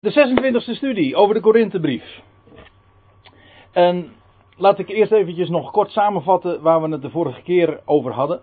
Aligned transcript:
De 0.00 0.10
26e 0.10 0.76
studie 0.76 1.16
over 1.16 1.34
de 1.34 1.40
Korinthebrief. 1.40 2.22
En 3.72 4.12
laat 4.56 4.78
ik 4.78 4.88
eerst 4.88 5.12
eventjes 5.12 5.48
nog 5.48 5.70
kort 5.70 5.90
samenvatten 5.90 6.62
waar 6.62 6.82
we 6.82 6.88
het 6.88 7.02
de 7.02 7.10
vorige 7.10 7.42
keer 7.42 7.80
over 7.84 8.12
hadden. 8.12 8.40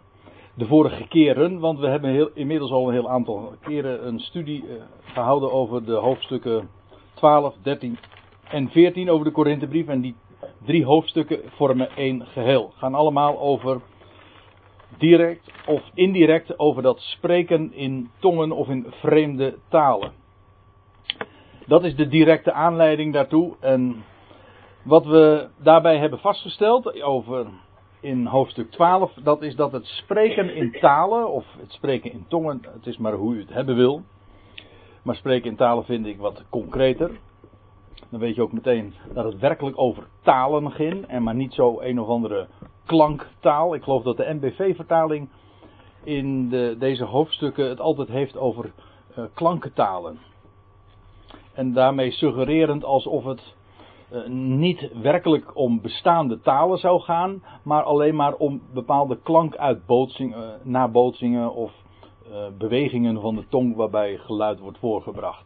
De 0.54 0.66
vorige 0.66 1.08
keren, 1.08 1.60
want 1.60 1.80
we 1.80 1.88
hebben 1.88 2.36
inmiddels 2.36 2.72
al 2.72 2.88
een 2.88 2.94
heel 2.94 3.10
aantal 3.10 3.54
keren 3.62 4.08
een 4.08 4.20
studie 4.20 4.64
uh, 4.64 4.74
gehouden 5.04 5.52
over 5.52 5.86
de 5.86 5.94
hoofdstukken 5.94 6.70
12, 7.14 7.56
13 7.62 7.98
en 8.50 8.70
14 8.70 9.10
over 9.10 9.26
de 9.26 9.32
Korinthebrief. 9.32 9.88
En 9.88 10.02
die 10.02 10.16
drie 10.66 10.86
hoofdstukken 10.86 11.40
vormen 11.46 11.90
één 11.96 12.26
geheel. 12.26 12.72
Gaan 12.76 12.96
allemaal 12.96 13.40
over 13.40 13.82
direct 14.98 15.52
of 15.66 15.82
indirect 15.94 16.60
over 16.60 16.82
dat 16.82 17.00
spreken 17.00 17.74
in 17.74 18.10
tongen 18.20 18.52
of 18.52 18.68
in 18.68 18.86
vreemde 18.90 19.58
talen. 19.70 20.24
Dat 21.68 21.84
is 21.84 21.96
de 21.96 22.08
directe 22.08 22.52
aanleiding 22.52 23.14
daartoe. 23.14 23.56
En 23.60 24.04
wat 24.84 25.06
we 25.06 25.48
daarbij 25.58 25.98
hebben 25.98 26.20
vastgesteld 26.20 27.02
over 27.02 27.46
in 28.00 28.26
hoofdstuk 28.26 28.72
12, 28.72 29.14
dat 29.14 29.42
is 29.42 29.56
dat 29.56 29.72
het 29.72 29.86
spreken 29.86 30.56
in 30.56 30.72
talen, 30.72 31.32
of 31.32 31.46
het 31.60 31.72
spreken 31.72 32.12
in 32.12 32.26
tongen, 32.28 32.62
het 32.74 32.86
is 32.86 32.98
maar 32.98 33.14
hoe 33.14 33.36
u 33.36 33.40
het 33.40 33.54
hebben 33.54 33.76
wil. 33.76 34.02
Maar 35.04 35.16
spreken 35.16 35.50
in 35.50 35.56
talen 35.56 35.86
vind 35.86 36.06
ik 36.06 36.18
wat 36.18 36.44
concreter. 36.50 37.12
Dan 38.10 38.20
weet 38.20 38.36
je 38.36 38.42
ook 38.42 38.52
meteen 38.52 38.94
dat 39.14 39.26
het 39.26 39.40
werkelijk 39.40 39.80
over 39.80 40.04
talen 40.22 40.72
ging 40.72 41.06
en 41.06 41.24
maar 41.24 41.36
niet 41.36 41.54
zo 41.54 41.80
een 41.82 42.00
of 42.00 42.08
andere 42.08 42.48
klanktaal. 42.86 43.76
Ik 43.76 43.84
geloof 43.84 44.04
dat 44.04 44.18
de 44.18 44.34
NBV-vertaling 44.34 45.30
in 46.04 46.50
de, 46.50 46.76
deze 46.80 47.04
hoofdstukken 47.04 47.70
het 47.70 47.80
altijd 47.80 48.08
heeft 48.08 48.38
over 48.38 48.72
uh, 49.18 49.26
klankentalen. 49.34 50.18
En 51.56 51.74
daarmee 51.74 52.12
suggererend 52.12 52.84
alsof 52.84 53.24
het 53.24 53.56
uh, 54.14 54.28
niet 54.28 54.90
werkelijk 55.02 55.56
om 55.56 55.82
bestaande 55.82 56.40
talen 56.40 56.78
zou 56.78 57.02
gaan, 57.02 57.44
maar 57.64 57.84
alleen 57.84 58.16
maar 58.16 58.34
om 58.34 58.62
bepaalde 58.74 59.18
klankuitbootsingen, 59.24 60.38
uh, 60.40 60.50
nabootsingen 60.64 61.54
of 61.54 61.72
uh, 62.30 62.36
bewegingen 62.58 63.22
van 63.22 63.36
de 63.36 63.48
tong 63.50 63.76
waarbij 63.76 64.18
geluid 64.18 64.60
wordt 64.60 64.78
voorgebracht. 64.78 65.46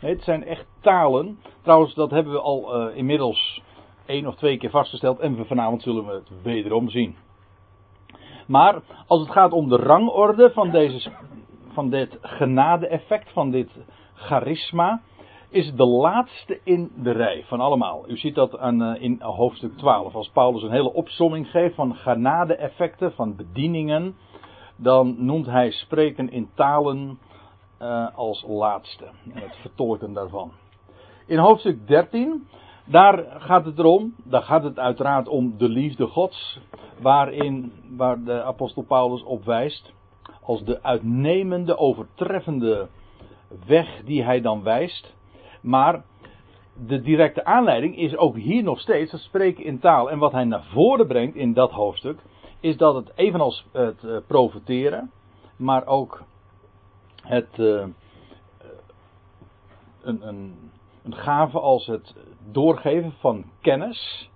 Nee, 0.00 0.14
het 0.14 0.22
zijn 0.22 0.44
echt 0.44 0.66
talen. 0.80 1.38
Trouwens, 1.62 1.94
dat 1.94 2.10
hebben 2.10 2.32
we 2.32 2.40
al 2.40 2.88
inmiddels 2.90 3.62
één 4.06 4.26
of 4.26 4.34
twee 4.34 4.56
keer 4.56 4.70
vastgesteld 4.70 5.18
en 5.18 5.46
vanavond 5.46 5.82
zullen 5.82 6.06
we 6.06 6.12
het 6.12 6.42
wederom 6.42 6.88
zien. 6.88 7.16
Maar 8.46 8.82
als 9.06 9.20
het 9.20 9.30
gaat 9.30 9.52
om 9.52 9.68
de 9.68 9.76
rangorde 9.76 10.50
van, 10.50 10.70
deze, 10.70 11.10
van 11.72 11.90
dit 11.90 12.18
genade-effect, 12.20 13.32
van 13.32 13.50
dit 13.50 13.70
charisma, 14.14 15.00
is 15.54 15.74
de 15.74 15.86
laatste 15.86 16.60
in 16.64 16.90
de 17.02 17.10
rij 17.10 17.44
van 17.46 17.60
allemaal. 17.60 18.08
U 18.08 18.16
ziet 18.16 18.34
dat 18.34 18.58
aan, 18.58 18.82
uh, 18.82 19.02
in 19.02 19.20
hoofdstuk 19.20 19.76
12. 19.76 20.14
Als 20.14 20.28
Paulus 20.28 20.62
een 20.62 20.70
hele 20.70 20.92
opsomming 20.92 21.50
geeft 21.50 21.74
van 21.74 21.94
genade-effecten, 21.94 23.12
van 23.12 23.36
bedieningen, 23.36 24.16
dan 24.76 25.14
noemt 25.18 25.46
hij 25.46 25.70
spreken 25.70 26.30
in 26.30 26.50
talen 26.54 27.18
uh, 27.82 28.06
als 28.14 28.44
laatste. 28.48 29.04
En 29.04 29.42
het 29.42 29.56
vertolken 29.56 30.12
daarvan. 30.12 30.52
In 31.26 31.38
hoofdstuk 31.38 31.86
13, 31.88 32.46
daar 32.84 33.24
gaat 33.38 33.64
het 33.64 33.78
erom, 33.78 34.14
daar 34.24 34.42
gaat 34.42 34.62
het 34.62 34.78
uiteraard 34.78 35.28
om 35.28 35.58
de 35.58 35.68
liefde 35.68 36.06
Gods, 36.06 36.60
waarin, 37.00 37.72
waar 37.96 38.24
de 38.24 38.42
apostel 38.42 38.82
Paulus 38.82 39.22
op 39.22 39.44
wijst, 39.44 39.92
als 40.42 40.64
de 40.64 40.82
uitnemende, 40.82 41.76
overtreffende 41.78 42.88
weg 43.66 44.02
die 44.04 44.24
hij 44.24 44.40
dan 44.40 44.62
wijst. 44.62 45.14
Maar 45.64 46.04
de 46.86 47.00
directe 47.00 47.44
aanleiding 47.44 47.96
is 47.96 48.16
ook 48.16 48.36
hier 48.36 48.62
nog 48.62 48.80
steeds 48.80 49.12
het 49.12 49.20
spreken 49.20 49.64
in 49.64 49.78
taal. 49.78 50.10
En 50.10 50.18
wat 50.18 50.32
hij 50.32 50.44
naar 50.44 50.64
voren 50.64 51.06
brengt 51.06 51.36
in 51.36 51.52
dat 51.52 51.70
hoofdstuk, 51.70 52.18
is 52.60 52.76
dat 52.76 52.94
het 52.94 53.12
evenals 53.14 53.66
het 53.72 54.02
uh, 54.02 54.16
profeteren, 54.26 55.10
maar 55.56 55.86
ook 55.86 56.22
het 57.22 57.58
uh, 57.58 57.84
een, 60.02 60.28
een, 60.28 60.70
een 61.02 61.14
gave 61.14 61.60
als 61.60 61.86
het 61.86 62.14
doorgeven 62.52 63.12
van 63.18 63.44
kennis, 63.60 64.30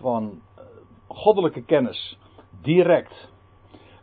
van 0.00 0.40
goddelijke 1.06 1.62
kennis, 1.62 2.18
direct 2.62 3.32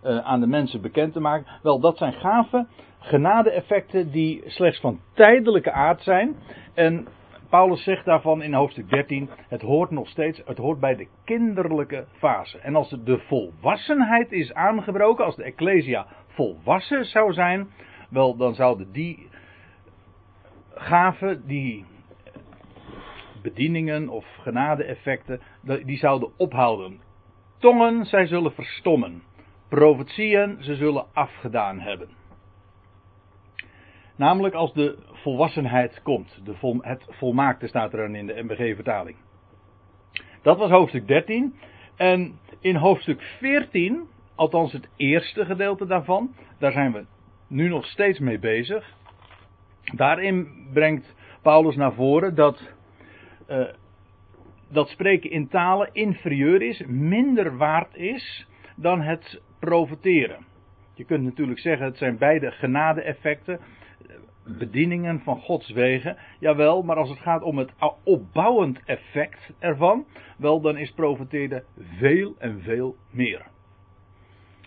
aan 0.01 0.39
de 0.39 0.47
mensen 0.47 0.81
bekend 0.81 1.13
te 1.13 1.19
maken. 1.19 1.59
Wel, 1.61 1.79
dat 1.79 1.97
zijn 1.97 2.13
gaven 2.13 2.67
genade-effecten 3.01 4.11
die 4.11 4.41
slechts 4.45 4.79
van 4.79 4.99
tijdelijke 5.13 5.71
aard 5.71 6.01
zijn. 6.01 6.35
En 6.73 7.07
Paulus 7.49 7.83
zegt 7.83 8.05
daarvan 8.05 8.41
in 8.41 8.53
hoofdstuk 8.53 8.89
13: 8.89 9.29
het 9.47 9.61
hoort 9.61 9.91
nog 9.91 10.07
steeds, 10.07 10.41
het 10.45 10.57
hoort 10.57 10.79
bij 10.79 10.95
de 10.95 11.07
kinderlijke 11.23 12.05
fase. 12.17 12.59
En 12.59 12.75
als 12.75 12.89
de 13.03 13.19
volwassenheid 13.19 14.31
is 14.31 14.53
aangebroken, 14.53 15.25
als 15.25 15.35
de 15.35 15.43
Ecclesia 15.43 16.07
volwassen 16.27 17.05
zou 17.05 17.33
zijn, 17.33 17.69
wel 18.09 18.35
dan 18.35 18.55
zouden 18.55 18.91
die 18.91 19.29
gaven, 20.73 21.47
die 21.47 21.85
bedieningen 23.41 24.09
of 24.09 24.25
genade-effecten, 24.41 25.41
die 25.83 25.97
zouden 25.97 26.29
ophouden. 26.37 26.99
Tongen, 27.59 28.05
zij 28.05 28.27
zullen 28.27 28.53
verstommen. 28.53 29.23
Profetieën, 29.69 30.57
ze 30.59 30.75
zullen 30.75 31.05
afgedaan 31.13 31.79
hebben. 31.79 32.20
Namelijk 34.21 34.55
als 34.55 34.73
de 34.73 34.97
volwassenheid 35.11 36.01
komt. 36.01 36.39
De 36.43 36.79
het 36.81 37.05
volmaakte 37.09 37.67
staat 37.67 37.93
er 37.93 37.99
dan 37.99 38.15
in 38.15 38.27
de 38.27 38.43
MBG-vertaling. 38.43 39.17
Dat 40.41 40.57
was 40.57 40.69
hoofdstuk 40.69 41.07
13. 41.07 41.55
En 41.95 42.39
in 42.59 42.75
hoofdstuk 42.75 43.21
14, 43.21 44.07
althans 44.35 44.71
het 44.71 44.89
eerste 44.95 45.45
gedeelte 45.45 45.85
daarvan, 45.85 46.35
daar 46.59 46.71
zijn 46.71 46.91
we 46.91 47.05
nu 47.47 47.67
nog 47.67 47.85
steeds 47.85 48.19
mee 48.19 48.39
bezig. 48.39 48.95
Daarin 49.95 50.47
brengt 50.73 51.15
Paulus 51.41 51.75
naar 51.75 51.93
voren 51.93 52.35
dat, 52.35 52.73
uh, 53.49 53.67
dat 54.69 54.89
spreken 54.89 55.31
in 55.31 55.47
talen 55.47 55.89
inferieur 55.93 56.61
is, 56.61 56.83
minder 56.87 57.57
waard 57.57 57.95
is 57.95 58.47
dan 58.75 59.01
het 59.01 59.41
profeteren. 59.59 60.45
Je 60.93 61.05
kunt 61.05 61.23
natuurlijk 61.23 61.59
zeggen, 61.59 61.85
het 61.85 61.97
zijn 61.97 62.17
beide 62.17 62.51
genade-effecten 62.51 63.59
bedieningen 64.43 65.19
van 65.19 65.39
Gods 65.39 65.69
wegen. 65.69 66.17
Jawel, 66.39 66.83
maar 66.83 66.95
als 66.95 67.09
het 67.09 67.19
gaat 67.19 67.41
om 67.41 67.57
het 67.57 67.71
opbouwend 68.03 68.79
effect 68.85 69.53
ervan, 69.59 70.05
wel 70.37 70.61
dan 70.61 70.77
is 70.77 70.91
profeteren 70.91 71.63
veel 71.97 72.35
en 72.37 72.61
veel 72.61 72.95
meer. 73.09 73.45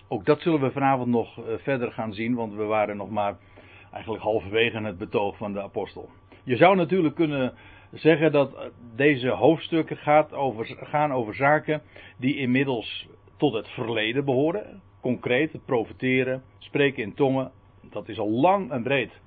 Ook 0.09 0.25
dat 0.25 0.41
zullen 0.41 0.61
we 0.61 0.71
vanavond 0.71 1.09
nog 1.09 1.39
uh, 1.39 1.45
verder 1.57 1.93
gaan 1.93 2.15
zien, 2.15 2.35
want 2.35 2.55
we 2.55 2.63
waren 2.63 2.97
nog 2.97 3.11
maar 3.11 3.37
eigenlijk 3.93 4.23
halverwege 4.23 4.83
het 4.83 4.99
betoog 4.99 5.37
van 5.37 5.53
de 5.53 5.63
apostel. 5.63 6.09
Je 6.45 6.57
zou 6.57 6.77
natuurlijk 6.77 7.15
kunnen 7.15 7.53
zeggen 7.93 8.33
dat 8.33 8.55
eh, 8.55 8.65
deze 8.97 9.29
hoofdstukken 9.29 9.97
gaat 9.97 10.33
over, 10.33 10.77
gaan 10.81 11.13
over 11.13 11.35
zaken 11.35 11.83
die 12.17 12.37
inmiddels 12.37 13.09
tot 13.37 13.53
het 13.53 13.69
verleden 13.69 14.25
behoren. 14.25 14.83
Concreet, 15.01 15.53
het 15.53 15.65
profeteren, 15.65 16.43
spreken 16.59 17.03
in 17.03 17.15
tongen, 17.15 17.51
dat 17.91 18.09
is 18.09 18.19
al 18.19 18.31
lang 18.31 18.71
en 18.71 18.83
breed 18.83 19.23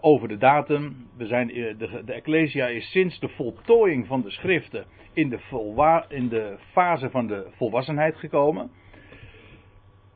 over 0.00 0.28
de 0.28 0.36
datum. 0.36 1.06
We 1.16 1.26
zijn, 1.26 1.58
uh, 1.58 1.78
de, 1.78 2.02
de 2.04 2.12
Ecclesia 2.12 2.66
is 2.66 2.90
sinds 2.90 3.18
de 3.18 3.28
voltooiing 3.28 4.06
van 4.06 4.22
de 4.22 4.30
schriften 4.30 4.84
in 5.12 5.28
de, 5.28 6.04
in 6.08 6.28
de 6.28 6.56
fase 6.72 7.10
van 7.10 7.26
de 7.26 7.46
volwassenheid 7.56 8.16
gekomen. 8.16 8.70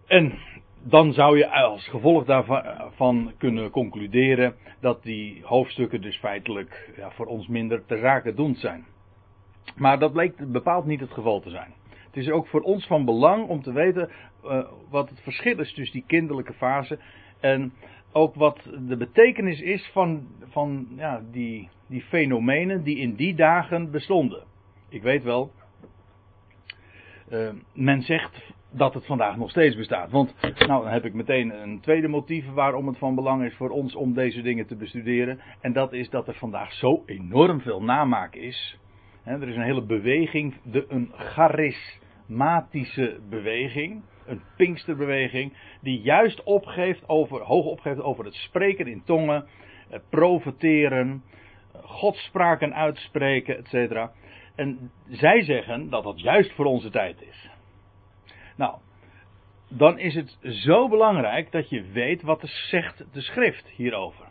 En 0.06 0.38
dan 0.82 1.12
zou 1.12 1.38
je 1.38 1.50
als 1.50 1.88
gevolg 1.88 2.24
daarvan 2.24 3.32
kunnen 3.38 3.70
concluderen 3.70 4.54
dat 4.80 5.02
die 5.02 5.40
hoofdstukken 5.44 6.00
dus 6.00 6.18
feitelijk 6.18 6.90
ja, 6.96 7.10
voor 7.10 7.26
ons 7.26 7.48
minder 7.48 7.87
ter 7.87 7.98
zake 7.98 8.34
doend 8.34 8.58
zijn. 8.58 8.87
Maar 9.76 9.98
dat 9.98 10.12
bleek 10.12 10.52
bepaald 10.52 10.84
niet 10.84 11.00
het 11.00 11.12
geval 11.12 11.40
te 11.40 11.50
zijn. 11.50 11.72
Het 12.06 12.16
is 12.16 12.31
ook 12.31 12.46
voor 12.46 12.60
ons 12.60 12.87
van 12.87 13.04
belang 13.04 13.48
om 13.48 13.62
te 13.62 13.72
weten 13.72 14.10
uh, 14.44 14.64
wat 14.90 15.08
het 15.08 15.20
verschil 15.20 15.58
is 15.58 15.72
tussen 15.72 15.98
die 15.98 16.06
kinderlijke 16.06 16.52
fase 16.52 16.98
en 17.40 17.72
ook 18.19 18.35
wat 18.35 18.59
de 18.88 18.97
betekenis 18.97 19.61
is 19.61 19.91
van, 19.93 20.26
van 20.49 20.87
ja, 20.97 21.23
die, 21.31 21.69
die 21.87 22.03
fenomenen 22.03 22.82
die 22.82 22.99
in 22.99 23.15
die 23.15 23.35
dagen 23.35 23.91
bestonden. 23.91 24.44
Ik 24.88 25.03
weet 25.03 25.23
wel, 25.23 25.50
uh, 27.31 27.49
men 27.75 28.03
zegt 28.03 28.55
dat 28.70 28.94
het 28.94 29.06
vandaag 29.06 29.37
nog 29.37 29.50
steeds 29.50 29.76
bestaat. 29.76 30.11
Want 30.11 30.35
nou, 30.43 30.82
dan 30.82 30.93
heb 30.93 31.05
ik 31.05 31.15
meteen 31.15 31.62
een 31.62 31.81
tweede 31.81 32.09
motief 32.09 32.53
waarom 32.53 32.87
het 32.87 32.99
van 32.99 33.15
belang 33.15 33.44
is 33.44 33.55
voor 33.55 33.70
ons 33.70 33.94
om 33.94 34.15
deze 34.15 34.43
dingen 34.43 34.67
te 34.67 34.76
bestuderen. 34.76 35.41
En 35.61 35.73
dat 35.73 35.93
is 35.93 36.11
dat 36.11 36.29
er 36.29 36.35
vandaag 36.35 36.73
zo 36.73 37.03
enorm 37.06 37.61
veel 37.61 37.82
namaak 37.82 38.35
is. 38.35 38.79
Er 39.25 39.49
is 39.49 39.56
een 39.56 39.62
hele 39.62 39.85
beweging, 39.85 40.55
de, 40.62 40.85
een 40.88 41.12
charismatische 41.15 43.20
beweging 43.29 44.03
een 44.28 44.42
Pinksterbeweging, 44.56 45.52
die 45.80 46.00
juist 46.00 46.42
opgeeft 46.42 47.08
over, 47.08 47.40
hoog 47.40 47.64
opgeeft 47.64 48.00
over 48.00 48.25
het 48.25 48.34
spreken 48.34 48.86
in 48.86 49.04
tongen 49.04 49.46
eh, 49.90 49.98
profeteren, 50.08 51.22
godspraken 51.82 52.75
uitspreken, 52.75 53.64
etc. 53.64 54.10
En 54.56 54.90
zij 55.08 55.42
zeggen 55.42 55.90
dat 55.90 56.04
dat 56.04 56.20
juist 56.20 56.52
voor 56.52 56.64
onze 56.64 56.90
tijd 56.90 57.22
is. 57.22 57.50
Nou, 58.56 58.78
dan 59.69 59.98
is 59.98 60.14
het 60.14 60.38
zo 60.42 60.88
belangrijk 60.88 61.52
dat 61.52 61.69
je 61.69 61.82
weet 61.82 62.22
wat 62.22 62.42
er 62.42 62.48
zegt 62.48 63.04
de 63.12 63.20
schrift 63.20 63.69
hierover. 63.69 64.26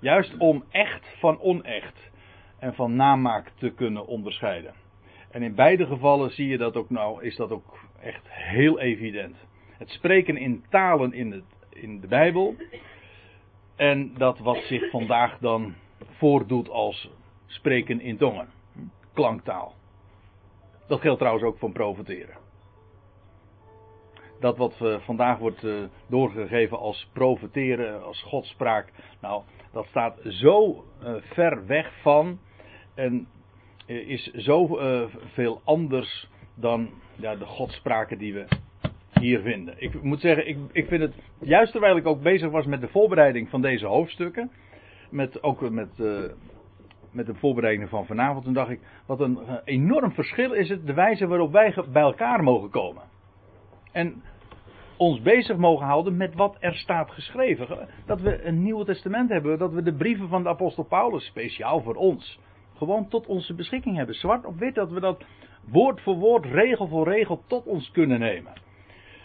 Juist 0.00 0.36
om 0.36 0.64
echt 0.70 1.16
van 1.18 1.40
onecht 1.40 2.10
en 2.58 2.74
van 2.74 2.96
namaak 2.96 3.52
te 3.58 3.70
kunnen 3.70 4.06
onderscheiden. 4.06 4.74
En 5.30 5.42
in 5.42 5.54
beide 5.54 5.86
gevallen 5.86 6.30
zie 6.30 6.48
je 6.48 6.58
dat 6.58 6.76
ook 6.76 6.90
nou, 6.90 7.24
is 7.24 7.36
dat 7.36 7.50
ook 7.50 7.78
echt 8.00 8.28
heel 8.28 8.80
evident. 8.80 9.36
Het 9.78 9.90
spreken 9.90 10.36
in 10.36 10.64
talen 10.68 11.12
in, 11.12 11.32
het, 11.32 11.44
in 11.70 12.00
de 12.00 12.06
Bijbel. 12.06 12.54
En 13.76 14.14
dat 14.14 14.38
wat 14.38 14.62
zich 14.62 14.90
vandaag 14.90 15.38
dan 15.38 15.74
voordoet 16.04 16.68
als 16.68 17.10
spreken 17.46 18.00
in 18.00 18.16
tongen. 18.16 18.48
Klanktaal. 19.12 19.74
Dat 20.86 21.00
geldt 21.00 21.18
trouwens 21.18 21.46
ook 21.46 21.58
van 21.58 21.72
profeteren. 21.72 22.36
Dat 24.40 24.56
wat 24.56 24.76
vandaag 24.98 25.38
wordt 25.38 25.64
eh, 25.64 25.74
doorgegeven 26.06 26.78
als 26.78 27.08
profeteren, 27.12 28.04
als 28.04 28.22
godspraak. 28.22 28.92
Nou, 29.20 29.42
dat 29.72 29.86
staat 29.86 30.18
zo 30.24 30.84
eh, 31.02 31.14
ver 31.22 31.66
weg 31.66 31.92
van. 32.02 32.38
En 32.94 33.28
eh, 33.86 34.08
is 34.08 34.30
zo 34.32 34.78
veel 35.32 35.60
anders 35.64 36.28
dan 36.60 36.88
ja, 37.16 37.36
de 37.36 37.44
godspraken 37.44 38.18
die 38.18 38.34
we 38.34 38.46
hier 39.20 39.40
vinden. 39.40 39.74
Ik 39.76 40.02
moet 40.02 40.20
zeggen, 40.20 40.48
ik, 40.48 40.56
ik 40.72 40.86
vind 40.86 41.02
het, 41.02 41.14
juist 41.38 41.72
terwijl 41.72 41.96
ik 41.96 42.06
ook 42.06 42.22
bezig 42.22 42.50
was 42.50 42.66
met 42.66 42.80
de 42.80 42.88
voorbereiding 42.88 43.48
van 43.48 43.62
deze 43.62 43.86
hoofdstukken, 43.86 44.50
met, 45.10 45.42
ook 45.42 45.70
met, 45.70 45.98
uh, 45.98 46.20
met 47.10 47.26
de 47.26 47.34
voorbereiding 47.34 47.88
van 47.88 48.06
vanavond, 48.06 48.44
toen 48.44 48.54
dacht 48.54 48.70
ik, 48.70 48.80
wat 49.06 49.20
een 49.20 49.38
uh, 49.42 49.54
enorm 49.64 50.12
verschil 50.12 50.52
is 50.52 50.68
het, 50.68 50.86
de 50.86 50.94
wijze 50.94 51.26
waarop 51.26 51.52
wij 51.52 51.74
bij 51.92 52.02
elkaar 52.02 52.42
mogen 52.42 52.70
komen. 52.70 53.02
En 53.92 54.22
ons 54.96 55.22
bezig 55.22 55.56
mogen 55.56 55.86
houden 55.86 56.16
met 56.16 56.34
wat 56.34 56.56
er 56.60 56.74
staat 56.74 57.10
geschreven. 57.10 57.88
Dat 58.06 58.20
we 58.20 58.44
een 58.44 58.62
Nieuw 58.62 58.82
Testament 58.82 59.30
hebben, 59.30 59.58
dat 59.58 59.72
we 59.72 59.82
de 59.82 59.94
brieven 59.94 60.28
van 60.28 60.42
de 60.42 60.48
apostel 60.48 60.84
Paulus, 60.84 61.24
speciaal 61.24 61.82
voor 61.82 61.94
ons, 61.94 62.40
gewoon 62.76 63.08
tot 63.08 63.26
onze 63.26 63.54
beschikking 63.54 63.96
hebben. 63.96 64.14
Zwart 64.14 64.44
op 64.44 64.58
wit, 64.58 64.74
dat 64.74 64.90
we 64.90 65.00
dat 65.00 65.24
woord 65.68 66.00
voor 66.00 66.14
woord, 66.14 66.44
regel 66.44 66.88
voor 66.88 67.08
regel 67.08 67.42
tot 67.46 67.66
ons 67.66 67.90
kunnen 67.90 68.18
nemen. 68.18 68.52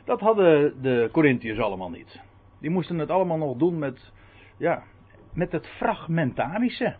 Dat 0.05 0.19
hadden 0.19 0.81
de 0.81 1.09
Corinthiërs 1.11 1.59
allemaal 1.59 1.89
niet. 1.89 2.21
Die 2.59 2.69
moesten 2.69 2.99
het 2.99 3.09
allemaal 3.09 3.37
nog 3.37 3.57
doen 3.57 3.79
met, 3.79 4.11
ja, 4.57 4.83
met 5.33 5.51
het 5.51 5.67
fragmentarische. 5.67 6.95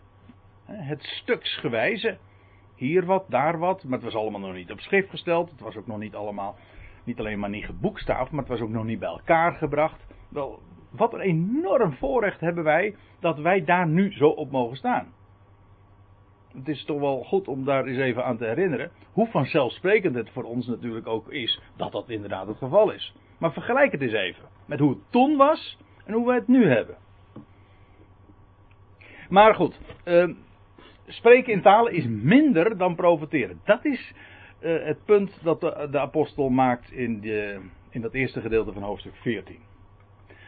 Het 0.64 1.02
stuksgewijze. 1.02 2.18
Hier 2.74 3.04
wat, 3.04 3.24
daar 3.28 3.58
wat. 3.58 3.84
Maar 3.84 3.92
het 3.92 4.12
was 4.12 4.14
allemaal 4.14 4.40
nog 4.40 4.54
niet 4.54 4.70
op 4.70 4.80
schrift 4.80 5.10
gesteld. 5.10 5.50
Het 5.50 5.60
was 5.60 5.76
ook 5.76 5.86
nog 5.86 5.98
niet 5.98 6.14
allemaal, 6.14 6.56
niet 7.04 7.18
alleen 7.18 7.38
maar 7.38 7.50
niet 7.50 7.64
geboekstaafd, 7.64 8.30
maar 8.30 8.40
het 8.40 8.48
was 8.48 8.60
ook 8.60 8.70
nog 8.70 8.84
niet 8.84 8.98
bij 8.98 9.08
elkaar 9.08 9.52
gebracht. 9.52 10.06
Wel, 10.28 10.60
wat 10.90 11.14
een 11.14 11.20
enorm 11.20 11.92
voorrecht 11.92 12.40
hebben 12.40 12.64
wij 12.64 12.96
dat 13.20 13.38
wij 13.38 13.64
daar 13.64 13.86
nu 13.86 14.12
zo 14.12 14.28
op 14.28 14.50
mogen 14.50 14.76
staan 14.76 15.14
het 16.56 16.68
is 16.68 16.84
toch 16.84 17.00
wel 17.00 17.22
goed 17.22 17.48
om 17.48 17.64
daar 17.64 17.84
eens 17.84 17.98
even 17.98 18.24
aan 18.24 18.36
te 18.36 18.44
herinneren. 18.44 18.90
Hoe 19.12 19.26
vanzelfsprekend 19.26 20.14
het 20.14 20.30
voor 20.30 20.44
ons 20.44 20.66
natuurlijk 20.66 21.06
ook 21.06 21.30
is 21.30 21.60
dat 21.76 21.92
dat 21.92 22.08
inderdaad 22.08 22.46
het 22.46 22.56
geval 22.56 22.90
is. 22.90 23.14
Maar 23.38 23.52
vergelijk 23.52 23.92
het 23.92 24.00
eens 24.00 24.12
even 24.12 24.44
met 24.66 24.78
hoe 24.78 24.90
het 24.90 24.98
toen 25.10 25.36
was 25.36 25.78
en 26.04 26.14
hoe 26.14 26.26
we 26.26 26.34
het 26.34 26.48
nu 26.48 26.68
hebben. 26.68 26.96
Maar 29.28 29.54
goed, 29.54 29.80
uh, 30.04 30.28
spreken 31.06 31.52
in 31.52 31.62
talen 31.62 31.92
is 31.92 32.06
minder 32.06 32.76
dan 32.78 32.94
profiteren. 32.94 33.60
Dat 33.64 33.84
is 33.84 34.12
uh, 34.60 34.84
het 34.84 35.04
punt 35.04 35.38
dat 35.42 35.60
de, 35.60 35.88
de, 35.90 35.98
apostel 35.98 36.48
maakt 36.48 36.92
in, 36.92 37.20
de, 37.20 37.60
in 37.90 38.00
dat 38.00 38.14
eerste 38.14 38.40
gedeelte 38.40 38.72
van 38.72 38.82
hoofdstuk 38.82 39.16
14. 39.16 39.58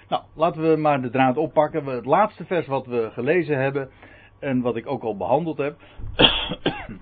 Nou, 0.09 0.23
laten 0.35 0.71
we 0.71 0.77
maar 0.77 1.03
de 1.03 1.11
draad 1.11 1.37
oppakken. 1.37 1.85
Het 1.85 2.05
laatste 2.05 2.45
vers 2.45 2.67
wat 2.67 2.87
we 2.87 3.11
gelezen 3.13 3.59
hebben 3.59 3.91
en 4.39 4.61
wat 4.61 4.77
ik 4.77 4.87
ook 4.87 5.03
al 5.03 5.17
behandeld 5.17 5.59
heb. 5.59 5.77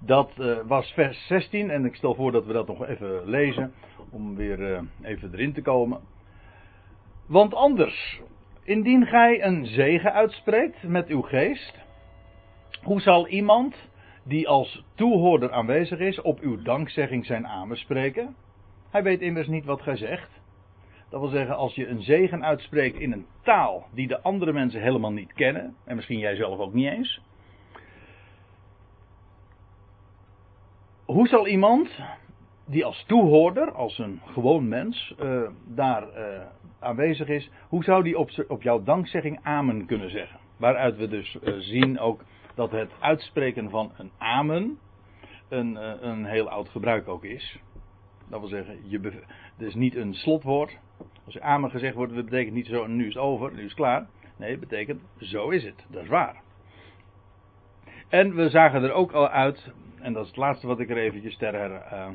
dat 0.00 0.30
uh, 0.38 0.58
was 0.66 0.92
vers 0.92 1.26
16 1.26 1.70
en 1.70 1.84
ik 1.84 1.94
stel 1.94 2.14
voor 2.14 2.32
dat 2.32 2.46
we 2.46 2.52
dat 2.52 2.66
nog 2.66 2.86
even 2.86 3.28
lezen 3.28 3.72
om 4.10 4.36
weer 4.36 4.58
uh, 4.58 4.80
even 5.02 5.32
erin 5.32 5.52
te 5.52 5.62
komen. 5.62 6.00
Want 7.26 7.54
anders, 7.54 8.20
indien 8.64 9.06
gij 9.06 9.44
een 9.44 9.66
zegen 9.66 10.12
uitspreekt 10.12 10.82
met 10.82 11.08
uw 11.08 11.22
geest, 11.22 11.78
hoe 12.82 13.00
zal 13.00 13.28
iemand 13.28 13.76
die 14.24 14.48
als 14.48 14.84
toehoorder 14.94 15.52
aanwezig 15.52 15.98
is 15.98 16.20
op 16.20 16.40
uw 16.40 16.62
dankzegging 16.62 17.26
zijn 17.26 17.46
amen 17.46 17.76
spreken? 17.76 18.36
Hij 18.90 19.02
weet 19.02 19.20
immers 19.20 19.46
niet 19.46 19.64
wat 19.64 19.82
gij 19.82 19.96
zegt. 19.96 20.41
Dat 21.12 21.20
wil 21.20 21.30
zeggen, 21.30 21.56
als 21.56 21.74
je 21.74 21.88
een 21.88 22.02
zegen 22.02 22.44
uitspreekt 22.44 22.98
in 22.98 23.12
een 23.12 23.26
taal 23.42 23.86
die 23.94 24.08
de 24.08 24.20
andere 24.20 24.52
mensen 24.52 24.80
helemaal 24.80 25.12
niet 25.12 25.32
kennen, 25.32 25.74
en 25.84 25.96
misschien 25.96 26.18
jij 26.18 26.34
zelf 26.34 26.58
ook 26.58 26.72
niet 26.72 26.88
eens. 26.88 27.20
Hoe 31.04 31.28
zal 31.28 31.46
iemand 31.46 32.00
die 32.66 32.84
als 32.84 33.04
toehoorder, 33.06 33.72
als 33.72 33.98
een 33.98 34.20
gewoon 34.24 34.68
mens, 34.68 35.14
uh, 35.22 35.48
daar 35.66 36.02
uh, 36.02 36.42
aanwezig 36.78 37.28
is, 37.28 37.50
hoe 37.68 37.84
zou 37.84 38.02
die 38.02 38.18
op, 38.18 38.30
op 38.48 38.62
jouw 38.62 38.82
dankzegging 38.82 39.38
amen 39.42 39.86
kunnen 39.86 40.10
zeggen? 40.10 40.38
Waaruit 40.56 40.96
we 40.96 41.08
dus 41.08 41.38
uh, 41.42 41.54
zien 41.58 41.98
ook 41.98 42.24
dat 42.54 42.70
het 42.70 42.90
uitspreken 43.00 43.70
van 43.70 43.92
een 43.96 44.10
amen 44.18 44.78
een, 45.48 46.06
een 46.08 46.24
heel 46.24 46.48
oud 46.48 46.68
gebruik 46.68 47.08
ook 47.08 47.24
is. 47.24 47.58
Dat 48.32 48.40
wil 48.40 48.48
zeggen, 48.48 48.78
je 48.84 49.00
het 49.56 49.66
is 49.66 49.74
niet 49.74 49.96
een 49.96 50.14
slotwoord, 50.14 50.78
als 51.24 51.40
amen 51.40 51.70
gezegd 51.70 51.94
wordt, 51.94 52.14
dat 52.14 52.24
betekent 52.24 52.54
niet 52.54 52.66
zo, 52.66 52.86
nu 52.86 53.06
is 53.06 53.14
het 53.14 53.22
over, 53.22 53.52
nu 53.52 53.58
is 53.58 53.64
het 53.64 53.74
klaar. 53.74 54.06
Nee, 54.36 54.50
het 54.50 54.60
betekent, 54.60 55.00
zo 55.18 55.48
is 55.48 55.64
het. 55.64 55.86
Dat 55.90 56.02
is 56.02 56.08
waar. 56.08 56.42
En 58.08 58.34
we 58.34 58.48
zagen 58.48 58.82
er 58.82 58.92
ook 58.92 59.12
al 59.12 59.28
uit, 59.28 59.72
en 60.00 60.12
dat 60.12 60.22
is 60.22 60.28
het 60.28 60.38
laatste 60.38 60.66
wat 60.66 60.80
ik 60.80 60.90
er 60.90 60.96
eventjes 60.96 61.36
ter 61.36 61.54
uh, 61.70 62.08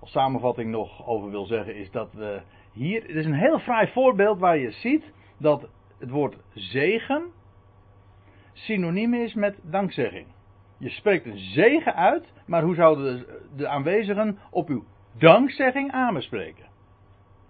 als 0.00 0.10
samenvatting 0.10 0.70
nog 0.70 1.06
over 1.06 1.30
wil 1.30 1.46
zeggen, 1.46 1.76
is 1.76 1.90
dat 1.90 2.12
we 2.12 2.40
hier, 2.72 3.02
het 3.02 3.16
is 3.16 3.26
een 3.26 3.32
heel 3.38 3.58
fraai 3.58 3.88
voorbeeld 3.88 4.38
waar 4.38 4.58
je 4.58 4.70
ziet 4.70 5.12
dat 5.38 5.68
het 5.98 6.10
woord 6.10 6.36
zegen 6.54 7.22
synoniem 8.52 9.14
is 9.14 9.34
met 9.34 9.58
dankzegging. 9.62 10.26
Je 10.78 10.90
spreekt 10.90 11.26
een 11.26 11.38
zegen 11.38 11.94
uit, 11.94 12.32
maar 12.46 12.62
hoe 12.62 12.74
zouden 12.74 13.18
de, 13.18 13.46
de 13.56 13.68
aanwezigen 13.68 14.38
op 14.50 14.68
uw 14.68 14.84
dankzegging 15.18 15.92
amen 15.92 16.22
spreken? 16.22 16.66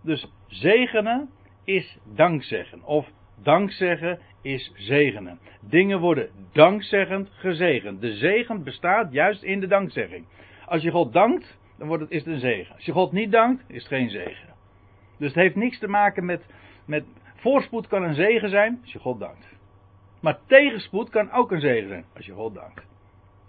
Dus 0.02 0.32
zegenen 0.46 1.30
is 1.64 1.98
dankzeggen. 2.04 2.82
Of 2.82 3.08
dankzeggen 3.42 4.18
is 4.42 4.72
zegenen. 4.74 5.38
Dingen 5.60 6.00
worden 6.00 6.30
dankzeggend 6.52 7.28
gezegend. 7.32 8.00
De 8.00 8.16
zegen 8.16 8.62
bestaat 8.62 9.12
juist 9.12 9.42
in 9.42 9.60
de 9.60 9.66
dankzegging. 9.66 10.26
Als 10.66 10.82
je 10.82 10.90
God 10.90 11.12
dankt, 11.12 11.58
dan 11.78 11.88
wordt 11.88 12.02
het, 12.02 12.12
is 12.12 12.24
het 12.24 12.34
een 12.34 12.40
zegen. 12.40 12.74
Als 12.74 12.84
je 12.84 12.92
God 12.92 13.12
niet 13.12 13.32
dankt, 13.32 13.64
is 13.66 13.78
het 13.78 13.92
geen 13.92 14.10
zegen. 14.10 14.54
Dus 15.18 15.28
het 15.28 15.42
heeft 15.42 15.54
niks 15.54 15.78
te 15.78 15.88
maken 15.88 16.24
met, 16.24 16.46
met 16.84 17.04
voorspoed 17.34 17.86
kan 17.86 18.02
een 18.02 18.14
zegen 18.14 18.48
zijn 18.48 18.78
als 18.82 18.92
je 18.92 18.98
God 18.98 19.18
dankt. 19.20 19.46
Maar 20.20 20.38
tegenspoed 20.46 21.08
kan 21.08 21.32
ook 21.32 21.52
een 21.52 21.60
zegen 21.60 21.88
zijn 21.88 22.04
als 22.16 22.26
je 22.26 22.32
God 22.32 22.54
dankt. 22.54 22.86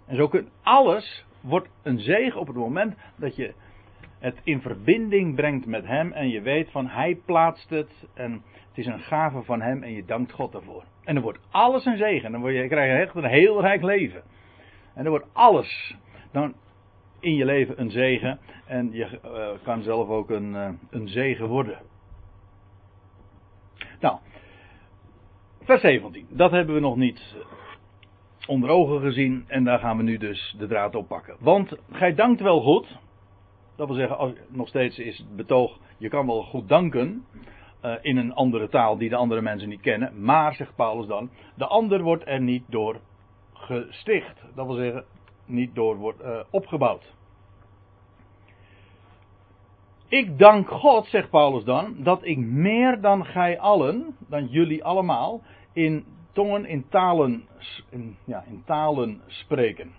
En 0.06 0.16
zo 0.16 0.28
kun 0.28 0.48
alles 0.62 1.24
wordt 1.40 1.68
een 1.82 1.98
zegen 1.98 2.40
op 2.40 2.46
het 2.46 2.56
moment 2.56 2.96
dat 3.16 3.36
je 3.36 3.54
het 4.20 4.40
in 4.44 4.60
verbinding 4.60 5.34
brengt 5.34 5.66
met 5.66 5.86
Hem 5.86 6.12
en 6.12 6.28
je 6.28 6.40
weet 6.40 6.70
van 6.70 6.86
Hij 6.86 7.14
plaatst 7.24 7.70
het 7.70 8.08
en 8.14 8.32
het 8.68 8.78
is 8.78 8.86
een 8.86 9.00
gave 9.00 9.42
van 9.42 9.60
Hem 9.60 9.82
en 9.82 9.92
je 9.92 10.04
dankt 10.04 10.32
God 10.32 10.52
daarvoor. 10.52 10.84
En 11.04 11.14
dan 11.14 11.22
wordt 11.22 11.40
alles 11.50 11.84
een 11.84 11.96
zegen. 11.96 12.32
Dan 12.32 12.40
word 12.40 12.54
je, 12.54 12.68
krijg 12.68 12.92
je 12.92 12.98
echt 12.98 13.14
een 13.14 13.30
heel 13.30 13.60
rijk 13.60 13.82
leven. 13.82 14.22
En 14.94 15.02
dan 15.02 15.08
wordt 15.12 15.28
alles 15.32 15.96
dan 16.32 16.54
in 17.20 17.34
je 17.34 17.44
leven 17.44 17.80
een 17.80 17.90
zegen 17.90 18.38
en 18.66 18.92
je 18.92 19.20
uh, 19.24 19.64
kan 19.64 19.82
zelf 19.82 20.08
ook 20.08 20.30
een, 20.30 20.52
uh, 20.52 20.68
een 20.90 21.08
zegen 21.08 21.48
worden. 21.48 21.78
Nou, 24.00 24.18
vers 25.62 25.80
17. 25.80 26.26
Dat 26.28 26.50
hebben 26.50 26.74
we 26.74 26.80
nog 26.80 26.96
niet 26.96 27.36
onder 28.46 28.70
ogen 28.70 29.00
gezien 29.00 29.44
en 29.46 29.64
daar 29.64 29.78
gaan 29.78 29.96
we 29.96 30.02
nu 30.02 30.18
dus 30.18 30.54
de 30.58 30.66
draad 30.66 30.94
oppakken. 30.94 31.36
Want 31.38 31.76
gij 31.90 32.14
dankt 32.14 32.40
wel 32.40 32.60
goed 32.60 32.98
dat 33.80 33.88
wil 33.88 33.98
zeggen, 33.98 34.36
nog 34.48 34.68
steeds 34.68 34.98
is 34.98 35.18
het 35.18 35.36
betoog, 35.36 35.78
je 35.98 36.08
kan 36.08 36.26
wel 36.26 36.42
goed 36.42 36.68
danken 36.68 37.24
uh, 37.84 37.94
in 38.00 38.16
een 38.16 38.34
andere 38.34 38.68
taal 38.68 38.98
die 38.98 39.08
de 39.08 39.16
andere 39.16 39.40
mensen 39.40 39.68
niet 39.68 39.80
kennen. 39.80 40.24
Maar, 40.24 40.54
zegt 40.54 40.74
Paulus 40.74 41.06
dan, 41.06 41.30
de 41.54 41.66
ander 41.66 42.02
wordt 42.02 42.26
er 42.26 42.40
niet 42.40 42.64
door 42.68 43.00
gesticht. 43.52 44.42
Dat 44.54 44.66
wil 44.66 44.74
zeggen, 44.74 45.04
niet 45.44 45.74
door 45.74 45.96
wordt 45.96 46.22
uh, 46.22 46.40
opgebouwd. 46.50 47.14
Ik 50.08 50.38
dank 50.38 50.68
God, 50.68 51.06
zegt 51.06 51.30
Paulus 51.30 51.64
dan, 51.64 51.94
dat 51.98 52.24
ik 52.24 52.38
meer 52.38 53.00
dan 53.00 53.24
gij 53.24 53.58
allen, 53.58 54.16
dan 54.28 54.46
jullie 54.46 54.84
allemaal, 54.84 55.42
in 55.72 56.04
tongen, 56.32 56.66
in 56.66 56.88
talen, 56.88 57.44
in, 57.90 58.16
ja, 58.24 58.44
in 58.46 58.62
talen 58.64 59.20
spreken. 59.26 59.92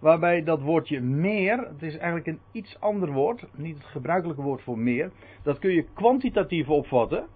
Waarbij 0.00 0.42
dat 0.42 0.60
woordje 0.60 1.00
meer, 1.00 1.58
het 1.58 1.82
is 1.82 1.96
eigenlijk 1.96 2.26
een 2.26 2.40
iets 2.52 2.80
ander 2.80 3.12
woord, 3.12 3.44
niet 3.54 3.76
het 3.76 3.86
gebruikelijke 3.86 4.42
woord 4.42 4.62
voor 4.62 4.78
meer. 4.78 5.10
Dat 5.42 5.58
kun 5.58 5.72
je 5.72 5.86
kwantitatief 5.94 6.68
opvatten. 6.68 7.26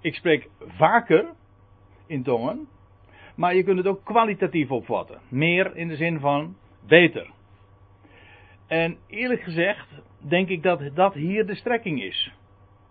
Ik 0.00 0.14
spreek 0.14 0.48
vaker 0.58 1.26
in 2.06 2.22
tongen, 2.22 2.68
maar 3.36 3.54
je 3.54 3.62
kunt 3.62 3.78
het 3.78 3.86
ook 3.86 4.04
kwalitatief 4.04 4.70
opvatten. 4.70 5.20
Meer 5.28 5.76
in 5.76 5.88
de 5.88 5.96
zin 5.96 6.20
van 6.20 6.56
beter. 6.86 7.30
En 8.66 8.96
eerlijk 9.06 9.42
gezegd 9.42 9.88
denk 10.18 10.48
ik 10.48 10.62
dat 10.62 10.90
dat 10.94 11.14
hier 11.14 11.46
de 11.46 11.54
strekking 11.54 12.02
is. 12.02 12.32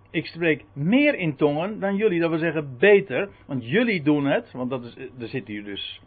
Ik 0.10 0.26
spreek 0.26 0.66
meer 0.74 1.16
in 1.16 1.36
tongen 1.36 1.80
dan 1.80 1.96
jullie, 1.96 2.20
dat 2.20 2.30
wil 2.30 2.40
zeggen 2.40 2.78
beter, 2.78 3.30
want 3.46 3.70
jullie 3.70 4.04
doen 4.04 4.26
het, 4.26 4.52
want 4.52 4.70
dat 4.70 4.84
is, 4.84 4.96
er 5.20 5.28
zit 5.28 5.48
hier 5.48 5.64
dus 5.64 6.02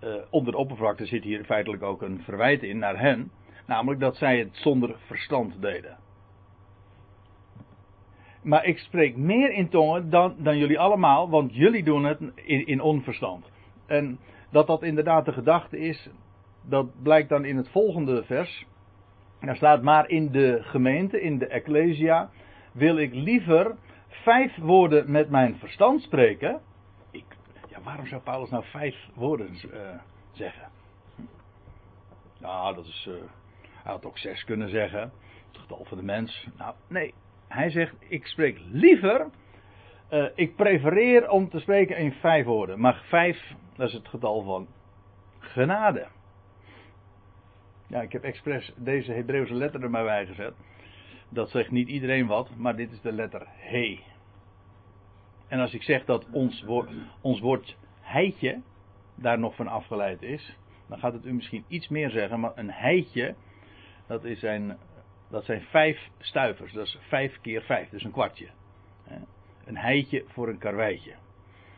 uh, 0.00 0.14
onder 0.30 0.52
de 0.52 0.58
oppervlakte 0.58 1.06
zit 1.06 1.24
hier 1.24 1.44
feitelijk 1.44 1.82
ook 1.82 2.02
een 2.02 2.22
verwijt 2.22 2.62
in 2.62 2.78
naar 2.78 2.98
hen, 2.98 3.30
namelijk 3.66 4.00
dat 4.00 4.16
zij 4.16 4.38
het 4.38 4.56
zonder 4.56 4.96
verstand 5.06 5.62
deden. 5.62 5.96
Maar 8.42 8.64
ik 8.64 8.78
spreek 8.78 9.16
meer 9.16 9.52
in 9.52 9.68
tongen 9.68 10.10
dan, 10.10 10.34
dan 10.38 10.58
jullie 10.58 10.78
allemaal, 10.78 11.30
want 11.30 11.54
jullie 11.54 11.84
doen 11.84 12.04
het 12.04 12.20
in, 12.34 12.66
in 12.66 12.80
onverstand. 12.80 13.50
En 13.86 14.18
dat 14.50 14.66
dat 14.66 14.82
inderdaad 14.82 15.24
de 15.24 15.32
gedachte 15.32 15.78
is, 15.78 16.10
dat 16.68 17.02
blijkt 17.02 17.28
dan 17.28 17.44
in 17.44 17.56
het 17.56 17.68
volgende 17.68 18.24
vers. 18.24 18.66
Daar 19.40 19.56
staat 19.56 19.82
maar 19.82 20.08
in 20.08 20.30
de 20.30 20.58
gemeente, 20.62 21.20
in 21.20 21.38
de 21.38 21.46
ecclesia, 21.46 22.30
wil 22.72 22.96
ik 22.98 23.14
liever 23.14 23.76
vijf 24.08 24.56
woorden 24.56 25.10
met 25.10 25.30
mijn 25.30 25.56
verstand 25.56 26.02
spreken. 26.02 26.60
Waarom 27.82 28.06
zou 28.06 28.22
Paulus 28.22 28.50
nou 28.50 28.64
vijf 28.64 29.08
woorden 29.14 29.50
uh, 29.72 29.80
zeggen? 30.32 30.68
Nou, 32.40 32.74
dat 32.74 32.86
is. 32.86 33.06
Uh, 33.08 33.14
hij 33.62 33.92
had 33.92 34.04
ook 34.04 34.18
zes 34.18 34.44
kunnen 34.44 34.68
zeggen. 34.68 35.00
Het 35.00 35.60
getal 35.60 35.84
van 35.84 35.98
de 35.98 36.04
mens. 36.04 36.48
Nou, 36.56 36.74
nee. 36.88 37.14
Hij 37.48 37.70
zegt: 37.70 37.94
Ik 38.08 38.26
spreek 38.26 38.60
liever. 38.70 39.26
Uh, 40.12 40.26
ik 40.34 40.56
prefereer 40.56 41.30
om 41.30 41.48
te 41.48 41.58
spreken 41.58 41.96
in 41.96 42.12
vijf 42.12 42.44
woorden. 42.44 42.80
Maar 42.80 43.02
vijf, 43.08 43.54
dat 43.76 43.88
is 43.88 43.94
het 43.94 44.08
getal 44.08 44.42
van 44.42 44.66
genade. 45.38 46.06
Ja, 47.86 48.00
ik 48.00 48.12
heb 48.12 48.22
expres 48.22 48.72
deze 48.76 49.12
Hebreeuwse 49.12 49.54
letter 49.54 49.82
er 49.82 49.90
maar 49.90 50.04
bij 50.04 50.26
gezet. 50.26 50.54
Dat 51.28 51.50
zegt 51.50 51.70
niet 51.70 51.88
iedereen 51.88 52.26
wat, 52.26 52.56
maar 52.56 52.76
dit 52.76 52.92
is 52.92 53.00
de 53.00 53.12
letter 53.12 53.46
He. 53.46 54.00
En 55.48 55.60
als 55.60 55.74
ik 55.74 55.82
zeg 55.82 56.04
dat 56.04 56.26
ons 56.30 56.62
woord, 56.62 56.90
ons 57.20 57.76
heitje 58.00 58.60
daar 59.14 59.38
nog 59.38 59.54
van 59.54 59.68
afgeleid 59.68 60.22
is, 60.22 60.56
dan 60.88 60.98
gaat 60.98 61.12
het 61.12 61.26
u 61.26 61.32
misschien 61.32 61.64
iets 61.68 61.88
meer 61.88 62.10
zeggen, 62.10 62.40
maar 62.40 62.52
een 62.54 62.70
heitje, 62.70 63.34
dat, 64.06 64.24
is 64.24 64.42
een, 64.42 64.76
dat 65.30 65.44
zijn 65.44 65.60
vijf 65.60 66.08
stuivers, 66.18 66.72
dat 66.72 66.86
is 66.86 66.98
vijf 67.00 67.40
keer 67.40 67.62
vijf, 67.62 67.88
dus 67.88 68.04
een 68.04 68.10
kwartje. 68.10 68.48
Een 69.64 69.76
heitje 69.76 70.24
voor 70.26 70.48
een 70.48 70.58
karweitje. 70.58 71.14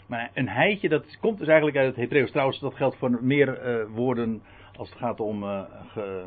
Maar 0.06 0.30
een 0.34 0.48
heitje, 0.48 0.88
dat 0.88 1.18
komt 1.20 1.38
dus 1.38 1.46
eigenlijk 1.46 1.76
uit 1.76 1.86
het 1.86 1.96
Hebreeuws. 1.96 2.30
Trouwens, 2.30 2.60
dat 2.60 2.74
geldt 2.74 2.96
voor 2.96 3.24
meer 3.24 3.80
uh, 3.80 3.86
woorden 3.94 4.42
als 4.76 4.88
het 4.88 4.98
gaat 4.98 5.20
om, 5.20 5.42
ge, 5.86 6.24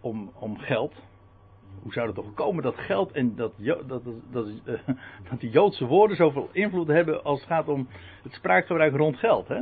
om, 0.00 0.32
om 0.34 0.58
geld 0.58 0.94
hoe 1.82 1.92
zou 1.92 2.06
het 2.06 2.14
toch 2.14 2.34
komen 2.34 2.62
dat 2.62 2.76
geld 2.76 3.12
en 3.12 3.36
dat, 3.36 3.52
dat, 3.56 3.88
dat, 3.88 4.02
dat, 4.30 4.46
uh, 4.46 4.74
dat 5.30 5.40
die 5.40 5.50
Joodse 5.50 5.86
woorden 5.86 6.16
zoveel 6.16 6.48
invloed 6.52 6.86
hebben 6.86 7.24
als 7.24 7.38
het 7.38 7.48
gaat 7.48 7.68
om 7.68 7.88
het 8.22 8.32
spraakgebruik 8.32 8.96
rond 8.96 9.16
geld? 9.16 9.48
Hè? 9.48 9.60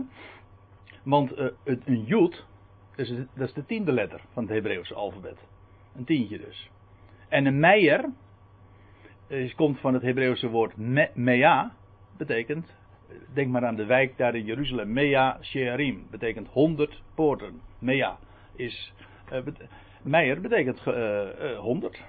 Want 1.02 1.38
uh, 1.38 1.46
het, 1.64 1.86
een 1.86 2.04
Jood, 2.04 2.46
dat 2.96 3.06
is, 3.06 3.16
dat 3.34 3.48
is 3.48 3.54
de 3.54 3.66
tiende 3.66 3.92
letter 3.92 4.20
van 4.32 4.42
het 4.42 4.52
Hebreeuwse 4.52 4.94
alfabet. 4.94 5.38
Een 5.96 6.04
tientje 6.04 6.38
dus. 6.38 6.70
En 7.28 7.46
een 7.46 7.60
meijer 7.60 8.04
is, 9.26 9.54
komt 9.54 9.80
van 9.80 9.94
het 9.94 10.02
Hebreeuwse 10.02 10.48
woord 10.48 10.76
me, 10.76 11.10
mea, 11.14 11.72
betekent, 12.16 12.74
denk 13.32 13.50
maar 13.50 13.66
aan 13.66 13.76
de 13.76 13.84
wijk 13.84 14.16
daar 14.16 14.34
in 14.34 14.44
Jeruzalem, 14.44 14.92
mea 14.92 15.38
shearim, 15.40 16.06
betekent 16.10 16.48
honderd 16.48 17.02
poorten. 17.14 17.60
Mea 17.78 18.18
is, 18.56 18.92
uh, 19.32 19.38
Meijer 20.02 20.40
betekent 20.40 20.86
uh, 20.86 20.94
uh, 20.94 21.58
100. 21.58 22.02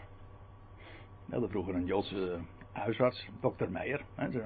We 1.26 1.48
vroeger 1.50 1.76
een 1.76 1.86
Joodse 1.86 2.40
huisarts, 2.72 3.28
dokter 3.42 3.72
Meijer. 3.72 4.02
Hè, 4.16 4.32
zo. 4.32 4.42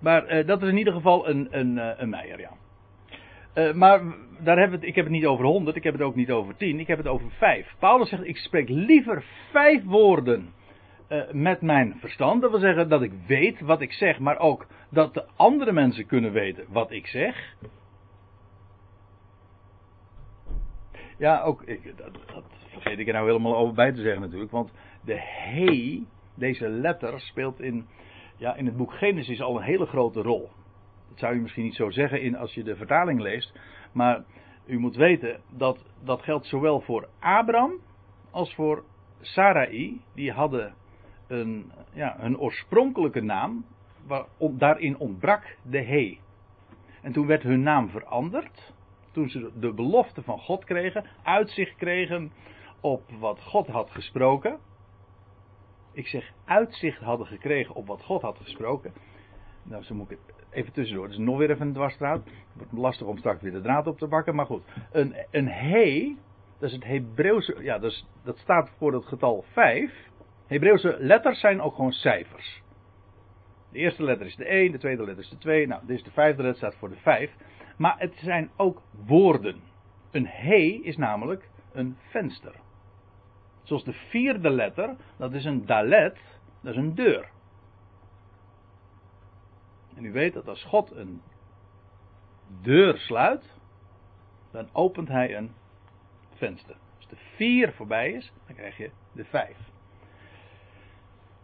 Maar 0.00 0.38
uh, 0.38 0.46
dat 0.46 0.62
is 0.62 0.68
in 0.68 0.76
ieder 0.76 0.92
geval 0.92 1.28
een, 1.28 1.48
een, 1.50 1.76
uh, 1.76 1.90
een 1.96 2.08
Meijer, 2.08 2.40
ja. 2.40 2.52
Maar 3.74 4.02
daar 4.40 4.56
we 4.56 4.74
het, 4.74 4.82
ik 4.82 4.94
heb 4.94 5.04
het 5.04 5.14
niet 5.14 5.26
over 5.26 5.44
100, 5.44 5.76
ik 5.76 5.84
heb 5.84 5.92
het 5.92 6.02
ook 6.02 6.14
niet 6.14 6.30
over 6.30 6.56
10, 6.56 6.80
ik 6.80 6.86
heb 6.86 6.98
het 6.98 7.06
over 7.06 7.30
5. 7.30 7.74
Paulus 7.78 8.08
zegt: 8.08 8.26
Ik 8.26 8.36
spreek 8.36 8.68
liever 8.68 9.24
vijf 9.52 9.84
woorden 9.84 10.52
met 11.32 11.60
mijn 11.60 11.96
verstand. 11.98 12.42
Dat 12.42 12.50
wil 12.50 12.60
zeggen 12.60 12.88
dat 12.88 13.02
ik 13.02 13.12
weet 13.26 13.60
wat 13.60 13.80
ik 13.80 13.92
zeg, 13.92 14.18
maar 14.18 14.38
ook 14.38 14.66
dat 14.90 15.14
de 15.14 15.24
andere 15.36 15.72
mensen 15.72 16.06
kunnen 16.06 16.32
weten 16.32 16.64
wat 16.68 16.90
ik 16.90 17.06
zeg. 17.06 17.56
Ja, 21.20 21.40
ook, 21.42 21.62
ik, 21.62 21.96
dat, 21.96 22.12
dat, 22.34 22.44
vergeet 22.68 22.98
ik 22.98 23.06
er 23.06 23.12
nou 23.12 23.26
helemaal 23.26 23.56
over 23.56 23.74
bij 23.74 23.92
te 23.92 24.00
zeggen 24.00 24.20
natuurlijk. 24.20 24.50
Want 24.50 24.72
de 25.04 25.20
he, 25.20 26.02
deze 26.34 26.68
letter, 26.68 27.20
speelt 27.20 27.60
in, 27.60 27.86
ja, 28.36 28.54
in 28.54 28.66
het 28.66 28.76
boek 28.76 28.92
Genesis 28.92 29.40
al 29.40 29.56
een 29.56 29.62
hele 29.62 29.86
grote 29.86 30.22
rol. 30.22 30.50
Dat 31.08 31.18
zou 31.18 31.34
je 31.34 31.40
misschien 31.40 31.64
niet 31.64 31.74
zo 31.74 31.90
zeggen 31.90 32.22
in, 32.22 32.36
als 32.36 32.54
je 32.54 32.62
de 32.62 32.76
vertaling 32.76 33.20
leest. 33.20 33.58
Maar 33.92 34.24
u 34.66 34.78
moet 34.78 34.96
weten 34.96 35.40
dat 35.56 35.84
dat 36.04 36.22
geldt 36.22 36.46
zowel 36.46 36.80
voor 36.80 37.08
Abraham 37.18 37.72
als 38.30 38.54
voor 38.54 38.84
Sarai. 39.20 40.00
Die 40.14 40.32
hadden 40.32 40.74
een, 41.26 41.72
ja, 41.92 42.22
een 42.22 42.38
oorspronkelijke 42.38 43.22
naam. 43.22 43.64
Waar, 44.06 44.24
daarin 44.38 44.98
ontbrak 44.98 45.56
de 45.62 45.82
he. 45.82 46.18
En 47.02 47.12
toen 47.12 47.26
werd 47.26 47.42
hun 47.42 47.62
naam 47.62 47.88
veranderd 47.88 48.72
toen 49.12 49.28
ze 49.28 49.50
de 49.54 49.72
belofte 49.72 50.22
van 50.22 50.38
God 50.38 50.64
kregen, 50.64 51.04
uitzicht 51.22 51.76
kregen 51.76 52.32
op 52.80 53.02
wat 53.18 53.42
God 53.42 53.66
had 53.66 53.90
gesproken. 53.90 54.58
Ik 55.92 56.06
zeg 56.06 56.32
uitzicht 56.44 57.00
hadden 57.00 57.26
gekregen 57.26 57.74
op 57.74 57.86
wat 57.86 58.02
God 58.02 58.22
had 58.22 58.38
gesproken. 58.38 58.92
Nou, 59.62 59.82
zo 59.82 59.94
moet 59.94 60.10
ik 60.10 60.18
even 60.50 60.72
tussendoor. 60.72 61.04
Het 61.04 61.12
is 61.12 61.18
nog 61.18 61.38
weer 61.38 61.50
even 61.50 61.66
een 61.66 61.72
dwarsstraat. 61.72 62.24
Het 62.24 62.34
wordt 62.54 62.72
lastig 62.72 63.06
om 63.06 63.18
straks 63.18 63.42
weer 63.42 63.52
de 63.52 63.60
draad 63.60 63.86
op 63.86 63.98
te 63.98 64.08
pakken. 64.08 64.34
Maar 64.34 64.46
goed, 64.46 64.62
een, 64.92 65.14
een 65.30 65.48
he, 65.48 66.16
dat 66.58 66.68
is 66.68 66.74
het 66.74 66.84
Hebreeuwse, 66.84 67.56
ja, 67.62 67.78
dat, 67.78 68.38
staat 68.38 68.70
voor 68.78 68.92
het 68.92 69.04
getal 69.04 69.44
5. 69.52 69.92
Hebreeuwse 70.46 70.96
letters 70.98 71.40
zijn 71.40 71.60
ook 71.60 71.74
gewoon 71.74 71.92
cijfers. 71.92 72.62
De 73.72 73.78
eerste 73.78 74.02
letter 74.02 74.26
is 74.26 74.36
de 74.36 74.44
1, 74.44 74.72
de 74.72 74.78
tweede 74.78 75.04
letter 75.04 75.24
is 75.24 75.30
de 75.30 75.38
2. 75.38 75.66
Nou, 75.66 75.86
dit 75.86 75.96
is 75.96 76.04
de 76.04 76.10
vijfde 76.10 76.42
letter, 76.42 76.58
staat 76.58 76.78
voor 76.78 76.88
de 76.88 76.96
5. 76.96 77.30
Maar 77.80 77.98
het 77.98 78.14
zijn 78.16 78.50
ook 78.56 78.82
woorden. 79.06 79.60
Een 80.10 80.26
he 80.26 80.80
is 80.82 80.96
namelijk 80.96 81.48
een 81.72 81.96
venster. 82.08 82.54
Zoals 83.62 83.84
de 83.84 83.92
vierde 83.92 84.50
letter, 84.50 84.96
dat 85.16 85.32
is 85.32 85.44
een 85.44 85.66
dalet, 85.66 86.18
dat 86.62 86.72
is 86.72 86.78
een 86.78 86.94
deur. 86.94 87.30
En 89.96 90.04
u 90.04 90.12
weet 90.12 90.32
dat 90.32 90.48
als 90.48 90.64
God 90.64 90.90
een 90.90 91.22
deur 92.62 92.98
sluit, 92.98 93.58
dan 94.52 94.68
opent 94.72 95.08
hij 95.08 95.36
een 95.36 95.54
venster. 96.34 96.76
Als 96.96 97.08
de 97.08 97.16
vier 97.36 97.72
voorbij 97.72 98.12
is, 98.12 98.32
dan 98.46 98.56
krijg 98.56 98.76
je 98.76 98.90
de 99.12 99.24
vijf. 99.24 99.56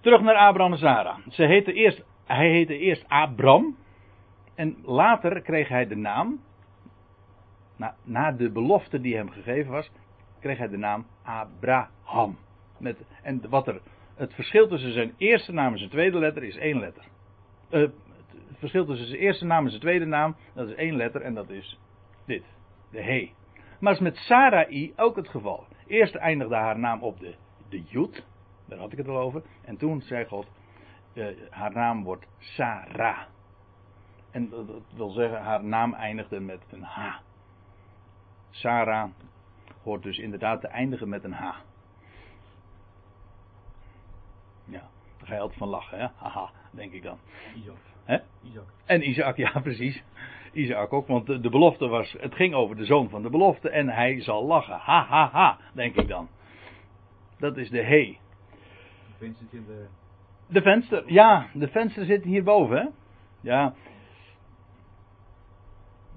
Terug 0.00 0.20
naar 0.20 0.36
Abraham 0.36 0.72
en 0.72 0.78
Sarah. 0.78 1.18
Ze 1.28 1.44
heette 1.44 1.72
eerst, 1.72 2.04
hij 2.24 2.50
heette 2.50 2.78
eerst 2.78 3.08
Abram, 3.08 3.76
en 4.56 4.76
later 4.84 5.40
kreeg 5.40 5.68
hij 5.68 5.86
de 5.86 5.96
naam, 5.96 6.40
na, 7.76 7.94
na, 8.02 8.32
de 8.32 8.50
belofte 8.50 9.00
die 9.00 9.16
hem 9.16 9.30
gegeven 9.30 9.72
was, 9.72 9.90
kreeg 10.40 10.58
hij 10.58 10.68
de 10.68 10.76
naam 10.76 11.06
Abraham. 11.22 12.38
Met, 12.78 12.98
en 13.22 13.48
wat 13.48 13.68
er, 13.68 13.80
het 14.14 14.34
verschil 14.34 14.68
tussen 14.68 14.92
zijn 14.92 15.14
eerste 15.16 15.52
naam 15.52 15.72
en 15.72 15.78
zijn 15.78 15.90
tweede 15.90 16.18
letter 16.18 16.42
is 16.42 16.56
één 16.56 16.78
letter. 16.78 17.04
Uh, 17.70 17.80
het 18.48 18.58
verschil 18.58 18.84
tussen 18.84 19.06
zijn 19.06 19.20
eerste 19.20 19.44
naam 19.44 19.64
en 19.64 19.70
zijn 19.70 19.82
tweede 19.82 20.04
naam, 20.04 20.36
dat 20.54 20.68
is 20.68 20.74
één 20.74 20.96
letter 20.96 21.20
en 21.22 21.34
dat 21.34 21.50
is 21.50 21.78
dit, 22.26 22.44
de 22.90 23.02
he. 23.02 23.32
Maar 23.80 23.92
is 23.92 23.98
met 23.98 24.16
Sarai 24.16 24.92
ook 24.96 25.16
het 25.16 25.28
geval. 25.28 25.66
Eerst 25.86 26.14
eindigde 26.14 26.54
haar 26.54 26.78
naam 26.78 27.02
op 27.02 27.20
de, 27.20 27.34
de 27.68 27.82
Jood, 27.82 28.24
daar 28.64 28.78
had 28.78 28.92
ik 28.92 28.98
het 28.98 29.08
al 29.08 29.18
over. 29.18 29.42
En 29.64 29.76
toen 29.76 30.00
zei 30.00 30.24
God, 30.24 30.46
uh, 31.14 31.26
haar 31.50 31.72
naam 31.72 32.04
wordt 32.04 32.26
Sarah. 32.38 33.18
En 34.36 34.50
dat 34.50 34.66
wil 34.94 35.10
zeggen, 35.10 35.42
haar 35.42 35.64
naam 35.64 35.94
eindigde 35.94 36.40
met 36.40 36.60
een 36.70 36.82
H. 36.82 37.16
Sarah 38.50 39.10
hoort 39.82 40.02
dus 40.02 40.18
inderdaad 40.18 40.60
te 40.60 40.66
eindigen 40.66 41.08
met 41.08 41.24
een 41.24 41.32
H. 41.32 41.54
Ja, 44.64 44.88
daar 45.18 45.26
ga 45.26 45.34
je 45.34 45.40
altijd 45.40 45.58
van 45.58 45.68
lachen, 45.68 45.98
hè? 45.98 46.06
Haha, 46.16 46.50
denk 46.70 46.92
ik 46.92 47.02
dan. 47.02 47.18
Hè? 48.04 48.18
Isaac. 48.42 48.64
En 48.84 49.08
Isaac, 49.08 49.36
ja 49.36 49.60
precies. 49.60 50.02
Isaac 50.52 50.92
ook, 50.92 51.06
want 51.06 51.26
de, 51.26 51.40
de 51.40 51.50
belofte 51.50 51.86
was, 51.86 52.16
het 52.18 52.34
ging 52.34 52.54
over 52.54 52.76
de 52.76 52.84
zoon 52.84 53.08
van 53.08 53.22
de 53.22 53.30
belofte 53.30 53.70
en 53.70 53.88
hij 53.88 54.22
zal 54.22 54.44
lachen. 54.44 54.78
Ha 54.78 55.04
ha 55.04 55.28
ha, 55.32 55.58
denk 55.72 55.94
ik 55.94 56.08
dan. 56.08 56.28
Dat 57.38 57.56
is 57.56 57.70
de 57.70 57.82
he. 57.82 58.18
Vincent 59.18 59.52
in 59.52 59.64
de... 59.66 59.86
De 60.48 60.62
venster, 60.62 61.12
ja, 61.12 61.46
de 61.52 61.68
venster 61.68 62.04
zit 62.04 62.24
hierboven, 62.24 62.76
hè? 62.76 62.86
Ja. 63.40 63.74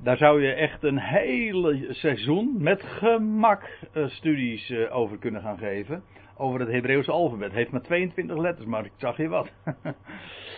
Daar 0.03 0.17
zou 0.17 0.41
je 0.41 0.53
echt 0.53 0.83
een 0.83 0.99
hele 0.99 1.87
seizoen 1.89 2.55
met 2.57 2.83
gemak 2.83 3.69
eh, 3.93 4.07
studies 4.07 4.69
eh, 4.69 4.95
over 4.95 5.17
kunnen 5.17 5.41
gaan 5.41 5.57
geven. 5.57 6.03
Over 6.37 6.59
het 6.59 6.69
Hebreeuwse 6.69 7.11
alfabet. 7.11 7.51
Heeft 7.51 7.71
maar 7.71 7.81
22 7.81 8.37
letters, 8.37 8.67
maar 8.67 8.85
ik 8.85 8.91
zag 8.95 9.17
je 9.17 9.27
wat. 9.27 9.51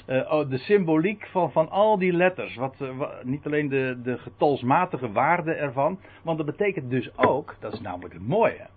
Eh, 0.05 0.31
oh, 0.31 0.49
de 0.49 0.57
symboliek 0.57 1.27
van, 1.27 1.51
van 1.51 1.69
al 1.69 1.97
die 1.97 2.13
letters. 2.13 2.55
Wat, 2.55 2.75
wa- 2.77 3.19
niet 3.23 3.45
alleen 3.45 3.69
de, 3.69 3.99
de 4.03 4.17
getalsmatige 4.17 5.11
waarde 5.11 5.53
ervan. 5.53 5.99
Want 6.23 6.37
dat 6.37 6.45
betekent 6.45 6.89
dus 6.89 7.17
ook, 7.17 7.55
dat 7.59 7.73
is 7.73 7.81
namelijk 7.81 8.13
het 8.13 8.27
mooie. 8.27 8.67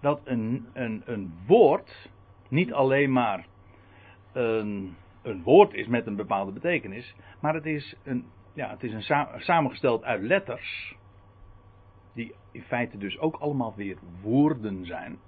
Dat 0.00 0.20
een, 0.24 0.66
een, 0.72 1.02
een 1.04 1.32
woord 1.46 2.10
niet 2.48 2.72
alleen 2.72 3.12
maar 3.12 3.46
een, 4.32 4.94
een 5.22 5.42
woord 5.42 5.74
is 5.74 5.86
met 5.86 6.06
een 6.06 6.16
bepaalde 6.16 6.52
betekenis. 6.52 7.14
Maar 7.40 7.54
het 7.54 7.66
is, 7.66 7.96
een, 8.04 8.24
ja, 8.52 8.70
het 8.70 8.82
is 8.82 8.92
een 8.92 9.02
sa- 9.02 9.38
samengesteld 9.38 10.04
uit 10.04 10.22
letters. 10.22 10.96
Die 12.14 12.34
in 12.52 12.62
feite 12.62 12.98
dus 12.98 13.18
ook 13.18 13.36
allemaal 13.36 13.74
weer 13.76 13.98
woorden 14.22 14.86
zijn. 14.86 15.18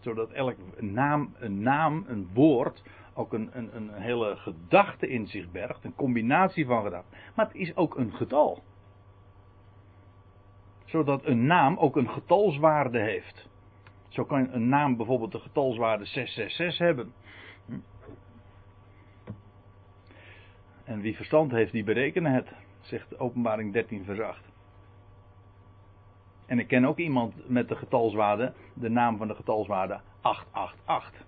Zodat 0.00 0.30
elk 0.30 0.56
naam, 0.80 1.34
een 1.38 1.62
naam, 1.62 2.04
een 2.08 2.28
woord, 2.32 2.82
ook 3.14 3.32
een, 3.32 3.50
een, 3.52 3.76
een 3.76 3.92
hele 3.94 4.36
gedachte 4.36 5.08
in 5.08 5.26
zich 5.26 5.50
bergt. 5.50 5.84
Een 5.84 5.94
combinatie 5.94 6.66
van 6.66 6.82
gedachten. 6.82 7.18
Maar 7.34 7.46
het 7.46 7.54
is 7.54 7.76
ook 7.76 7.96
een 7.96 8.12
getal. 8.12 8.62
Zodat 10.84 11.24
een 11.24 11.46
naam 11.46 11.76
ook 11.76 11.96
een 11.96 12.08
getalswaarde 12.08 12.98
heeft. 12.98 13.48
Zo 14.08 14.24
kan 14.24 14.52
een 14.52 14.68
naam 14.68 14.96
bijvoorbeeld 14.96 15.32
de 15.32 15.40
getalswaarde 15.40 16.04
666 16.04 16.78
hebben. 16.78 17.12
En 20.84 21.00
wie 21.00 21.16
verstand 21.16 21.50
heeft, 21.50 21.72
die 21.72 21.84
berekenen 21.84 22.32
het, 22.32 22.48
zegt 22.80 23.18
openbaring 23.18 23.72
13 23.72 24.04
vers 24.04 24.20
8. 24.20 24.44
En 26.46 26.58
ik 26.58 26.68
ken 26.68 26.84
ook 26.84 26.98
iemand 26.98 27.48
met 27.48 27.68
de 27.68 27.76
getalswaarde, 27.76 28.52
de 28.74 28.88
naam 28.88 29.16
van 29.16 29.28
de 29.28 29.34
getalswaarde 29.34 30.00
888. 30.20 31.26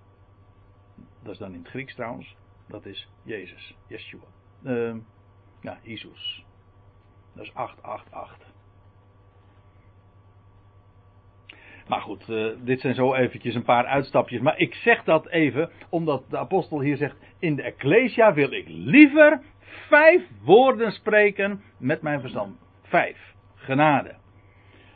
Dat 1.23 1.31
is 1.31 1.37
dan 1.37 1.53
in 1.53 1.59
het 1.59 1.67
Grieks 1.67 1.95
trouwens. 1.95 2.35
Dat 2.67 2.85
is 2.85 3.09
Jezus, 3.23 3.75
Yeshua. 3.87 4.25
Ehm, 4.63 4.97
ja, 5.61 5.79
Jezus. 5.81 6.45
Dat 7.33 7.43
is 7.43 7.53
888. 7.53 8.56
Maar 11.87 12.01
goed, 12.01 12.29
eh, 12.29 12.45
dit 12.63 12.81
zijn 12.81 12.95
zo 12.95 13.13
eventjes 13.13 13.55
een 13.55 13.63
paar 13.63 13.85
uitstapjes. 13.85 14.41
Maar 14.41 14.57
ik 14.57 14.73
zeg 14.73 15.03
dat 15.03 15.27
even 15.27 15.69
omdat 15.89 16.23
de 16.29 16.37
apostel 16.37 16.81
hier 16.81 16.97
zegt: 16.97 17.15
In 17.39 17.55
de 17.55 17.61
Ecclesia 17.61 18.33
wil 18.33 18.51
ik 18.51 18.65
liever 18.67 19.41
vijf 19.59 20.21
woorden 20.43 20.91
spreken 20.91 21.61
met 21.77 22.01
mijn 22.01 22.19
verstand. 22.19 22.57
Vijf. 22.81 23.35
Genade. 23.55 24.15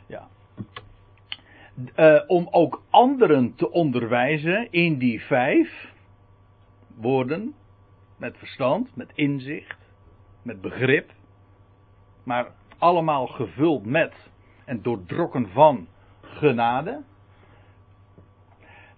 Ja. 0.06 0.28
Eh, 1.94 2.22
om 2.26 2.48
ook 2.50 2.82
anderen 2.90 3.54
te 3.54 3.70
onderwijzen 3.70 4.68
in 4.70 4.98
die 4.98 5.20
vijf 5.20 5.92
woorden. 6.96 7.54
Met 8.18 8.38
verstand, 8.38 8.96
met 8.96 9.10
inzicht, 9.14 9.78
met 10.42 10.60
begrip. 10.60 11.10
Maar 12.24 12.46
allemaal 12.78 13.26
gevuld 13.26 13.86
met 13.86 14.30
en 14.64 14.82
doordrokken 14.82 15.48
van 15.48 15.86
genade. 16.32 17.02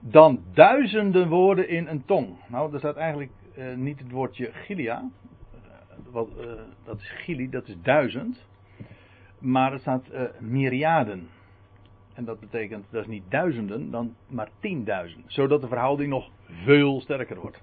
Dan 0.00 0.42
duizenden 0.52 1.28
woorden 1.28 1.68
in 1.68 1.86
een 1.86 2.04
tong. 2.04 2.36
Nou, 2.48 2.72
er 2.72 2.78
staat 2.78 2.96
eigenlijk 2.96 3.32
eh, 3.54 3.74
niet 3.74 3.98
het 3.98 4.10
woordje 4.10 4.52
gilia. 4.52 5.10
Eh, 5.52 5.96
wat, 6.10 6.28
eh, 6.38 6.46
dat 6.84 7.00
is 7.00 7.10
gili, 7.10 7.50
dat 7.50 7.68
is 7.68 7.76
duizend. 7.82 8.46
Maar 9.38 9.72
er 9.72 9.78
staat 9.78 10.04
myriaden. 10.38 11.28
En 12.14 12.24
dat 12.24 12.40
betekent, 12.40 12.86
dat 12.90 13.02
is 13.02 13.08
niet 13.08 13.30
duizenden, 13.30 13.90
dan 13.90 14.14
maar 14.26 14.48
tienduizend. 14.60 15.24
Zodat 15.26 15.60
de 15.60 15.68
verhouding 15.68 16.10
nog 16.10 16.30
veel 16.46 17.00
sterker 17.00 17.40
wordt. 17.40 17.62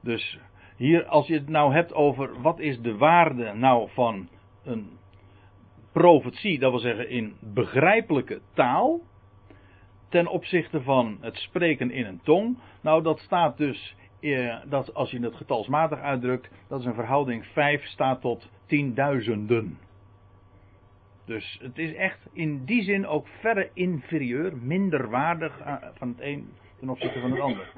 Dus 0.00 0.38
hier, 0.76 1.06
als 1.06 1.26
je 1.26 1.34
het 1.34 1.48
nou 1.48 1.72
hebt 1.72 1.94
over 1.94 2.40
wat 2.40 2.58
is 2.58 2.80
de 2.80 2.96
waarde 2.96 3.52
nou 3.52 3.88
van 3.90 4.28
een 4.64 4.97
profetie, 5.98 6.58
dat 6.58 6.70
wil 6.70 6.80
zeggen 6.80 7.08
in 7.08 7.36
begrijpelijke 7.40 8.40
taal, 8.54 9.00
ten 10.08 10.26
opzichte 10.26 10.82
van 10.82 11.18
het 11.20 11.36
spreken 11.36 11.90
in 11.90 12.06
een 12.06 12.20
tong. 12.22 12.58
Nou, 12.80 13.02
dat 13.02 13.18
staat 13.18 13.56
dus, 13.56 13.96
eh, 14.20 14.56
dat 14.64 14.94
als 14.94 15.10
je 15.10 15.20
het 15.20 15.34
getalsmatig 15.34 16.00
uitdrukt, 16.00 16.50
dat 16.68 16.80
is 16.80 16.86
een 16.86 16.94
verhouding 16.94 17.46
5 17.46 17.84
staat 17.84 18.20
tot 18.20 18.50
tienduizenden. 18.66 19.78
Dus 21.24 21.58
het 21.62 21.78
is 21.78 21.94
echt 21.94 22.28
in 22.32 22.64
die 22.64 22.82
zin 22.82 23.06
ook 23.06 23.26
verre 23.40 23.70
inferieur, 23.74 24.56
minder 24.56 25.10
waardig 25.10 25.60
eh, 25.60 25.74
van 25.94 26.08
het 26.08 26.20
een 26.20 26.52
ten 26.78 26.88
opzichte 26.88 27.20
van 27.20 27.30
het 27.30 27.40
ander. 27.40 27.72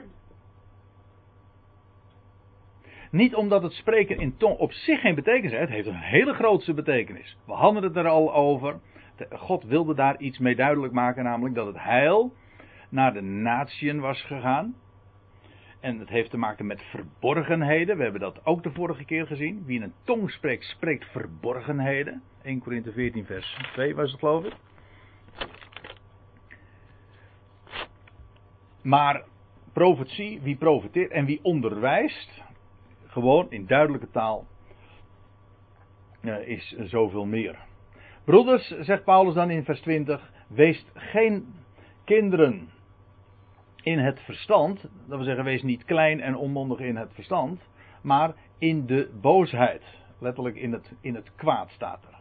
Niet 3.11 3.35
omdat 3.35 3.63
het 3.63 3.73
spreken 3.73 4.19
in 4.19 4.37
tong 4.37 4.57
op 4.57 4.73
zich 4.73 5.01
geen 5.01 5.15
betekenis 5.15 5.51
heeft. 5.51 5.63
Het 5.63 5.71
heeft 5.71 5.87
een 5.87 5.95
hele 5.95 6.35
grootste 6.35 6.75
betekenis. 6.75 7.37
We 7.47 7.53
hadden 7.53 7.83
het 7.83 7.97
er 7.97 8.09
al 8.09 8.35
over. 8.35 8.81
God 9.31 9.65
wilde 9.65 9.95
daar 9.95 10.21
iets 10.21 10.39
mee 10.39 10.57
duidelijk 10.57 10.93
maken. 10.93 11.25
Namelijk 11.25 11.55
dat 11.55 11.67
het 11.67 11.79
heil 11.79 12.33
naar 12.89 13.13
de 13.13 13.23
natieën 13.23 14.01
was 14.01 14.23
gegaan. 14.23 14.75
En 15.81 15.99
het 15.99 16.09
heeft 16.09 16.31
te 16.31 16.37
maken 16.37 16.67
met 16.67 16.83
verborgenheden. 16.83 17.97
We 17.97 18.03
hebben 18.03 18.21
dat 18.21 18.47
ook 18.47 18.63
de 18.63 18.73
vorige 18.73 19.05
keer 19.05 19.27
gezien. 19.27 19.63
Wie 19.67 19.77
in 19.77 19.83
een 19.83 19.95
tong 20.05 20.31
spreekt, 20.31 20.65
spreekt 20.65 21.11
verborgenheden. 21.11 22.23
1 22.43 22.59
Korinthe 22.59 22.93
14 22.93 23.25
vers 23.25 23.59
2 23.73 23.95
was 23.95 24.11
het 24.11 24.21
geloof 24.21 24.45
ik. 24.45 24.55
Maar 28.83 29.25
profetie, 29.73 30.41
wie 30.41 30.57
profeteert 30.57 31.11
en 31.11 31.25
wie 31.25 31.39
onderwijst, 31.43 32.43
gewoon 33.11 33.51
in 33.51 33.67
duidelijke 33.67 34.11
taal, 34.11 34.47
eh, 36.21 36.49
is 36.49 36.77
zoveel 36.79 37.25
meer. 37.25 37.59
Broeders, 38.25 38.69
zegt 38.81 39.05
Paulus 39.05 39.35
dan 39.35 39.51
in 39.51 39.65
vers 39.65 39.81
20, 39.81 40.33
wees 40.47 40.87
geen 40.95 41.55
kinderen 42.05 42.69
in 43.83 43.99
het 43.99 44.21
verstand, 44.21 44.83
dat 44.83 45.17
wil 45.17 45.25
zeggen, 45.25 45.45
wees 45.45 45.63
niet 45.63 45.85
klein 45.85 46.21
en 46.21 46.37
onmondig 46.37 46.79
in 46.79 46.97
het 46.97 47.15
verstand, 47.15 47.61
maar 48.03 48.35
in 48.59 48.87
de 48.87 49.11
boosheid. 49.21 49.83
Letterlijk 50.19 50.57
in 50.57 50.73
het, 50.73 50.93
in 51.01 51.15
het 51.15 51.35
kwaad 51.35 51.71
staat 51.71 52.05
er. 52.05 52.19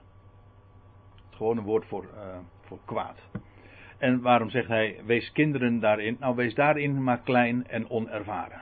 Gewoon 1.29 1.57
een 1.57 1.63
woord 1.63 1.85
voor, 1.85 2.03
uh, 2.03 2.37
voor 2.61 2.79
kwaad. 2.85 3.19
En 3.97 4.21
waarom 4.21 4.49
zegt 4.49 4.67
hij, 4.67 4.99
wees 5.05 5.31
kinderen 5.31 5.79
daarin? 5.79 6.17
Nou, 6.19 6.35
wees 6.35 6.55
daarin 6.55 7.03
maar 7.03 7.19
klein 7.19 7.67
en 7.67 7.89
onervaren. 7.89 8.61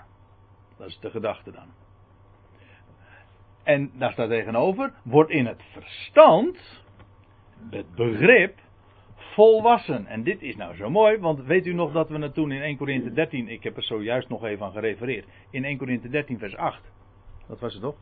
Dat 0.78 0.88
is 0.88 1.00
de 1.00 1.10
gedachte 1.10 1.52
dan. 1.52 1.68
En 3.68 3.92
daar 3.94 4.12
staat 4.12 4.30
tegenover, 4.30 4.94
word 5.04 5.30
in 5.30 5.46
het 5.46 5.62
verstand, 5.72 6.84
het 7.70 7.96
begrip, 7.96 8.60
volwassen. 9.16 10.06
En 10.06 10.24
dit 10.24 10.42
is 10.42 10.56
nou 10.56 10.76
zo 10.76 10.90
mooi, 10.90 11.18
want 11.18 11.44
weet 11.44 11.66
u 11.66 11.74
nog 11.74 11.92
dat 11.92 12.10
we 12.10 12.18
het 12.18 12.34
toen 12.34 12.52
in 12.52 12.62
1 12.62 12.78
Korinthe 12.78 13.14
13, 13.14 13.48
ik 13.48 13.64
heb 13.64 13.78
er 13.78 13.84
zojuist 13.84 14.30
nog 14.30 14.44
even 14.44 14.66
aan 14.66 14.72
gerefereerd, 14.72 15.26
in 15.50 15.66
1 15.66 15.78
Korinthe 15.78 16.10
13 16.10 16.40
vers 16.40 16.56
8. 16.56 16.82
Dat 17.48 17.60
was 17.60 17.74
het 17.74 17.82
toch? 17.82 17.96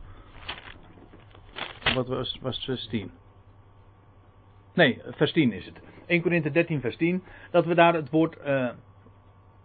Wat 1.94 2.08
was, 2.08 2.38
was 2.40 2.64
vers 2.64 2.88
10? 2.88 3.10
Nee, 4.74 5.00
vers 5.04 5.32
10 5.32 5.52
is 5.52 5.66
het. 5.66 5.80
1 6.06 6.22
Korinthe 6.22 6.50
13 6.50 6.80
vers 6.80 6.96
10, 6.96 7.22
dat 7.50 7.64
we 7.64 7.74
daar 7.74 7.94
het 7.94 8.10
woord 8.10 8.38
uh, 8.46 8.70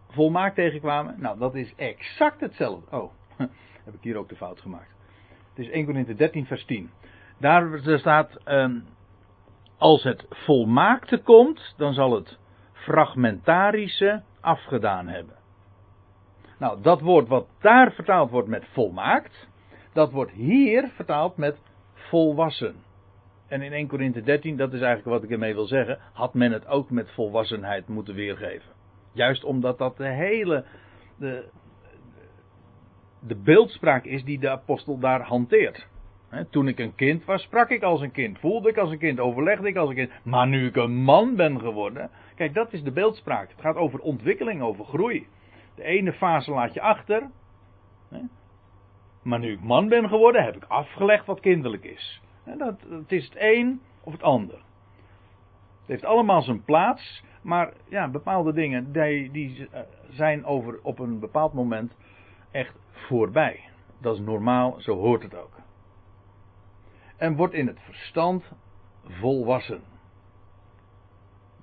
volmaakt 0.09 0.55
tegenkwamen. 0.55 1.15
Nou, 1.19 1.39
dat 1.39 1.55
is 1.55 1.73
exact 1.75 2.39
hetzelfde. 2.39 2.97
Oh, 2.97 3.11
heb 3.85 3.93
ik 3.93 4.01
hier 4.01 4.17
ook 4.17 4.29
de 4.29 4.35
fout 4.35 4.61
gemaakt. 4.61 4.99
Het 5.55 5.65
is 5.65 5.69
1 5.69 5.85
Korinthe 5.85 6.15
13 6.15 6.45
vers 6.45 6.65
10. 6.65 6.89
Daar 7.39 7.79
staat, 7.99 8.37
um, 8.45 8.85
als 9.77 10.03
het 10.03 10.25
volmaakte 10.29 11.17
komt, 11.17 11.73
dan 11.77 11.93
zal 11.93 12.15
het 12.15 12.37
fragmentarische 12.73 14.23
afgedaan 14.41 15.07
hebben. 15.07 15.35
Nou, 16.59 16.81
dat 16.81 17.01
woord 17.01 17.27
wat 17.27 17.47
daar 17.59 17.91
vertaald 17.91 18.31
wordt 18.31 18.47
met 18.47 18.65
volmaakt, 18.71 19.47
dat 19.93 20.11
wordt 20.11 20.31
hier 20.31 20.89
vertaald 20.95 21.37
met 21.37 21.61
volwassen. 21.93 22.75
En 23.47 23.61
in 23.61 23.73
1 23.73 23.87
Korinthe 23.87 24.21
13, 24.21 24.57
dat 24.57 24.73
is 24.73 24.81
eigenlijk 24.81 25.17
wat 25.17 25.23
ik 25.23 25.31
ermee 25.31 25.53
wil 25.53 25.65
zeggen, 25.65 25.99
had 26.13 26.33
men 26.33 26.51
het 26.51 26.67
ook 26.67 26.89
met 26.89 27.11
volwassenheid 27.11 27.87
moeten 27.87 28.15
weergeven. 28.15 28.71
Juist 29.11 29.43
omdat 29.43 29.77
dat 29.77 29.97
de 29.97 30.07
hele, 30.07 30.65
de, 31.17 31.49
de 33.27 33.35
beeldspraak 33.35 34.05
is 34.05 34.23
die 34.23 34.39
de 34.39 34.49
apostel 34.49 34.99
daar 34.99 35.21
hanteert. 35.21 35.87
toen 36.49 36.67
ik 36.67 36.79
een 36.79 36.95
kind 36.95 37.25
was, 37.25 37.41
sprak 37.41 37.69
ik 37.69 37.83
als 37.83 38.01
een 38.01 38.11
kind, 38.11 38.39
voelde 38.39 38.69
ik 38.69 38.77
als 38.77 38.91
een 38.91 38.97
kind, 38.97 39.19
overlegde 39.19 39.67
ik 39.67 39.75
als 39.75 39.89
een 39.89 39.95
kind. 39.95 40.11
Maar 40.23 40.47
nu 40.47 40.67
ik 40.67 40.75
een 40.75 40.95
man 40.95 41.35
ben 41.35 41.59
geworden, 41.59 42.09
kijk, 42.35 42.53
dat 42.53 42.73
is 42.73 42.83
de 42.83 42.91
beeldspraak. 42.91 43.49
Het 43.49 43.61
gaat 43.61 43.75
over 43.75 43.99
ontwikkeling, 43.99 44.61
over 44.61 44.85
groei. 44.85 45.27
De 45.75 45.83
ene 45.83 46.13
fase 46.13 46.51
laat 46.51 46.73
je 46.73 46.81
achter. 46.81 47.29
Maar 49.21 49.39
nu 49.39 49.51
ik 49.51 49.61
man 49.61 49.87
ben 49.87 50.09
geworden, 50.09 50.43
heb 50.43 50.55
ik 50.55 50.63
afgelegd 50.63 51.25
wat 51.25 51.39
kinderlijk 51.39 51.83
is. 51.83 52.21
Dat, 52.57 52.75
het 52.89 53.11
is 53.11 53.25
het 53.25 53.35
een 53.37 53.81
of 54.03 54.11
het 54.11 54.23
ander. 54.23 54.55
Het 55.79 55.89
heeft 55.89 56.05
allemaal 56.05 56.41
zijn 56.41 56.63
plaats, 56.63 57.23
maar 57.41 57.73
ja, 57.89 58.07
bepaalde 58.07 58.53
dingen 58.53 58.91
die, 58.91 59.31
die 59.31 59.67
eh, 59.71 59.81
zijn 60.09 60.45
over, 60.45 60.79
op 60.83 60.99
een 60.99 61.19
bepaald 61.19 61.53
moment 61.53 61.93
echt 62.51 62.75
voorbij. 62.91 63.69
Dat 64.01 64.15
is 64.15 64.21
normaal, 64.21 64.75
zo 64.79 64.95
hoort 64.95 65.23
het 65.23 65.35
ook. 65.35 65.59
En 67.17 67.35
wordt 67.35 67.53
in 67.53 67.67
het 67.67 67.79
verstand 67.81 68.51
volwassen. 69.03 69.81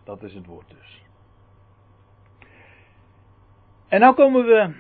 Dat 0.05 0.22
is 0.22 0.35
het 0.35 0.46
woord 0.46 0.68
dus. 0.68 1.03
En 3.88 4.01
nou 4.01 4.14
komen 4.14 4.44
we 4.44 4.74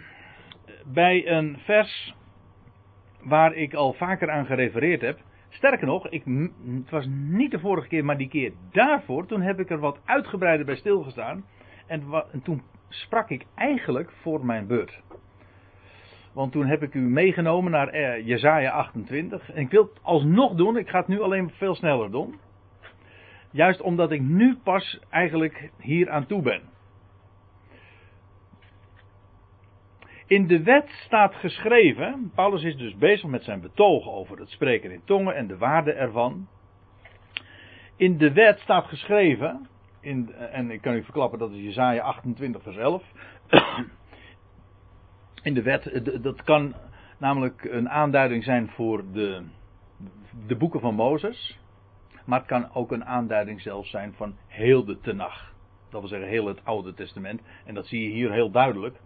bij 0.84 1.28
een 1.28 1.58
vers 1.58 2.14
waar 3.22 3.54
ik 3.54 3.74
al 3.74 3.92
vaker 3.92 4.30
aan 4.30 4.46
gerefereerd 4.46 5.00
heb. 5.00 5.18
Sterker 5.48 5.86
nog, 5.86 6.08
ik, 6.08 6.24
het 6.64 6.90
was 6.90 7.06
niet 7.10 7.50
de 7.50 7.58
vorige 7.58 7.88
keer, 7.88 8.04
maar 8.04 8.16
die 8.16 8.28
keer 8.28 8.52
daarvoor, 8.72 9.26
toen 9.26 9.40
heb 9.40 9.60
ik 9.60 9.70
er 9.70 9.78
wat 9.78 10.00
uitgebreider 10.04 10.66
bij 10.66 10.76
stilgestaan. 10.76 11.44
En, 11.86 12.02
en 12.32 12.42
toen 12.42 12.62
sprak 12.88 13.30
ik 13.30 13.46
eigenlijk 13.54 14.10
voor 14.10 14.44
mijn 14.44 14.66
beurt. 14.66 15.02
Want 16.38 16.52
toen 16.52 16.66
heb 16.66 16.82
ik 16.82 16.94
u 16.94 17.00
meegenomen 17.00 17.70
naar 17.70 17.88
eh, 17.88 18.26
Jezaja 18.26 18.70
28. 18.70 19.50
En 19.50 19.60
ik 19.60 19.70
wil 19.70 19.82
het 19.82 20.02
alsnog 20.02 20.54
doen, 20.54 20.76
ik 20.76 20.88
ga 20.88 20.98
het 20.98 21.08
nu 21.08 21.20
alleen 21.20 21.50
veel 21.50 21.74
sneller 21.74 22.10
doen. 22.10 22.38
Juist 23.50 23.80
omdat 23.80 24.10
ik 24.10 24.20
nu 24.20 24.56
pas 24.56 25.00
eigenlijk 25.10 25.70
hier 25.78 26.10
aan 26.10 26.26
toe 26.26 26.42
ben. 26.42 26.62
In 30.26 30.46
de 30.46 30.62
wet 30.62 30.88
staat 30.88 31.34
geschreven, 31.34 32.30
Paulus 32.34 32.62
is 32.62 32.76
dus 32.76 32.96
bezig 32.96 33.28
met 33.28 33.44
zijn 33.44 33.60
betogen 33.60 34.12
over 34.12 34.38
het 34.38 34.50
spreken 34.50 34.90
in 34.90 35.02
tongen 35.04 35.36
en 35.36 35.46
de 35.46 35.58
waarde 35.58 35.92
ervan. 35.92 36.48
In 37.96 38.18
de 38.18 38.32
wet 38.32 38.58
staat 38.58 38.86
geschreven, 38.86 39.68
in, 40.00 40.32
en 40.32 40.70
ik 40.70 40.80
kan 40.80 40.94
u 40.94 41.02
verklappen 41.02 41.38
dat 41.38 41.50
is 41.50 41.62
Jezaja 41.62 42.02
28 42.02 42.62
vers 42.62 42.76
11. 42.76 43.02
In 45.48 45.54
de 45.54 45.62
wet, 45.62 46.00
dat 46.22 46.42
kan 46.42 46.74
namelijk 47.18 47.64
een 47.64 47.88
aanduiding 47.88 48.44
zijn 48.44 48.68
voor 48.68 49.12
de, 49.12 49.42
de 50.46 50.56
boeken 50.56 50.80
van 50.80 50.94
Mozes. 50.94 51.58
Maar 52.24 52.38
het 52.38 52.48
kan 52.48 52.74
ook 52.74 52.92
een 52.92 53.04
aanduiding 53.04 53.60
zelfs 53.60 53.90
zijn 53.90 54.14
van 54.14 54.36
heel 54.46 54.84
de 54.84 55.00
Tenach. 55.00 55.52
Dat 55.90 56.00
wil 56.00 56.08
zeggen 56.08 56.28
heel 56.28 56.46
het 56.46 56.64
Oude 56.64 56.94
Testament. 56.94 57.40
En 57.64 57.74
dat 57.74 57.86
zie 57.86 58.02
je 58.02 58.08
hier 58.08 58.32
heel 58.32 58.50
duidelijk. 58.50 58.96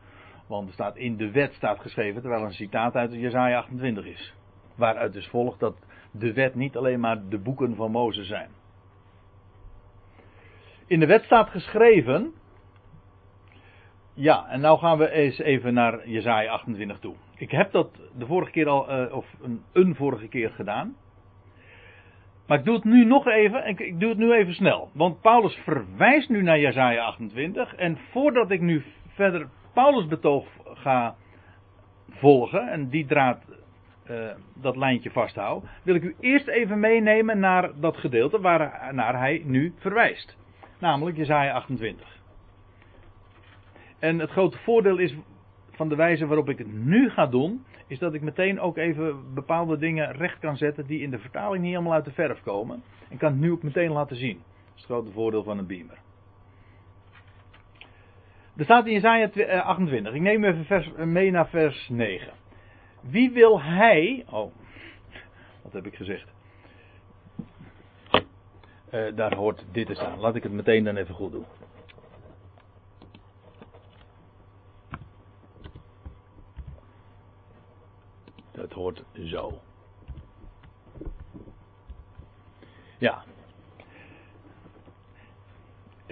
Want 0.47 0.69
er 0.69 0.75
staat 0.75 0.97
in 0.97 1.17
de 1.17 1.31
wet 1.31 1.53
staat 1.53 1.81
geschreven, 1.81 2.21
terwijl 2.21 2.45
een 2.45 2.53
citaat 2.53 2.95
uit 2.95 3.13
Jesaja 3.13 3.59
28 3.59 4.05
is. 4.05 4.35
Waaruit 4.75 5.13
dus 5.13 5.29
volgt 5.29 5.61
dat 5.61 5.77
de 6.11 6.33
wet 6.33 6.55
niet 6.55 6.77
alleen 6.77 7.01
maar 7.01 7.29
de 7.29 7.39
boeken 7.39 7.77
van 7.77 7.91
Mozes 7.91 8.27
zijn. 8.27 8.51
In 10.87 11.01
de 11.01 11.07
wet 11.07 11.25
staat 11.25 11.51
geschreven. 11.51 12.33
Ja, 14.14 14.46
en 14.48 14.61
nou 14.61 14.79
gaan 14.79 14.98
we 14.98 15.11
eens 15.11 15.38
even 15.38 15.75
naar 15.75 16.09
Jesaja 16.09 16.51
28 16.51 16.98
toe. 16.98 17.14
Ik 17.37 17.51
heb 17.51 17.72
dat 17.72 17.88
de 18.16 18.27
vorige 18.27 18.51
keer 18.51 18.68
al, 18.68 19.03
uh, 19.03 19.14
of 19.14 19.27
een, 19.72 19.94
vorige 19.94 20.29
keer 20.29 20.51
gedaan. 20.51 20.96
Maar 22.46 22.59
ik 22.59 22.64
doe 22.64 22.75
het 22.75 22.85
nu 22.85 23.05
nog 23.05 23.27
even, 23.27 23.64
en 23.64 23.79
ik 23.79 24.01
doe 24.01 24.09
het 24.09 24.18
nu 24.18 24.33
even 24.33 24.55
snel. 24.55 24.90
Want 24.94 25.20
Paulus 25.20 25.55
verwijst 25.55 26.29
nu 26.29 26.42
naar 26.42 26.59
Jesaja 26.59 27.05
28. 27.05 27.75
En 27.75 27.98
voordat 28.11 28.51
ik 28.51 28.61
nu 28.61 28.85
verder 29.09 29.48
Paulus 29.72 30.07
betoog 30.07 30.46
ga 30.64 31.14
volgen 32.11 32.68
en 32.68 32.88
die 32.88 33.07
draad, 33.07 33.44
uh, 34.11 34.31
dat 34.55 34.77
lijntje 34.77 35.11
vasthouden, 35.11 35.68
wil 35.83 35.94
ik 35.94 36.03
u 36.03 36.14
eerst 36.20 36.46
even 36.46 36.81
meenemen 36.81 37.38
naar 37.38 37.70
dat 37.81 37.96
gedeelte 37.96 38.40
waarnaar 38.40 39.18
hij 39.18 39.42
nu 39.44 39.75
verwijst. 39.79 40.37
Namelijk 40.79 41.16
Jezaja 41.16 41.53
28. 41.53 42.22
En 44.03 44.19
het 44.19 44.31
grote 44.31 44.59
voordeel 44.59 44.99
is 44.99 45.15
van 45.71 45.88
de 45.88 45.97
wijze 45.97 46.27
waarop 46.27 46.49
ik 46.49 46.59
het 46.59 46.73
nu 46.73 47.11
ga 47.11 47.27
doen, 47.27 47.65
is 47.87 47.99
dat 47.99 48.15
ik 48.15 48.23
meteen 48.23 48.61
ook 48.61 48.77
even 48.77 49.35
bepaalde 49.35 49.79
dingen 49.79 50.12
recht 50.12 50.38
kan 50.38 50.57
zetten 50.57 50.87
die 50.87 51.01
in 51.01 51.11
de 51.11 51.19
vertaling 51.19 51.62
niet 51.62 51.73
helemaal 51.73 51.93
uit 51.93 52.05
de 52.05 52.12
verf 52.12 52.43
komen. 52.43 52.83
En 53.09 53.17
kan 53.17 53.31
het 53.31 53.41
nu 53.41 53.53
ook 53.53 53.62
meteen 53.62 53.93
laten 53.93 54.17
zien. 54.17 54.37
Dat 54.37 54.75
is 54.75 54.83
het 54.83 54.85
grote 54.85 55.11
voordeel 55.11 55.43
van 55.43 55.59
een 55.59 55.67
beamer. 55.67 55.99
Er 58.57 58.65
staat 58.65 58.87
in 58.87 59.05
28. 59.05 60.12
Eh, 60.12 60.17
ik 60.17 60.23
neem 60.23 60.45
even 60.45 60.65
vers, 60.65 60.91
mee 60.97 61.31
naar 61.31 61.49
vers 61.49 61.88
9. 61.88 62.33
Wie 63.01 63.31
wil 63.31 63.62
hij. 63.62 64.25
Oh, 64.31 64.53
wat 65.62 65.73
heb 65.73 65.87
ik 65.87 65.95
gezegd? 65.95 66.29
Uh, 68.95 69.17
daar 69.17 69.35
hoort 69.35 69.65
dit 69.73 69.87
te 69.87 69.95
staan. 69.95 70.19
Laat 70.19 70.37
ik 70.37 70.43
het 70.43 70.53
meteen 70.53 70.85
dan 70.85 70.97
even 70.97 71.15
goed 71.15 71.33
doen. 71.33 71.45
Dat 78.53 78.73
hoort 78.73 79.05
zo. 79.15 79.61
Ja, 82.99 83.25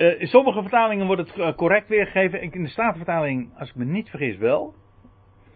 uh, 0.00 0.20
in 0.20 0.26
sommige 0.26 0.61
vertalingen 0.61 1.07
wordt 1.07 1.29
het 1.29 1.38
eh, 1.38 1.55
correct 1.55 1.88
weergegeven. 1.88 2.40
In 2.40 2.62
de 2.62 2.68
Statenvertaling, 2.68 3.59
als 3.59 3.68
ik 3.68 3.74
me 3.74 3.85
niet 3.85 4.11
vergis, 4.11 4.37
wel. 4.37 4.74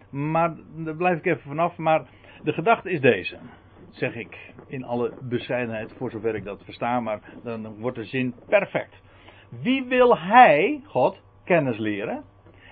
Maar 0.09 0.55
daar 0.75 0.95
blijf 0.95 1.17
ik 1.17 1.25
even 1.25 1.41
vanaf. 1.41 1.77
Maar 1.77 2.05
de 2.43 2.53
gedachte 2.53 2.91
is 2.91 3.01
deze. 3.01 3.37
Zeg 3.89 4.15
ik 4.15 4.53
in 4.67 4.83
alle 4.83 5.13
bescheidenheid, 5.21 5.93
voor 5.97 6.11
zover 6.11 6.35
ik 6.35 6.43
dat 6.43 6.63
versta. 6.63 6.99
Maar 6.99 7.19
dan 7.43 7.79
wordt 7.79 7.97
de 7.97 8.05
zin 8.05 8.35
perfect. 8.47 9.01
Wie 9.61 9.83
wil 9.83 10.17
hij, 10.17 10.81
God, 10.85 11.21
kennis 11.43 11.77
leren? 11.77 12.23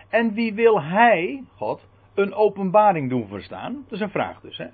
En 0.10 0.34
wie 0.34 0.54
wil 0.54 0.82
hij, 0.82 1.44
God, 1.56 1.88
een 2.14 2.34
openbaring 2.34 3.10
doen 3.10 3.28
verstaan? 3.28 3.74
Dat 3.74 3.92
is 3.92 4.00
een 4.00 4.10
vraag 4.10 4.40
dus, 4.42 4.58
hè? 4.58 4.68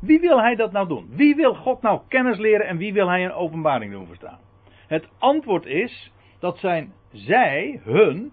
Wie 0.00 0.20
wil 0.20 0.40
hij 0.40 0.54
dat 0.54 0.72
nou 0.72 0.88
doen? 0.88 1.08
Wie 1.10 1.34
wil 1.34 1.54
God 1.54 1.82
nou 1.82 2.00
kennis 2.08 2.38
leren 2.38 2.66
en 2.66 2.76
wie 2.76 2.92
wil 2.92 3.08
hij 3.08 3.24
een 3.24 3.32
openbaring 3.32 3.92
doen 3.92 4.06
verstaan? 4.06 4.38
Het 4.86 5.08
antwoord 5.18 5.66
is 5.66 6.12
dat 6.38 6.58
zijn 6.58 6.92
zij, 7.12 7.80
hun, 7.84 8.32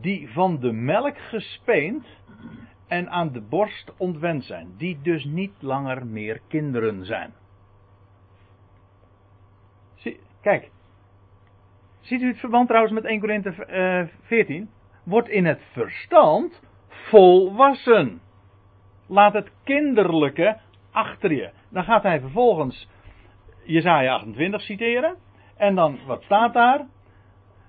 die 0.00 0.32
van 0.32 0.60
de 0.60 0.72
melk 0.72 1.18
gespeend 1.18 2.06
en 2.86 3.10
aan 3.10 3.32
de 3.32 3.40
borst 3.40 3.92
ontwend 3.96 4.44
zijn. 4.44 4.74
Die 4.76 4.98
dus 5.02 5.24
niet 5.24 5.52
langer 5.60 6.06
meer 6.06 6.40
kinderen 6.48 7.04
zijn. 7.04 7.32
Zie, 9.94 10.20
kijk. 10.40 10.70
Ziet 12.00 12.22
u 12.22 12.26
het 12.26 12.38
verband 12.38 12.66
trouwens 12.66 12.94
met 12.94 13.04
1 13.04 13.20
Korinthe 13.20 13.50
uh, 13.50 14.08
14? 14.22 14.70
Wordt 15.04 15.28
in 15.28 15.44
het 15.44 15.62
verstand 15.72 16.62
volwassen. 16.88 18.20
Laat 19.06 19.32
het 19.32 19.50
kinderlijke 19.64 20.56
achter 20.90 21.32
je. 21.32 21.50
Dan 21.70 21.84
gaat 21.84 22.02
hij 22.02 22.20
vervolgens 22.20 22.88
Jesaja 23.64 24.14
28 24.14 24.60
citeren. 24.60 25.16
En 25.56 25.74
dan, 25.74 25.98
wat 26.06 26.22
staat 26.22 26.54
daar? 26.54 26.86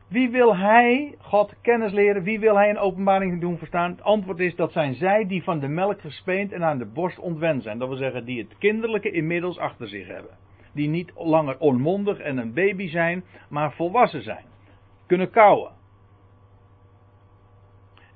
Wie 0.08 0.30
wil 0.30 0.56
hij 0.56 1.16
God 1.20 1.54
kennis 1.62 1.92
leren? 1.92 2.24
Wie 2.24 2.40
wil 2.40 2.56
hij 2.56 2.70
een 2.70 2.78
openbaring 2.78 3.42
doen 3.42 3.58
verstaan? 3.58 3.92
Het 3.92 4.02
antwoord 4.02 4.40
is 4.40 4.56
dat 4.56 4.72
zijn 4.72 4.94
zij 4.94 5.28
die 5.28 5.44
van 5.44 5.60
de 5.60 5.68
melk 5.68 6.02
gespeend 6.02 6.52
en 6.52 6.64
aan 6.64 6.78
de 6.78 6.86
borst 6.86 7.20
ontwend 7.20 7.64
zijn. 7.64 7.78
Dat 7.78 7.88
wil 7.88 7.98
zeggen, 7.98 8.26
die 8.26 8.42
het 8.42 8.58
kinderlijke 8.58 9.12
inmiddels 9.12 9.58
achter 9.58 9.88
zich 9.88 10.08
hebben. 10.08 10.38
Die 10.74 10.90
niet 10.90 11.12
langer 11.16 11.58
onmondig 11.58 12.20
en 12.20 12.38
een 12.38 12.54
baby 12.54 12.88
zijn, 12.88 13.24
maar 13.50 13.74
volwassen 13.74 14.24
zijn. 14.24 14.46
Kunnen 15.08 15.30
kouwen. 15.30 15.72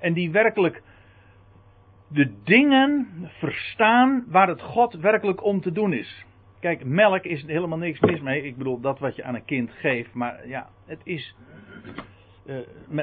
En 0.00 0.12
die 0.12 0.30
werkelijk 0.30 0.82
de 2.08 2.32
dingen 2.44 3.06
verstaan 3.38 4.24
waar 4.28 4.48
het 4.48 4.62
God 4.62 4.94
werkelijk 4.94 5.44
om 5.44 5.60
te 5.60 5.72
doen 5.72 5.92
is. 5.92 6.24
Kijk, 6.60 6.84
melk 6.84 7.24
is 7.24 7.44
helemaal 7.46 7.78
niks 7.78 8.00
mis 8.00 8.20
mee. 8.20 8.42
Ik 8.42 8.56
bedoel, 8.56 8.80
dat 8.80 8.98
wat 8.98 9.16
je 9.16 9.24
aan 9.24 9.34
een 9.34 9.44
kind 9.44 9.70
geeft. 9.70 10.14
Maar 10.14 10.48
ja, 10.48 10.68
het 10.86 11.00
is. 11.04 11.34
Uh, 12.46 12.56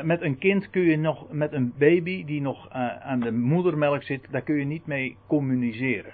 met, 0.04 0.22
een 0.22 0.38
kind 0.38 0.70
kun 0.70 0.82
je 0.82 0.98
nog. 0.98 1.32
Met 1.32 1.54
een 1.54 1.74
baby 1.78 2.26
die 2.26 2.42
nog 2.42 2.68
uh, 2.68 2.98
aan 2.98 3.20
de 3.20 3.32
moedermelk 3.32 4.04
zit. 4.04 4.28
Daar 4.32 4.42
kun 4.42 4.56
je 4.56 4.66
niet 4.66 4.86
mee 4.86 5.18
communiceren. 5.28 6.14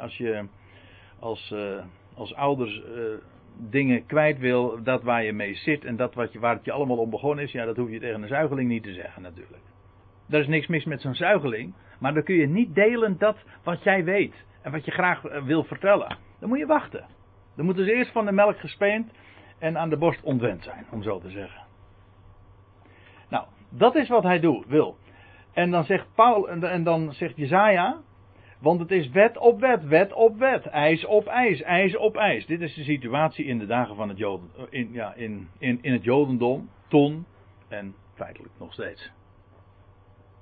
als 0.00 0.16
je 0.16 0.44
als, 1.18 1.50
uh, 1.54 1.82
als 2.14 2.34
ouders 2.34 2.82
dingen 3.56 4.06
kwijt 4.06 4.38
wil. 4.38 4.82
Dat 4.82 5.02
waar 5.02 5.24
je 5.24 5.32
mee 5.32 5.54
zit. 5.54 5.84
En 5.84 5.96
dat 5.96 6.14
wat 6.14 6.32
je, 6.32 6.38
waar 6.38 6.54
het 6.54 6.64
je 6.64 6.72
allemaal 6.72 6.98
om 6.98 7.10
begonnen 7.10 7.44
is. 7.44 7.52
Ja, 7.52 7.64
dat 7.64 7.76
hoef 7.76 7.90
je 7.90 8.00
tegen 8.00 8.22
een 8.22 8.28
zuigeling 8.28 8.68
niet 8.68 8.82
te 8.82 8.92
zeggen 8.92 9.22
natuurlijk. 9.22 9.62
Er 10.28 10.40
is 10.40 10.46
niks 10.46 10.66
mis 10.66 10.84
met 10.84 11.00
zo'n 11.00 11.14
zuigeling. 11.14 11.74
Maar 11.98 12.14
dan 12.14 12.22
kun 12.22 12.34
je 12.34 12.46
niet 12.46 12.74
delen 12.74 13.18
dat 13.18 13.36
wat 13.62 13.82
jij 13.82 14.04
weet. 14.04 14.44
En 14.62 14.72
wat 14.72 14.84
je 14.84 14.90
graag 14.90 15.24
eh, 15.24 15.42
wil 15.42 15.64
vertellen. 15.64 16.16
Dan 16.40 16.48
moet 16.48 16.58
je 16.58 16.66
wachten. 16.66 17.06
Dan 17.56 17.64
moeten 17.64 17.84
ze 17.84 17.92
eerst 17.92 18.12
van 18.12 18.24
de 18.24 18.32
melk 18.32 18.58
gespeend 18.58 19.12
en 19.58 19.78
aan 19.78 19.90
de 19.90 19.96
borst 19.96 20.22
ontwend 20.22 20.62
zijn, 20.62 20.86
om 20.90 21.02
zo 21.02 21.20
te 21.20 21.30
zeggen. 21.30 21.62
Nou, 23.28 23.46
dat 23.68 23.94
is 23.94 24.08
wat 24.08 24.22
hij 24.22 24.40
doet, 24.40 24.66
wil. 24.66 24.96
En 25.52 25.70
dan 25.70 25.84
zegt 25.84 26.06
Paul, 26.14 26.48
en 26.48 26.84
dan 26.84 27.12
zegt 27.12 27.36
Jezaja, 27.36 28.00
want 28.58 28.80
het 28.80 28.90
is 28.90 29.08
wet 29.08 29.38
op 29.38 29.60
wet, 29.60 29.84
wet 29.84 30.12
op 30.12 30.38
wet, 30.38 30.66
ijs 30.66 31.06
op 31.06 31.26
ijs, 31.26 31.62
ijs 31.62 31.96
op 31.96 32.16
ijs. 32.16 32.46
Dit 32.46 32.60
is 32.60 32.74
de 32.74 32.82
situatie 32.82 33.44
in 33.44 33.58
de 33.58 33.66
dagen 33.66 33.96
van 33.96 34.08
het, 34.08 34.18
Joden, 34.18 34.50
in, 34.70 34.92
ja, 34.92 35.14
in, 35.14 35.48
in, 35.58 35.78
in 35.82 35.92
het 35.92 36.04
Jodendom, 36.04 36.68
ton 36.88 37.26
en 37.68 37.94
feitelijk 38.14 38.52
nog 38.58 38.72
steeds. 38.72 39.12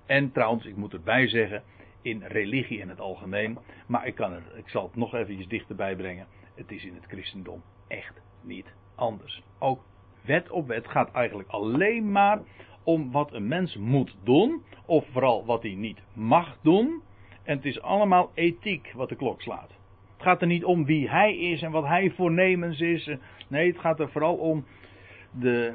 En 0.07 0.33
trouwens, 0.33 0.65
ik 0.65 0.77
moet 0.77 0.93
erbij 0.93 1.29
zeggen, 1.29 1.63
in 2.03 2.23
religie 2.27 2.79
in 2.79 2.89
het 2.89 3.01
algemeen, 3.01 3.59
maar 3.87 4.07
ik, 4.07 4.15
kan 4.15 4.33
er, 4.33 4.43
ik 4.57 4.69
zal 4.69 4.83
het 4.83 4.97
nog 4.97 5.15
eventjes 5.15 5.49
dichterbij 5.49 5.97
brengen. 5.97 6.27
Het 6.55 6.71
is 6.71 6.85
in 6.85 6.95
het 6.95 7.05
christendom 7.09 7.63
echt 7.89 8.21
niet 8.41 8.67
anders. 8.95 9.43
Ook 9.59 9.85
wet 10.23 10.51
op 10.51 10.67
wet 10.67 10.89
gaat 10.89 11.13
eigenlijk 11.13 11.49
alleen 11.49 12.13
maar 12.13 12.41
om 12.83 13.13
wat 13.13 13.33
een 13.33 13.49
mens 13.49 13.77
moet 13.77 14.17
doen, 14.25 14.63
of 14.87 15.07
vooral 15.13 15.45
wat 15.45 15.63
hij 15.63 15.75
niet 15.75 16.03
mag 16.13 16.59
doen. 16.63 17.03
En 17.43 17.57
het 17.57 17.65
is 17.65 17.81
allemaal 17.81 18.31
ethiek 18.35 18.93
wat 18.95 19.09
de 19.09 19.17
klok 19.17 19.43
slaat. 19.43 19.71
Het 20.13 20.23
gaat 20.23 20.41
er 20.41 20.47
niet 20.47 20.65
om 20.65 20.85
wie 20.85 21.11
hij 21.11 21.37
is 21.37 21.63
en 21.63 21.71
wat 21.71 21.87
hij 21.87 22.11
voornemens 22.11 22.81
is. 22.81 23.11
Nee, 23.49 23.69
het 23.69 23.79
gaat 23.79 24.01
er 24.01 24.11
vooral 24.11 24.35
om 24.35 24.65
de, 25.31 25.75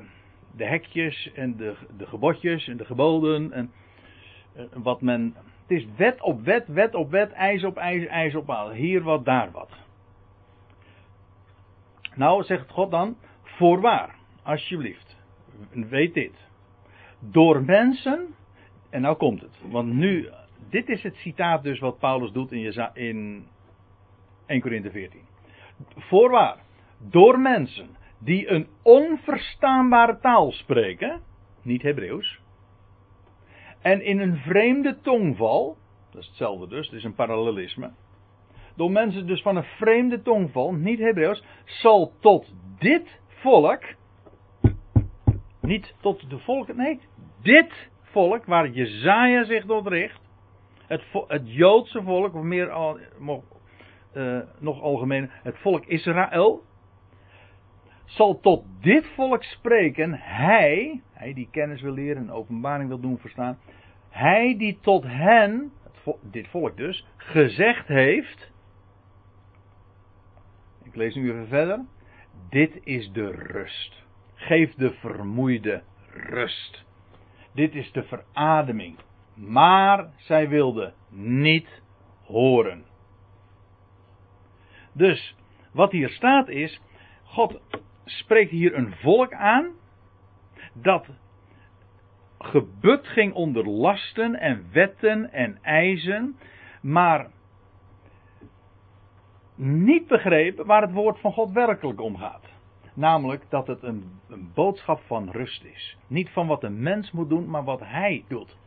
de 0.56 0.66
hekjes 0.66 1.32
en 1.34 1.58
de, 1.58 1.76
de 1.98 2.06
gebodjes 2.06 2.68
en 2.68 2.78
de 2.78 2.86
geboden. 2.86 3.52
En 3.52 3.72
wat 4.74 5.02
men. 5.02 5.36
Het 5.62 5.78
is 5.78 5.88
wet 5.96 6.22
op 6.22 6.42
wet, 6.42 6.68
wet 6.68 6.96
op 6.96 7.12
wet, 7.12 7.32
ijs 7.32 7.64
op 7.64 7.78
ijs, 7.78 8.06
ijs 8.06 8.36
op 8.36 8.50
ijs. 8.50 8.78
Hier 8.78 9.02
wat, 9.04 9.26
daar 9.26 9.52
wat. 9.52 9.70
Nou, 12.16 12.44
zegt 12.44 12.70
God 12.70 12.92
dan, 12.92 13.18
voorwaar, 13.42 14.16
alsjeblieft. 14.44 15.18
Weet 15.72 16.14
dit. 16.14 16.48
Door 17.20 17.64
mensen, 17.64 18.36
en 18.90 19.02
nou 19.02 19.18
komt 19.18 19.42
het, 19.42 19.62
want 19.62 19.94
nu, 19.94 20.30
dit 20.70 20.90
is 20.90 21.04
het 21.04 21.16
citaat 21.16 21.64
dus 21.64 21.80
wat 21.80 22.00
Paulus 22.00 22.32
doet 22.32 22.52
in, 22.52 22.92
in 22.94 23.48
1 24.46 24.62
Corinthië 24.62 24.90
14. 24.90 25.22
Voorwaar, 25.96 26.58
door 26.98 27.40
mensen 27.40 27.90
die 28.20 28.50
een 28.50 28.68
onverstaanbare 28.82 30.20
taal 30.20 30.52
spreken, 30.52 31.22
niet 31.62 31.82
Hebreeuws, 31.82 32.40
en 33.92 34.02
in 34.02 34.20
een 34.20 34.38
vreemde 34.38 34.98
tongval, 35.02 35.78
dat 36.12 36.22
is 36.22 36.28
hetzelfde 36.28 36.68
dus, 36.68 36.86
het 36.86 36.96
is 36.96 37.04
een 37.04 37.16
parallelisme, 37.16 37.92
door 38.76 38.92
mensen 38.92 39.28
dus 39.28 39.42
van 39.42 39.56
een 39.56 39.64
vreemde 39.64 40.22
tongval, 40.22 40.74
niet 40.74 41.00
Hebreeuws, 41.00 41.44
zal 41.66 42.14
tot 42.20 42.54
dit 42.80 43.20
volk, 43.28 43.84
niet 45.62 45.96
tot 46.02 46.30
de 46.30 46.40
volk, 46.40 46.76
nee, 46.76 47.00
dit 47.42 47.90
volk 48.02 48.46
waar 48.46 48.70
Jezaja 48.70 49.44
zich 49.44 49.66
tot 49.66 49.88
richt, 49.88 50.20
het, 50.88 51.04
het 51.28 51.54
Joodse 51.54 52.02
volk, 52.04 52.34
of 52.34 52.44
meer 52.44 52.70
al, 52.70 53.00
uh, 54.14 54.40
nog 54.60 54.82
algemeen, 54.82 55.30
het 55.32 55.58
volk 55.58 55.86
Israël, 55.86 56.64
zal 58.06 58.40
tot 58.40 58.64
dit 58.82 59.06
volk 59.16 59.44
spreken, 59.44 60.14
hij, 60.14 61.02
hij 61.12 61.34
die 61.34 61.48
kennis 61.52 61.82
wil 61.82 61.94
leren 61.94 62.22
en 62.22 62.32
openbaring 62.32 62.90
wil 62.90 63.00
doen 63.00 63.18
verstaan, 63.18 63.58
hij 64.18 64.58
die 64.58 64.80
tot 64.82 65.04
hen, 65.04 65.72
dit 66.22 66.48
volk 66.48 66.78
dus, 66.78 67.06
gezegd 67.18 67.88
heeft, 67.88 68.52
ik 70.84 70.96
lees 70.96 71.16
nu 71.16 71.32
even 71.32 71.48
verder. 71.48 71.86
Dit 72.50 72.80
is 72.84 73.12
de 73.12 73.32
rust. 73.32 74.04
Geef 74.34 74.74
de 74.74 74.94
vermoeide 74.94 75.84
rust. 76.10 76.86
Dit 77.54 77.76
is 77.76 77.92
de 77.92 78.04
verademing. 78.04 78.98
Maar 79.34 80.10
zij 80.16 80.50
wilden 80.50 80.94
niet 81.10 81.82
horen. 82.24 82.86
Dus 84.94 85.36
wat 85.72 85.92
hier 85.92 86.10
staat 86.10 86.48
is: 86.48 86.82
God 87.24 87.62
spreekt 88.06 88.52
hier 88.52 88.76
een 88.76 88.94
volk 88.96 89.34
aan 89.34 89.72
dat 90.74 91.08
gebukt 92.48 93.08
ging 93.08 93.34
onder 93.34 93.70
lasten 93.70 94.40
en 94.40 94.66
wetten 94.72 95.32
en 95.32 95.58
eisen, 95.62 96.36
maar 96.82 97.28
niet 99.56 100.08
begrepen 100.08 100.66
waar 100.66 100.82
het 100.82 100.92
woord 100.92 101.20
van 101.20 101.34
God 101.34 101.52
werkelijk 101.52 102.02
om 102.02 102.18
gaat. 102.18 102.46
Namelijk 102.94 103.46
dat 103.50 103.68
het 103.68 103.84
een, 103.84 104.20
een, 104.30 104.52
boodschap 104.54 105.02
van 105.06 105.30
rust 105.32 105.64
is. 105.64 105.98
Niet 106.08 106.30
van 106.30 106.48
wat 106.48 106.64
een 106.64 106.82
mens 106.82 107.12
moet 107.12 107.30
doen, 107.30 107.50
maar 107.50 107.64
wat 107.64 107.80
hij 107.84 108.24
doet. 108.28 108.58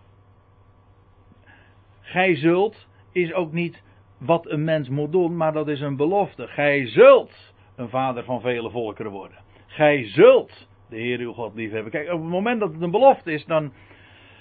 Gij 2.01 2.37
zult 2.37 2.87
is 3.13 3.33
ook 3.33 3.53
niet 3.53 3.83
wat 4.19 4.51
een 4.51 4.65
mens 4.65 4.89
moet 4.89 5.13
doen, 5.13 5.37
maar 5.37 5.53
dat 5.53 5.69
is 5.69 5.81
een 5.81 5.97
belofte. 5.97 6.47
Gij 6.47 6.87
zult 6.87 7.55
een 7.77 7.89
vader 7.89 8.25
van 8.25 8.41
vele 8.41 8.71
volkeren 8.71 9.13
worden. 9.13 9.39
Gij 9.67 10.09
zult 10.09 10.69
de 10.91 10.97
Heer 10.97 11.19
uw 11.19 11.33
God 11.33 11.55
liefhebben. 11.55 11.91
Kijk, 11.91 12.13
op 12.13 12.21
het 12.21 12.31
moment 12.31 12.61
dat 12.61 12.73
het 12.73 12.83
een 12.83 12.91
belofte 12.91 13.33
is, 13.33 13.45
dan, 13.45 13.73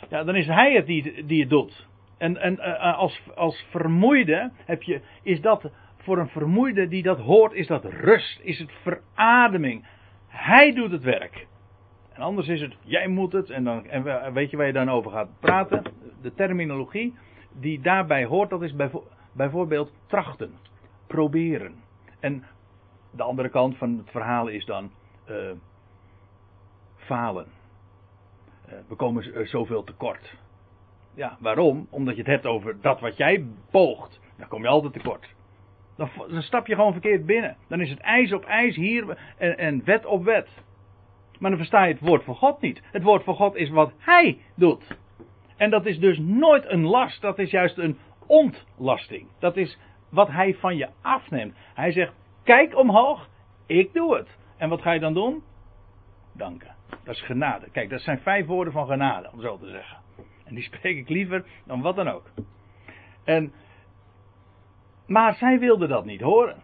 ja, 0.09 0.23
dan 0.23 0.35
is 0.35 0.47
hij 0.47 0.73
het 0.73 0.85
die, 0.85 1.25
die 1.25 1.39
het 1.39 1.49
doet. 1.49 1.87
En, 2.17 2.37
en 2.37 2.53
uh, 2.53 2.97
als, 2.97 3.21
als 3.35 3.65
vermoeide 3.69 4.51
heb 4.65 4.83
je, 4.83 5.01
is 5.23 5.41
dat 5.41 5.71
voor 5.97 6.17
een 6.17 6.29
vermoeide 6.29 6.87
die 6.87 7.03
dat 7.03 7.19
hoort, 7.19 7.53
is 7.53 7.67
dat 7.67 7.85
rust, 7.85 8.39
is 8.43 8.59
het 8.59 8.71
verademing. 8.71 9.85
Hij 10.27 10.73
doet 10.73 10.91
het 10.91 11.03
werk. 11.03 11.47
En 12.13 12.21
anders 12.21 12.47
is 12.47 12.61
het, 12.61 12.77
jij 12.83 13.07
moet 13.07 13.33
het, 13.33 13.49
en, 13.49 13.63
dan, 13.63 13.85
en 13.85 14.33
weet 14.33 14.49
je 14.49 14.57
waar 14.57 14.65
je 14.65 14.73
dan 14.73 14.89
over 14.89 15.11
gaat 15.11 15.39
praten? 15.39 15.83
De 16.21 16.33
terminologie 16.33 17.13
die 17.59 17.81
daarbij 17.81 18.25
hoort, 18.25 18.49
dat 18.49 18.61
is 18.61 18.75
bijvoorbeeld 19.33 19.93
trachten, 20.07 20.51
proberen. 21.07 21.75
En 22.19 22.43
de 23.11 23.23
andere 23.23 23.49
kant 23.49 23.77
van 23.77 23.97
het 23.97 24.11
verhaal 24.11 24.47
is 24.47 24.65
dan 24.65 24.91
uh, 25.29 25.51
falen. 27.09 27.45
Uh, 28.67 28.73
we 28.87 28.95
komen 28.95 29.47
zoveel 29.47 29.83
tekort. 29.83 30.35
Ja, 31.15 31.37
waarom? 31.39 31.87
Omdat 31.89 32.15
je 32.15 32.21
het 32.21 32.31
hebt 32.31 32.45
over 32.45 32.81
dat 32.81 32.99
wat 32.99 33.17
jij 33.17 33.45
poogt. 33.71 34.19
Dan 34.37 34.47
kom 34.47 34.61
je 34.61 34.67
altijd 34.67 34.93
tekort. 34.93 35.35
Dan, 35.95 36.09
dan 36.29 36.41
stap 36.41 36.67
je 36.67 36.75
gewoon 36.75 36.91
verkeerd 36.91 37.25
binnen. 37.25 37.57
Dan 37.67 37.81
is 37.81 37.89
het 37.89 37.99
ijs 37.99 38.33
op 38.33 38.43
ijs 38.43 38.75
hier 38.75 39.17
en, 39.37 39.57
en 39.57 39.83
wet 39.85 40.05
op 40.05 40.23
wet. 40.23 40.49
Maar 41.39 41.49
dan 41.49 41.59
versta 41.59 41.83
je 41.83 41.93
het 41.93 42.01
woord 42.01 42.23
van 42.23 42.35
God 42.35 42.61
niet. 42.61 42.81
Het 42.91 43.03
woord 43.03 43.23
van 43.23 43.35
God 43.35 43.55
is 43.55 43.69
wat 43.69 43.91
Hij 43.97 44.37
doet. 44.55 44.97
En 45.57 45.69
dat 45.69 45.85
is 45.85 45.99
dus 45.99 46.17
nooit 46.19 46.65
een 46.65 46.85
last, 46.85 47.21
dat 47.21 47.39
is 47.39 47.51
juist 47.51 47.77
een 47.77 47.97
ontlasting. 48.25 49.27
Dat 49.39 49.57
is 49.57 49.77
wat 50.09 50.27
Hij 50.27 50.55
van 50.55 50.77
je 50.77 50.89
afneemt. 51.01 51.55
Hij 51.73 51.91
zegt: 51.91 52.13
Kijk 52.43 52.77
omhoog, 52.77 53.29
ik 53.65 53.93
doe 53.93 54.15
het. 54.15 54.37
En 54.57 54.69
wat 54.69 54.81
ga 54.81 54.91
je 54.91 54.99
dan 54.99 55.13
doen? 55.13 55.43
Danken. 56.33 56.78
Dat 57.09 57.17
is 57.17 57.25
genade. 57.25 57.69
Kijk, 57.69 57.89
dat 57.89 58.01
zijn 58.01 58.19
vijf 58.19 58.45
woorden 58.45 58.73
van 58.73 58.87
genade, 58.87 59.29
om 59.33 59.41
zo 59.41 59.57
te 59.57 59.69
zeggen. 59.69 59.97
En 60.45 60.55
die 60.55 60.63
spreek 60.63 60.97
ik 60.97 61.09
liever 61.09 61.45
dan 61.65 61.81
wat 61.81 61.95
dan 61.95 62.07
ook. 62.07 62.29
En 63.23 63.53
maar 65.07 65.35
zij 65.35 65.59
wilde 65.59 65.87
dat 65.87 66.05
niet 66.05 66.21
horen. 66.21 66.61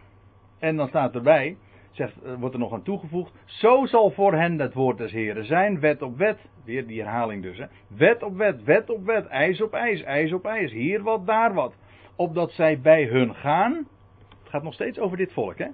En 0.58 0.76
dan 0.76 0.88
staat 0.88 1.14
erbij, 1.14 1.56
zegt, 1.90 2.16
wordt 2.38 2.54
er 2.54 2.60
nog 2.60 2.72
aan 2.72 2.82
toegevoegd. 2.82 3.32
Zo 3.44 3.86
zal 3.86 4.10
voor 4.10 4.34
hen 4.34 4.58
het 4.58 4.74
woord 4.74 4.98
des 4.98 5.12
Heren 5.12 5.44
zijn, 5.44 5.80
wet 5.80 6.02
op 6.02 6.16
wet. 6.16 6.48
Weer 6.64 6.86
die 6.86 7.02
herhaling 7.02 7.42
dus. 7.42 7.58
Hè. 7.58 7.66
Wet 7.88 8.22
op 8.22 8.36
wet, 8.36 8.64
wet 8.64 8.90
op 8.90 9.04
wet, 9.04 9.26
ijs 9.26 9.62
op 9.62 9.72
ijs, 9.72 10.02
ijs 10.02 10.32
op 10.32 10.44
ijs. 10.44 10.72
Hier 10.72 11.02
wat, 11.02 11.26
daar 11.26 11.54
wat. 11.54 11.74
Opdat 12.16 12.50
zij 12.50 12.80
bij 12.80 13.04
hun 13.04 13.34
gaan. 13.34 13.72
Het 14.42 14.48
gaat 14.48 14.62
nog 14.62 14.74
steeds 14.74 14.98
over 14.98 15.16
dit 15.16 15.32
volk, 15.32 15.58
hè. 15.58 15.68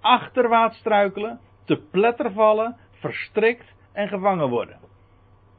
Achterwaarts 0.00 0.78
struikelen, 0.78 1.40
te 1.64 1.82
pletter 1.90 2.32
vallen, 2.32 2.76
verstrikt 2.90 3.74
en 3.96 4.08
gevangen 4.08 4.48
worden. 4.48 4.78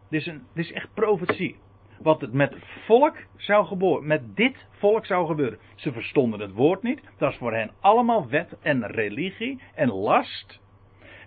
Dit 0.09 0.21
is, 0.21 0.27
een, 0.27 0.43
dit 0.53 0.65
is 0.65 0.71
echt 0.71 0.93
profetie 0.93 1.57
wat 1.99 2.21
het 2.21 2.33
met 2.33 2.55
volk 2.85 3.17
zou 3.35 3.65
gebeuren, 3.65 4.07
met 4.07 4.35
dit 4.35 4.67
volk 4.69 5.05
zou 5.05 5.27
gebeuren. 5.27 5.59
Ze 5.75 5.91
verstonden 5.91 6.39
het 6.39 6.51
woord 6.51 6.83
niet. 6.83 7.01
Dat 7.17 7.31
is 7.31 7.37
voor 7.37 7.53
hen 7.53 7.71
allemaal 7.79 8.27
wet 8.27 8.57
en 8.61 8.87
religie 8.87 9.61
en 9.75 9.89
last. 9.89 10.59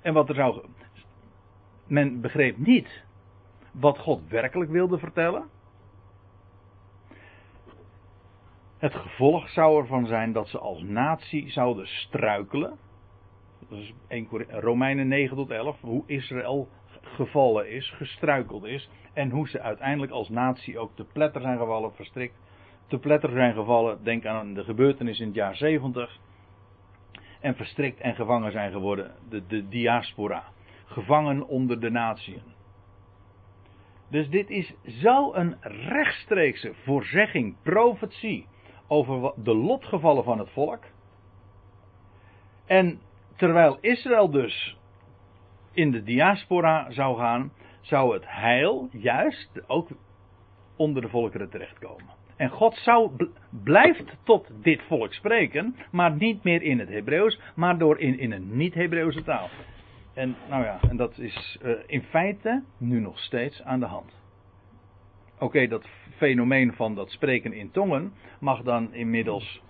En 0.03 0.12
wat 0.12 0.29
er 0.29 0.35
zou. 0.35 0.64
Men 1.87 2.20
begreep 2.20 2.57
niet 2.59 3.05
wat 3.73 3.99
God 3.99 4.29
werkelijk 4.29 4.70
wilde 4.70 4.99
vertellen. 4.99 5.49
Het 8.79 8.94
gevolg 8.94 9.49
zou 9.49 9.81
ervan 9.81 10.07
zijn 10.07 10.33
dat 10.33 10.49
ze 10.49 10.59
als 10.59 10.83
natie 10.83 11.51
zouden 11.51 11.87
struikelen. 11.87 12.79
Dat 13.68 13.79
is 13.79 13.94
1 14.09 14.29
Romeinen 14.49 15.09
9 15.09 15.37
tot 15.37 15.51
11. 15.51 15.81
Hoe 15.81 16.03
Israël 16.07 16.68
gevallen 17.14 17.70
is, 17.70 17.90
gestruikeld 17.90 18.64
is. 18.64 18.88
En 19.12 19.31
hoe 19.31 19.49
ze 19.49 19.61
uiteindelijk 19.61 20.12
als 20.12 20.29
natie 20.29 20.79
ook 20.79 20.96
te 20.96 21.05
pletter 21.05 21.40
zijn 21.40 21.59
gevallen, 21.59 21.94
verstrikt. 21.94 22.35
Te 22.87 22.99
pletter 22.99 23.31
zijn 23.31 23.55
gevallen, 23.55 24.05
denk 24.05 24.27
aan 24.27 24.55
de 24.55 24.64
gebeurtenis 24.64 25.20
in 25.20 25.27
het 25.27 25.35
jaar 25.35 25.57
70. 25.57 26.18
En 27.40 27.55
verstrikt 27.55 28.01
en 28.01 28.14
gevangen 28.14 28.53
zijn 28.53 28.73
geworden, 28.73 29.14
de, 29.29 29.46
de 29.46 29.68
diaspora. 29.68 30.44
Gevangen 30.85 31.46
onder 31.46 31.81
de 31.81 31.90
natieën. 31.90 32.42
Dus 34.09 34.29
dit 34.29 34.51
is 34.51 34.75
zo 34.85 35.35
een 35.35 35.57
rechtstreekse 35.62 36.75
voorzegging, 36.85 37.55
profetie 37.62 38.46
over 38.87 39.33
de 39.37 39.55
lotgevallen 39.55 40.25
van 40.25 40.38
het 40.38 40.51
volk. 40.51 40.85
En 42.66 43.01
terwijl 43.37 43.79
Israël 43.81 44.31
dus 44.31 44.77
in 45.81 45.90
de 45.90 46.03
diaspora 46.03 46.90
zou 46.90 47.19
gaan, 47.19 47.53
zou 47.81 48.14
het 48.14 48.25
heil 48.27 48.88
juist 48.93 49.51
ook 49.66 49.88
onder 50.77 51.03
de 51.03 51.09
volkeren 51.09 51.51
terechtkomen. 51.51 52.19
En 52.37 52.49
God 52.49 52.75
zou 52.75 53.11
blijft 53.64 54.16
tot 54.25 54.51
dit 54.62 54.83
volk 54.83 55.12
spreken, 55.12 55.77
maar 55.90 56.16
niet 56.16 56.43
meer 56.45 56.62
in 56.62 56.79
het 56.79 56.88
Hebreeuws, 56.88 57.40
maar 57.55 57.79
door 57.79 57.99
in, 57.99 58.19
in 58.19 58.33
een 58.33 58.57
niet-Hebreeuwse 58.57 59.23
taal. 59.23 59.49
En 60.14 60.37
nou 60.49 60.64
ja, 60.64 60.79
en 60.88 60.97
dat 60.97 61.19
is 61.19 61.59
uh, 61.62 61.73
in 61.87 62.03
feite 62.03 62.62
nu 62.79 63.01
nog 63.01 63.19
steeds 63.19 63.62
aan 63.62 63.81
de 63.81 63.87
hand. 63.87 64.12
Oké, 65.38 65.66
dat 65.66 65.88
fenomeen 66.16 66.73
van 66.73 66.95
dat 66.95 67.11
spreken 67.11 67.53
in 67.53 67.71
tongen 67.71 68.12
mag 68.40 68.62
dan 68.62 68.95
inmiddels 68.95 69.62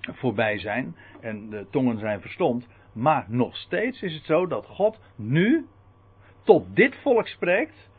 voorbij 0.00 0.58
zijn 0.58 0.96
en 1.20 1.50
de 1.50 1.66
tongen 1.70 1.98
zijn 1.98 2.20
verstomd. 2.20 2.66
Maar 2.96 3.24
nog 3.28 3.56
steeds 3.56 4.02
is 4.02 4.14
het 4.14 4.24
zo 4.24 4.46
dat 4.46 4.66
God 4.66 5.00
nu 5.16 5.66
tot 6.42 6.76
dit 6.76 6.96
volk 6.96 7.26
spreekt 7.26 7.90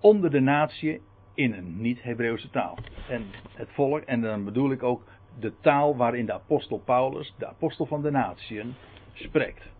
onder 0.00 0.30
de 0.30 0.40
natie 0.40 1.00
in 1.34 1.52
een 1.52 1.80
niet-Hebreeuwse 1.80 2.50
taal. 2.50 2.78
En 3.08 3.22
het 3.54 3.68
volk, 3.72 4.02
en 4.02 4.20
dan 4.20 4.44
bedoel 4.44 4.70
ik 4.70 4.82
ook 4.82 5.02
de 5.38 5.52
taal 5.60 5.96
waarin 5.96 6.26
de 6.26 6.32
apostel 6.32 6.78
Paulus, 6.78 7.34
de 7.38 7.46
apostel 7.46 7.86
van 7.86 8.02
de 8.02 8.10
natieën, 8.10 8.74
spreekt. 9.12 9.72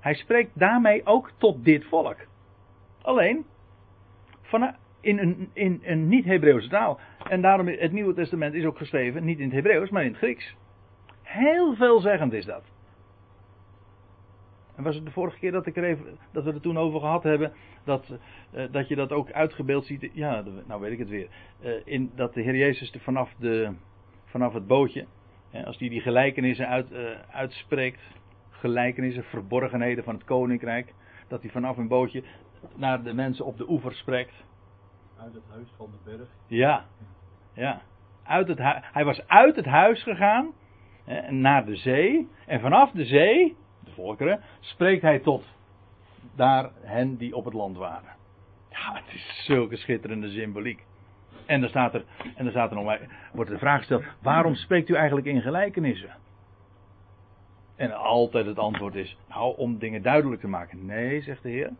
Hij 0.00 0.14
spreekt 0.14 0.50
daarmee 0.58 1.06
ook 1.06 1.32
tot 1.38 1.64
dit 1.64 1.84
volk. 1.84 2.16
Alleen 3.02 3.46
van, 4.42 4.74
in 5.00 5.18
een, 5.18 5.50
in 5.52 5.80
een 5.82 6.08
niet-Hebreeuwse 6.08 6.68
taal. 6.68 7.00
En 7.28 7.40
daarom 7.40 7.66
het 7.66 7.92
Nieuwe 7.92 8.14
Testament 8.14 8.54
is 8.54 8.64
ook 8.64 8.78
geschreven 8.78 9.24
niet 9.24 9.38
in 9.38 9.44
het 9.44 9.54
Hebreeuws, 9.54 9.90
maar 9.90 10.04
in 10.04 10.10
het 10.10 10.18
Grieks. 10.18 10.56
Heel 11.28 11.74
veelzeggend 11.74 12.32
is 12.32 12.44
dat. 12.44 12.62
En 14.76 14.82
was 14.82 14.94
het 14.94 15.04
de 15.04 15.10
vorige 15.10 15.38
keer 15.38 15.52
dat, 15.52 15.66
ik 15.66 15.76
er 15.76 15.84
even, 15.84 16.18
dat 16.32 16.44
we 16.44 16.50
het 16.50 16.62
toen 16.62 16.78
over 16.78 17.00
gehad 17.00 17.22
hebben, 17.22 17.52
dat, 17.84 18.18
uh, 18.54 18.64
dat 18.70 18.88
je 18.88 18.96
dat 18.96 19.12
ook 19.12 19.32
uitgebeeld 19.32 19.86
ziet. 19.86 20.10
Ja, 20.12 20.44
nou 20.66 20.80
weet 20.80 20.92
ik 20.92 20.98
het 20.98 21.08
weer. 21.08 21.28
Uh, 21.60 21.72
in, 21.84 22.10
dat 22.14 22.34
de 22.34 22.42
Heer 22.42 22.56
Jezus 22.56 22.92
er 22.92 23.00
vanaf, 23.00 23.34
de, 23.38 23.72
vanaf 24.24 24.52
het 24.52 24.66
bootje, 24.66 25.06
hè, 25.50 25.64
als 25.64 25.78
hij 25.78 25.88
die, 25.88 25.90
die 25.90 26.00
gelijkenissen 26.00 26.68
uit, 26.68 26.90
uh, 26.90 27.10
uitspreekt, 27.30 28.00
gelijkenissen, 28.50 29.24
verborgenheden 29.24 30.04
van 30.04 30.14
het 30.14 30.24
koninkrijk, 30.24 30.94
dat 31.28 31.42
hij 31.42 31.50
vanaf 31.50 31.76
een 31.76 31.88
bootje 31.88 32.22
naar 32.74 33.02
de 33.02 33.12
mensen 33.12 33.44
op 33.44 33.58
de 33.58 33.70
oever 33.70 33.94
spreekt. 33.94 34.44
Uit 35.20 35.34
het 35.34 35.44
huis 35.50 35.68
van 35.76 35.90
de 35.90 36.10
berg. 36.10 36.28
Ja, 36.46 36.84
ja. 37.52 37.82
Uit 38.22 38.48
het 38.48 38.58
hij 38.92 39.04
was 39.04 39.26
uit 39.26 39.56
het 39.56 39.66
huis 39.66 40.02
gegaan 40.02 40.52
naar 41.28 41.64
de 41.64 41.76
zee. 41.76 42.28
En 42.46 42.60
vanaf 42.60 42.90
de 42.90 43.04
zee, 43.04 43.56
de 43.84 43.90
volkeren, 43.90 44.40
spreekt 44.60 45.02
hij 45.02 45.18
tot 45.18 45.44
daar 46.34 46.70
hen 46.80 47.16
die 47.16 47.36
op 47.36 47.44
het 47.44 47.54
land 47.54 47.76
waren. 47.76 48.16
Ja, 48.70 48.94
het 48.94 49.14
is 49.14 49.44
zulke 49.44 49.76
schitterende 49.76 50.30
symboliek. 50.30 50.84
En 51.46 51.60
dan 51.60 51.68
staat 51.68 51.94
er, 51.94 52.04
en 52.34 52.44
dan 52.44 52.50
staat 52.50 52.70
er 52.70 52.76
nog, 52.76 52.98
wordt 53.32 53.50
de 53.50 53.58
vraag 53.58 53.78
gesteld: 53.78 54.04
waarom 54.22 54.54
spreekt 54.54 54.88
u 54.88 54.94
eigenlijk 54.94 55.26
in 55.26 55.40
gelijkenissen? 55.42 56.16
En 57.76 57.92
altijd 57.92 58.46
het 58.46 58.58
antwoord 58.58 58.94
is: 58.94 59.16
nou, 59.28 59.56
om 59.56 59.78
dingen 59.78 60.02
duidelijk 60.02 60.40
te 60.40 60.48
maken. 60.48 60.86
Nee, 60.86 61.22
zegt 61.22 61.42
de 61.42 61.48
Heer. 61.48 61.70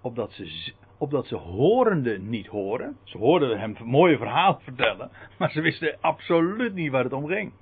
Opdat 0.00 0.32
ze, 0.32 0.72
opdat 0.98 1.26
ze 1.26 1.34
horende 1.34 2.18
niet 2.18 2.46
horen. 2.46 2.96
Ze 3.04 3.18
hoorden 3.18 3.60
hem 3.60 3.76
mooie 3.84 4.16
verhalen 4.16 4.60
vertellen, 4.60 5.10
maar 5.38 5.50
ze 5.50 5.60
wisten 5.60 5.96
absoluut 6.00 6.74
niet 6.74 6.90
waar 6.90 7.04
het 7.04 7.12
om 7.12 7.26
ging. 7.26 7.52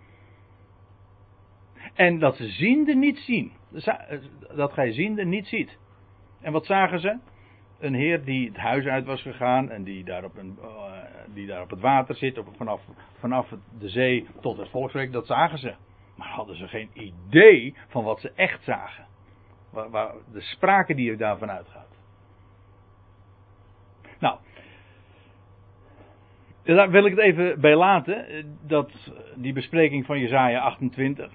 En 1.97 2.19
dat 2.19 2.37
ze 2.37 2.49
ziende 2.49 2.95
niet 2.95 3.19
zien. 3.19 3.53
Dat 4.55 4.73
gij 4.73 4.93
ziende 4.93 5.25
niet 5.25 5.47
ziet. 5.47 5.79
En 6.41 6.53
wat 6.53 6.67
zagen 6.67 7.01
ze? 7.01 7.19
Een 7.79 7.95
heer 7.95 8.25
die 8.25 8.49
het 8.49 8.57
huis 8.57 8.85
uit 8.87 9.05
was 9.05 9.23
gegaan 9.23 9.71
en 9.71 9.83
die 9.83 10.05
daar 10.05 10.25
op, 10.25 10.37
een, 10.37 10.59
uh, 10.63 10.93
die 11.35 11.47
daar 11.47 11.63
op 11.63 11.71
het 11.71 11.81
water 11.81 12.15
zit, 12.15 12.39
op, 12.39 12.49
vanaf, 12.57 12.81
vanaf 13.19 13.53
de 13.79 13.89
zee 13.89 14.27
tot 14.41 14.57
het 14.57 14.69
volksrijk, 14.69 15.13
dat 15.13 15.27
zagen 15.27 15.59
ze. 15.59 15.75
Maar 16.17 16.29
hadden 16.29 16.57
ze 16.57 16.69
geen 16.69 16.91
idee 16.93 17.75
van 17.89 18.05
wat 18.05 18.21
ze 18.21 18.33
echt 18.35 18.63
zagen. 18.63 19.07
Waar, 19.71 19.91
waar 19.91 20.15
de 20.33 20.41
sprake 20.41 20.95
die 20.95 21.11
er 21.11 21.19
daarvan 21.19 21.51
uitgaat. 21.51 21.95
Nou, 24.19 24.39
daar 26.63 26.91
wil 26.91 27.05
ik 27.05 27.17
het 27.17 27.25
even 27.25 27.61
bij 27.61 27.77
laten, 27.77 28.27
dat, 28.67 29.13
die 29.35 29.53
bespreking 29.53 30.07
van 30.07 30.21
Jezaja 30.21 30.61
28. 30.61 31.33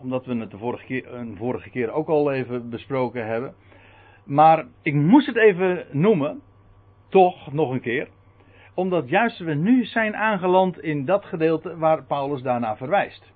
Omdat 0.00 0.26
we 0.26 0.36
het 0.36 0.50
de 0.50 0.58
vorige 0.58 0.84
keer, 0.84 1.14
een 1.14 1.36
vorige 1.36 1.70
keer 1.70 1.90
ook 1.90 2.08
al 2.08 2.32
even 2.32 2.70
besproken 2.70 3.26
hebben. 3.26 3.54
Maar 4.24 4.66
ik 4.82 4.94
moest 4.94 5.26
het 5.26 5.36
even 5.36 5.86
noemen, 5.90 6.40
toch 7.08 7.52
nog 7.52 7.70
een 7.70 7.80
keer. 7.80 8.08
Omdat 8.74 9.08
juist 9.08 9.38
we 9.38 9.54
nu 9.54 9.84
zijn 9.84 10.16
aangeland 10.16 10.80
in 10.80 11.04
dat 11.04 11.24
gedeelte 11.24 11.76
waar 11.76 12.04
Paulus 12.04 12.42
daarna 12.42 12.76
verwijst. 12.76 13.32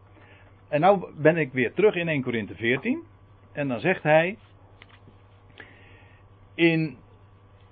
En 0.69 0.81
nou 0.81 1.11
ben 1.17 1.37
ik 1.37 1.53
weer 1.53 1.73
terug 1.73 1.95
in 1.95 2.09
1 2.09 2.23
Korinthe 2.23 2.55
14. 2.55 3.03
En 3.53 3.69
dan 3.69 3.81
zegt 3.81 4.03
hij. 4.03 4.39
In 6.55 6.97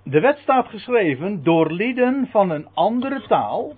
de 0.03 0.21
wet 0.21 0.39
staat 0.39 0.69
geschreven 0.69 1.43
door 1.43 1.71
lieden 1.71 2.29
van 2.31 2.51
een 2.51 2.69
andere 2.75 3.23
taal 3.29 3.75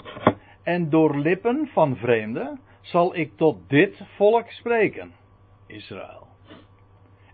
en 0.62 0.90
door 0.90 1.16
lippen 1.16 1.68
van 1.72 1.96
vreemden 1.96 2.60
zal 2.90 3.16
ik 3.16 3.36
tot 3.36 3.68
dit 3.68 4.00
volk 4.16 4.50
spreken, 4.50 5.12
Israël. 5.66 6.26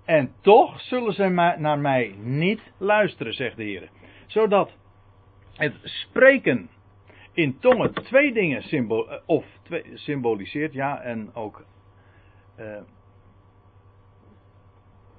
En 0.05 0.33
toch 0.41 0.81
zullen 0.81 1.13
ze 1.13 1.29
naar 1.59 1.79
mij 1.79 2.15
niet 2.19 2.73
luisteren, 2.79 3.35
zegt 3.35 3.57
de 3.57 3.63
Heer. 3.63 3.89
Zodat 4.27 4.77
het 5.53 5.75
spreken 5.83 6.71
in 7.33 7.59
tongen 7.59 7.95
twee 7.95 8.33
dingen 8.33 8.63
eh, 8.63 9.19
of 9.27 9.47
symboliseert, 9.95 10.73
ja, 10.73 11.01
en 11.01 11.35
ook 11.35 11.65
uh, 12.61 12.81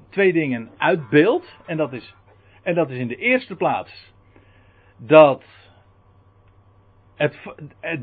twee 0.10 0.34
dingen 0.34 0.70
uitbeeldt. 0.78 1.58
En 1.66 1.78
en 2.64 2.76
dat 2.76 2.90
is 2.90 2.98
in 2.98 3.08
de 3.08 3.16
eerste 3.16 3.56
plaats 3.56 4.14
dat 4.98 5.44
het, 7.16 7.40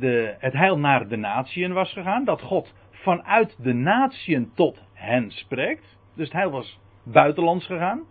de, 0.01 0.35
het 0.38 0.53
heil 0.53 0.79
naar 0.79 1.09
de 1.09 1.16
natieën 1.16 1.72
was 1.72 1.92
gegaan. 1.92 2.25
Dat 2.25 2.42
God 2.42 2.75
vanuit 2.90 3.57
de 3.62 3.72
natieën 3.72 4.53
tot 4.55 4.83
hen 4.92 5.31
spreekt. 5.31 5.98
Dus 6.14 6.25
het 6.25 6.37
heil 6.37 6.51
was 6.51 6.79
buitenlands 7.03 7.66
gegaan. 7.66 8.03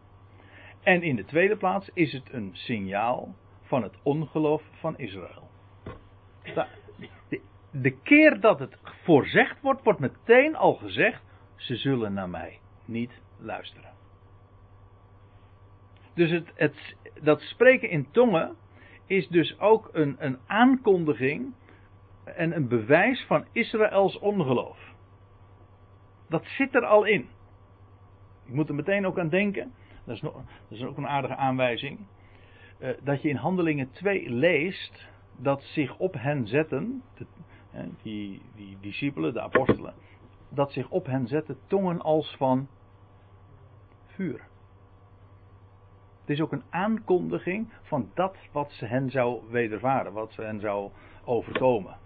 En 0.84 1.02
in 1.02 1.16
de 1.16 1.26
tweede 1.26 1.56
plaats 1.56 1.90
is 1.94 2.14
het 2.14 2.34
een 2.34 2.50
signaal 2.54 3.36
van 3.62 3.84
het 3.84 3.98
ongeloof 4.04 4.64
van 4.72 4.98
Israël. 4.98 5.50
De, 7.72 8.02
keer 8.04 8.40
dat 8.40 8.60
het 8.60 8.78
voorzegd 9.04 9.62
wordt, 9.62 9.84
wordt 9.84 10.00
meteen 10.00 10.56
al 10.56 10.74
gezegd: 10.74 11.24
ze 11.56 11.76
zullen 11.76 12.14
naar 12.14 12.30
mij 12.30 12.60
niet 12.86 13.22
luisteren. 13.38 13.90
Dus 16.14 16.32
het, 16.32 16.52
het, 16.56 16.96
dat 17.22 17.42
spreken 17.42 17.90
in 17.90 18.12
tongen 18.12 18.56
is 19.12 19.28
dus 19.28 19.60
ook 19.60 19.90
een, 19.92 20.16
een 20.20 20.38
aankondiging 20.48 21.54
en 22.24 22.56
een 22.56 22.68
bewijs 22.68 23.26
van 23.26 23.46
Israëls 23.52 24.20
ongeloof. 24.20 24.94
Dat 26.30 26.46
zit 26.46 26.76
er 26.76 26.86
al 26.86 27.04
in. 27.04 27.30
Ik 28.46 28.54
moet 28.54 28.70
er 28.70 28.76
meteen 28.76 29.06
ook 29.06 29.20
aan 29.20 29.30
denken. 29.30 29.74
Dat 30.04 30.16
is, 30.16 30.22
nog, 30.22 30.34
dat 30.34 30.78
is 30.78 30.84
ook 30.84 30.98
een 30.98 31.08
aardige 31.08 31.36
aanwijzing. 31.36 32.00
Uh, 32.80 32.90
dat 33.04 33.22
je 33.22 33.30
in 33.30 33.36
Handelingen 33.36 33.92
2 33.92 34.30
leest 34.30 35.08
dat 35.38 35.62
zich 35.64 35.98
op 35.98 36.14
hen 36.14 36.48
zetten, 36.48 37.04
die, 38.02 38.42
die 38.56 38.78
discipelen, 38.82 39.34
de 39.34 39.42
apostelen, 39.42 39.94
dat 40.50 40.72
zich 40.72 40.90
op 40.90 41.06
hen 41.06 41.28
zetten 41.28 41.58
tongen 41.68 42.02
als 42.02 42.36
van 42.38 42.68
vuur. 44.06 44.50
Het 46.22 46.30
is 46.30 46.42
ook 46.42 46.52
een 46.52 46.64
aankondiging 46.70 47.74
van 47.82 48.12
dat 48.14 48.38
wat 48.52 48.72
ze 48.72 48.86
hen 48.86 49.10
zou 49.10 49.42
wedervaren, 49.50 50.14
wat 50.14 50.34
ze 50.34 50.42
hen 50.42 50.60
zou 50.60 50.92
overkomen. 51.26 51.98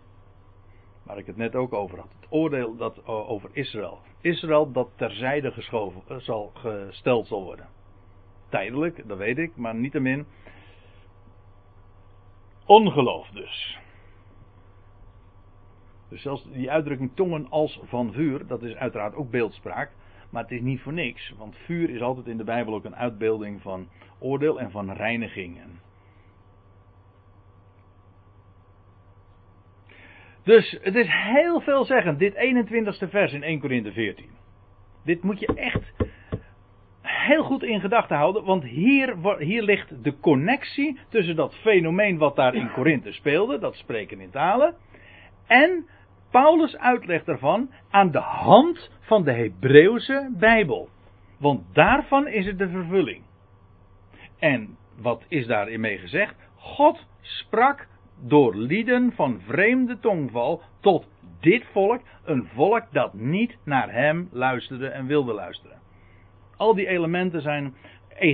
Waar 1.04 1.18
ik 1.18 1.26
het 1.26 1.38
net 1.38 1.56
ook 1.56 1.74
over 1.74 2.00
had. 2.00 2.14
Het 2.20 2.32
oordeel 2.32 2.76
dat 2.76 3.06
over 3.06 3.50
Israël. 3.54 4.00
Israël 4.22 4.72
dat 4.72 4.90
terzijde 4.96 5.52
geschoven, 5.52 6.02
eh, 6.08 6.18
zal, 6.18 6.52
gesteld 6.54 7.28
zal 7.28 7.44
worden. 7.44 7.68
tijdelijk, 8.50 9.08
dat 9.08 9.18
weet 9.18 9.38
ik, 9.38 9.56
maar 9.56 9.76
niettemin. 9.76 10.26
Ongeloof 12.66 13.30
dus. 13.30 13.80
Dus 16.10 16.22
zelfs 16.22 16.52
die 16.52 16.72
uitdrukking 16.72 17.12
tongen 17.16 17.50
als 17.50 17.80
van 17.84 18.12
vuur, 18.12 18.48
dat 18.48 18.64
is 18.64 18.76
uiteraard 18.76 19.16
ook 19.16 19.32
beeldspraak. 19.32 19.92
Maar 20.30 20.42
het 20.42 20.52
is 20.52 20.62
niet 20.62 20.82
voor 20.82 20.94
niks, 20.94 21.34
want 21.38 21.56
vuur 21.58 21.90
is 21.90 22.02
altijd 22.02 22.28
in 22.28 22.38
de 22.38 22.44
Bijbel 22.44 22.74
ook 22.74 22.86
een 22.86 22.96
uitbeelding 22.96 23.62
van 23.62 23.88
oordeel 24.20 24.60
en 24.60 24.72
van 24.72 24.92
reiniging. 24.92 25.60
Dus 30.44 30.78
het 30.82 30.96
is 30.96 31.08
heel 31.10 31.62
veelzeggend, 31.62 32.20
dit 32.20 32.34
21ste 32.34 33.10
vers 33.10 33.34
in 33.34 33.44
1 33.44 33.60
Korinthe 33.60 33.92
14. 33.92 34.30
Dit 35.04 35.24
moet 35.24 35.40
je 35.40 35.54
echt 35.56 35.94
heel 37.02 37.44
goed 37.44 37.64
in 37.64 37.80
gedachten 37.80 38.18
houden, 38.18 38.44
want 38.44 38.64
hier, 38.64 39.38
hier 39.38 39.64
ligt 39.64 40.04
de 40.04 40.20
connectie 40.20 41.00
tussen 41.10 41.36
dat 41.36 41.56
fenomeen 41.56 42.18
wat 42.18 42.36
daar 42.36 42.56
in 42.56 42.72
Korinthe 42.72 43.12
speelde, 43.12 43.60
dat 43.60 43.76
spreken 43.76 44.20
in 44.20 44.30
talen, 44.30 44.76
en 45.48 45.86
Paulus' 46.36 46.78
uitleg 46.78 47.24
daarvan 47.24 47.70
aan 47.90 48.12
de 48.12 48.20
hand 48.20 48.90
van 49.00 49.24
de 49.24 49.32
Hebreeuwse 49.32 50.32
Bijbel. 50.38 50.90
Want 51.40 51.64
daarvan 51.74 52.28
is 52.28 52.46
het 52.46 52.58
de 52.58 52.70
vervulling. 52.70 53.24
En 54.40 54.78
wat 55.02 55.24
is 55.28 55.48
daarin 55.48 55.80
mee 55.80 55.98
gezegd? 55.98 56.36
God 56.56 57.06
sprak 57.22 57.88
door 58.22 58.56
lieden 58.56 59.12
van 59.12 59.42
vreemde 59.42 60.00
tongval 60.00 60.62
tot 60.80 61.08
dit 61.40 61.66
volk, 61.72 62.02
een 62.24 62.48
volk 62.54 62.84
dat 62.92 63.14
niet 63.14 63.58
naar 63.64 63.92
hem 63.92 64.30
luisterde 64.32 64.88
en 64.88 65.06
wilde 65.06 65.34
luisteren. 65.34 65.80
Al 66.58 66.76
die 66.76 66.88
elementen 66.88 67.42
zijn 67.42 67.76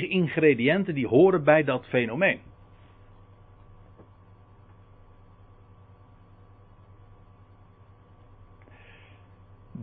ingrediënten 0.09 0.95
die 0.95 1.07
horen 1.07 1.43
bij 1.43 1.63
dat 1.63 1.85
fenomeen. 1.85 2.39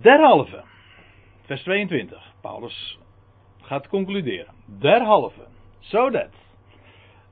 Derhalve, 0.01 0.65
vers 1.47 1.63
22, 1.63 2.35
Paulus 2.41 2.99
gaat 3.61 3.89
concluderen. 3.89 4.55
Derhalve, 4.67 5.47
zodat 5.79 6.31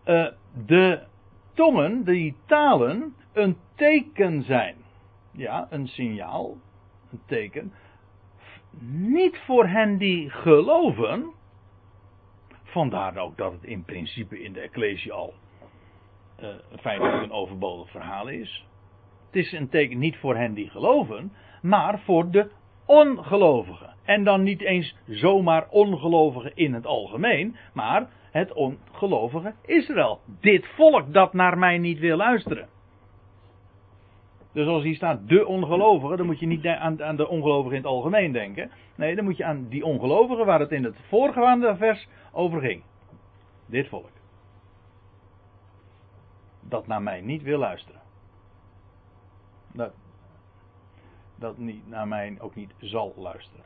uh, 0.06 0.28
de 0.66 1.02
tongen, 1.54 2.04
die 2.04 2.36
talen, 2.46 3.14
een 3.32 3.56
teken 3.74 4.42
zijn. 4.42 4.76
Ja, 5.32 5.66
een 5.70 5.88
signaal, 5.88 6.56
een 7.10 7.20
teken. 7.26 7.72
Niet 8.88 9.38
voor 9.38 9.66
hen 9.66 9.98
die 9.98 10.30
geloven. 10.30 11.32
Vandaar 12.62 13.16
ook 13.16 13.36
dat 13.36 13.52
het 13.52 13.64
in 13.64 13.84
principe 13.84 14.42
in 14.42 14.52
de 14.52 14.60
Ecclesie 14.60 15.12
al 15.12 15.34
uh, 16.40 16.48
feitelijk 16.80 17.22
een 17.22 17.32
overbodig 17.32 17.90
verhaal 17.90 18.28
is. 18.28 18.66
Het 19.26 19.36
is 19.44 19.52
een 19.52 19.68
teken 19.68 19.98
niet 19.98 20.16
voor 20.16 20.36
hen 20.36 20.54
die 20.54 20.70
geloven, 20.70 21.32
maar 21.68 21.98
voor 21.98 22.30
de 22.30 22.50
ongelovigen. 22.86 23.94
En 24.04 24.24
dan 24.24 24.42
niet 24.42 24.60
eens 24.60 24.96
zomaar 25.06 25.68
ongelovigen 25.70 26.52
in 26.54 26.74
het 26.74 26.86
algemeen, 26.86 27.56
maar 27.72 28.08
het 28.30 28.52
ongelovige 28.52 29.54
Israël. 29.64 30.20
Dit 30.40 30.66
volk 30.66 31.12
dat 31.12 31.32
naar 31.32 31.58
mij 31.58 31.78
niet 31.78 31.98
wil 31.98 32.16
luisteren. 32.16 32.68
Dus 34.52 34.66
als 34.66 34.82
hier 34.82 34.94
staat 34.94 35.28
de 35.28 35.46
ongelovigen, 35.46 36.16
dan 36.16 36.26
moet 36.26 36.38
je 36.38 36.46
niet 36.46 36.66
aan, 36.66 37.02
aan 37.02 37.16
de 37.16 37.28
ongelovigen 37.28 37.76
in 37.76 37.82
het 37.82 37.92
algemeen 37.92 38.32
denken. 38.32 38.70
Nee, 38.94 39.14
dan 39.14 39.24
moet 39.24 39.36
je 39.36 39.44
aan 39.44 39.68
die 39.68 39.84
ongelovigen 39.84 40.46
waar 40.46 40.60
het 40.60 40.72
in 40.72 40.84
het 40.84 40.96
voorgaande 41.08 41.76
vers 41.76 42.08
over 42.32 42.60
ging. 42.60 42.82
Dit 43.66 43.88
volk. 43.88 44.10
Dat 46.60 46.86
naar 46.86 47.02
mij 47.02 47.20
niet 47.20 47.42
wil 47.42 47.58
luisteren. 47.58 48.00
Dat, 49.72 49.92
dat 51.38 51.58
niet, 51.58 51.88
naar 51.88 52.08
mij 52.08 52.36
ook 52.38 52.54
niet 52.54 52.74
zal 52.78 53.14
luisteren. 53.16 53.64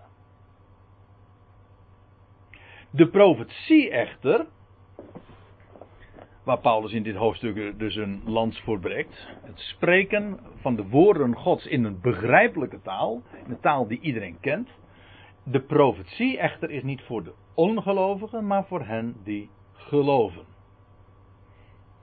De 2.90 3.08
profetie 3.08 3.90
echter, 3.90 4.46
waar 6.42 6.58
Paulus 6.60 6.92
in 6.92 7.02
dit 7.02 7.16
hoofdstuk 7.16 7.78
dus 7.78 7.96
een 7.96 8.22
lans 8.24 8.60
voor 8.60 8.80
breekt, 8.80 9.28
het 9.42 9.58
spreken 9.58 10.40
van 10.56 10.76
de 10.76 10.88
woorden 10.88 11.36
Gods 11.36 11.66
in 11.66 11.84
een 11.84 12.00
begrijpelijke 12.00 12.82
taal, 12.82 13.22
een 13.48 13.60
taal 13.60 13.86
die 13.86 14.00
iedereen 14.00 14.40
kent. 14.40 14.68
De 15.42 15.60
profetie 15.60 16.38
echter 16.38 16.70
is 16.70 16.82
niet 16.82 17.02
voor 17.02 17.24
de 17.24 17.34
ongelovigen, 17.54 18.46
maar 18.46 18.66
voor 18.66 18.84
hen 18.84 19.16
die 19.24 19.50
geloven. 19.72 20.44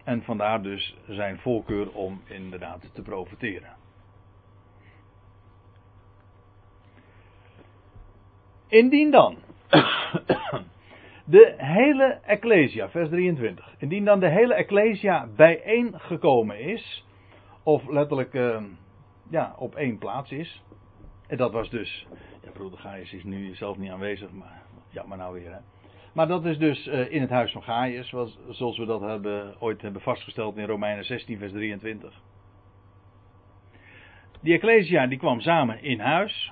En 0.04 0.24
vandaar 0.24 0.62
dus 0.62 0.98
zijn 1.08 1.40
voorkeur 1.40 1.92
om 1.92 2.22
inderdaad 2.26 2.90
te 2.94 3.02
profeteren. 3.02 3.76
Indien 8.68 9.12
dan 9.12 9.38
de 11.26 11.54
hele 11.58 12.20
Ecclesia, 12.26 12.90
vers 12.90 13.10
23, 13.10 13.76
indien 13.78 14.06
dan 14.06 14.20
de 14.20 14.30
hele 14.30 14.54
Ecclesia 14.54 15.28
bijeengekomen 15.36 16.60
is, 16.60 17.06
of 17.64 17.88
letterlijk 17.88 18.34
uh, 18.34 18.64
ja, 19.30 19.56
op 19.58 19.76
één 19.76 19.98
plaats 19.98 20.32
is, 20.32 20.64
en 21.28 21.38
dat 21.38 21.52
was 21.52 21.70
dus, 21.70 22.08
ja, 22.44 22.52
broeder 22.52 22.80
Gaius 22.80 23.14
is 23.14 23.24
nu 23.24 23.56
zelf 23.56 23.78
niet 23.78 23.92
aanwezig, 23.92 24.32
maar 24.32 24.62
ja, 24.90 25.04
maar 25.04 25.18
nou 25.18 25.34
weer 25.34 25.52
hè. 25.52 25.60
Maar 26.14 26.28
dat 26.28 26.46
is 26.46 26.58
dus 26.58 26.88
uh, 26.88 27.12
in 27.12 27.22
het 27.22 27.30
huis 27.30 27.52
van 27.52 27.64
Gaius, 27.64 28.14
zoals 28.50 28.78
we 28.78 28.86
dat 28.86 29.02
hebben, 29.02 29.56
ooit 29.60 29.82
hebben 29.82 30.02
vastgesteld 30.02 30.58
in 30.58 30.66
Romeinen 30.66 31.06
16, 31.06 31.38
vers 31.38 31.52
23. 31.52 32.22
Die 34.42 34.54
Ecclesia 34.54 35.08
die 35.08 35.18
kwam 35.18 35.40
samen 35.40 35.82
in 35.82 36.00
huis, 36.00 36.52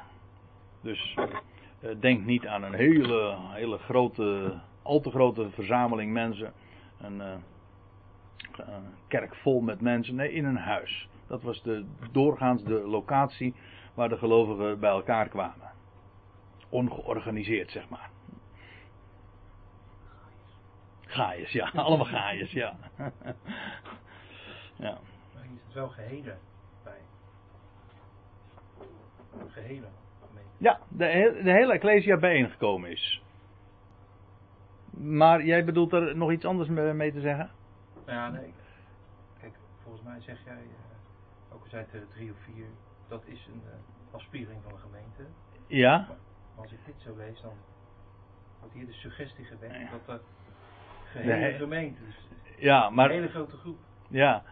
dus 0.81 1.13
eh, 1.15 1.23
denk 1.99 2.25
niet 2.25 2.47
aan 2.47 2.63
een 2.63 2.73
hele, 2.73 3.37
hele 3.39 3.77
grote, 3.77 4.53
al 4.81 4.99
te 4.99 5.09
grote 5.09 5.49
verzameling 5.49 6.13
mensen. 6.13 6.53
Een, 7.01 7.15
uh, 7.15 7.33
een, 8.55 8.93
kerk 9.07 9.35
vol 9.35 9.61
met 9.61 9.81
mensen. 9.81 10.15
Nee, 10.15 10.31
in 10.31 10.45
een 10.45 10.57
huis. 10.57 11.07
Dat 11.27 11.41
was 11.41 11.61
de, 11.63 11.85
doorgaans 12.11 12.63
de 12.63 12.79
locatie 12.87 13.53
waar 13.93 14.09
de 14.09 14.17
gelovigen 14.17 14.79
bij 14.79 14.89
elkaar 14.89 15.27
kwamen. 15.27 15.71
Ongeorganiseerd, 16.69 17.71
zeg 17.71 17.89
maar. 17.89 18.09
Gaaiers, 21.01 21.51
ja. 21.51 21.71
Allemaal 21.75 22.05
gaaiers, 22.05 22.51
ja. 22.51 22.75
ja. 24.85 24.97
Hier 25.31 25.59
het 25.65 25.73
wel 25.73 25.89
gehele 25.89 26.37
bij. 26.83 27.01
Gehele. 29.47 29.87
Ja, 30.57 30.79
de, 30.87 31.39
de 31.43 31.51
hele 31.51 31.73
Ecclesia 31.73 32.17
bijeengekomen 32.17 32.91
is. 32.91 33.23
Maar 34.89 35.43
jij 35.43 35.65
bedoelt 35.65 35.93
er 35.93 36.17
nog 36.17 36.31
iets 36.31 36.45
anders 36.45 36.69
mee 36.69 37.11
te 37.11 37.19
zeggen? 37.19 37.49
Ja, 38.05 38.29
nee. 38.29 38.53
Kijk, 39.39 39.53
volgens 39.83 40.03
mij 40.03 40.21
zeg 40.21 40.37
jij, 40.45 40.53
uh, 40.53 41.55
ook 41.55 41.63
al 41.63 41.69
zei 41.69 41.85
het 41.91 42.11
drie 42.11 42.31
of 42.31 42.37
vier, 42.37 42.65
dat 43.07 43.23
is 43.25 43.47
een 43.47 43.61
uh, 43.65 44.15
afspiegeling 44.15 44.61
van 44.63 44.71
de 44.73 44.79
gemeente. 44.79 45.33
Ja. 45.67 45.97
Maar 46.07 46.17
als 46.63 46.71
ik 46.71 46.79
dit 46.85 46.95
zo 46.97 47.15
lees, 47.17 47.41
dan 47.41 47.53
wordt 48.59 48.73
hier 48.73 48.85
de 48.85 48.93
suggestie 48.93 49.45
gewekt 49.45 49.91
dat 50.05 50.05
de 50.07 50.19
gehele 51.05 51.51
de 51.51 51.57
gemeente, 51.57 52.01
dus 52.05 52.27
ja, 52.57 52.89
maar, 52.89 53.05
een 53.05 53.15
hele 53.15 53.27
grote 53.27 53.57
groep. 53.57 53.77
Ja, 54.07 54.43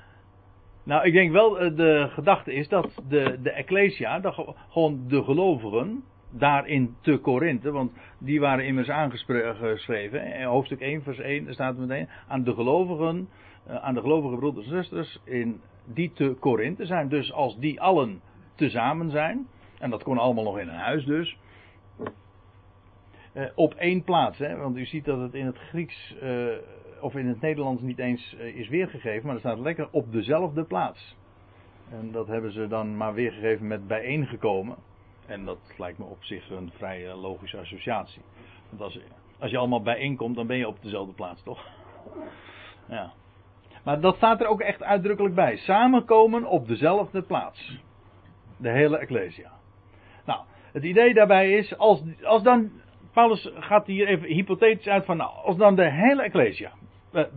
nou, 0.84 1.06
ik 1.06 1.14
denk 1.14 1.32
wel, 1.32 1.60
eh, 1.60 1.76
de 1.76 2.08
gedachte 2.10 2.54
is 2.54 2.68
dat 2.68 3.02
de, 3.08 3.40
de 3.42 3.52
Ecclesia, 3.52 4.22
gewoon 4.70 5.04
de 5.08 5.24
gelovigen, 5.24 6.04
daarin 6.30 6.96
te 7.02 7.18
Korinthe, 7.18 7.72
want 7.72 7.92
die 8.18 8.40
waren 8.40 8.66
immers 8.66 8.90
aangeschreven. 8.90 10.26
In 10.26 10.44
hoofdstuk 10.44 10.80
1, 10.80 11.04
vers 11.04 11.20
1 11.20 11.54
staat 11.54 11.78
meteen, 11.78 12.10
aan 12.28 12.44
de 12.44 12.54
gelovigen, 12.54 13.30
eh, 13.68 13.76
aan 13.76 13.94
de 13.94 14.02
gelovige 14.02 14.36
broeders 14.36 14.66
en 14.66 14.72
zusters, 14.72 15.20
in, 15.24 15.62
die 15.86 16.12
te 16.14 16.36
Korinthe 16.40 16.86
zijn. 16.86 17.10
Dus 17.10 17.34
als 17.34 17.58
die 17.58 17.82
allen 17.82 18.22
tezamen 18.56 19.10
zijn, 19.10 19.48
en 19.80 19.90
dat 19.90 20.04
kon 20.04 20.18
allemaal 20.18 20.44
nog 20.44 20.60
in 20.60 20.68
een 20.68 20.76
huis 20.76 21.06
dus, 21.06 21.38
eh, 23.34 23.46
op 23.56 23.74
één 23.74 24.04
plaats, 24.04 24.38
hè, 24.38 24.58
want 24.58 24.78
u 24.78 24.86
ziet 24.86 25.06
dat 25.06 25.20
het 25.20 25.34
in 25.34 25.46
het 25.46 25.58
Grieks 25.58 26.16
of 27.04 27.16
in 27.16 27.28
het 27.28 27.42
Nederlands 27.42 27.82
niet 27.82 28.00
eens 28.00 28.36
eh, 28.36 28.56
is 28.56 28.68
weergegeven, 28.70 29.26
maar 29.26 29.36
er 29.36 29.40
staat 29.40 29.60
lekker 29.60 29.88
op 29.92 30.12
dezelfde 30.12 30.64
plaats. 30.64 31.16
En 31.90 32.12
dat 32.12 32.28
hebben 32.28 32.52
ze 32.52 32.68
dan 32.68 32.98
maar 32.98 33.14
weergegeven 33.14 33.68
met 33.68 33.88
bijeengekomen. 33.88 34.76
En 35.26 35.46
dat 35.46 35.60
lijkt 35.78 35.98
me 35.98 36.06
op 36.06 36.24
zich 36.24 36.50
een 36.50 36.72
vrij 36.78 37.08
eh, 37.08 37.22
logische 37.22 37.58
associatie. 37.58 38.22
Want 38.70 38.82
als, 38.82 39.00
als 39.40 39.52
je 39.52 39.58
allemaal 39.58 39.82
bijeenkomt, 39.82 40.36
dan 40.36 40.48
ben 40.48 40.58
je 40.58 40.68
op 40.68 40.82
dezelfde 40.82 41.14
plaats, 41.14 41.44
toch? 41.44 41.66
Ja. 42.88 43.12
Maar 43.84 44.00
dat 44.00 44.16
staat 44.16 44.42
er 44.42 44.48
ook 44.48 44.62
echt 44.62 44.84
uitdrukkelijk 44.84 45.36
bij. 45.36 45.58
Samenkomen 45.58 46.46
op 46.46 46.68
dezelfde 46.68 47.22
plaats. 47.22 47.80
De 48.58 48.70
hele 48.70 48.98
Ecclesia. 48.98 49.52
Nou, 50.26 50.40
het 50.72 50.84
idee 50.84 51.14
daarbij 51.14 51.52
is, 51.52 51.78
als, 51.78 52.04
als 52.24 52.44
dan 52.44 52.72
Paulus 53.14 53.52
gaat 53.56 53.88
hier 53.88 54.08
even 54.08 54.28
hypothetisch 54.28 54.88
uit 54.88 55.06
van, 55.06 55.18
nou, 55.18 55.32
als 55.44 55.58
dan 55.58 55.76
de 55.76 55.92
hele 55.92 56.24
Ecclesia 56.24 56.72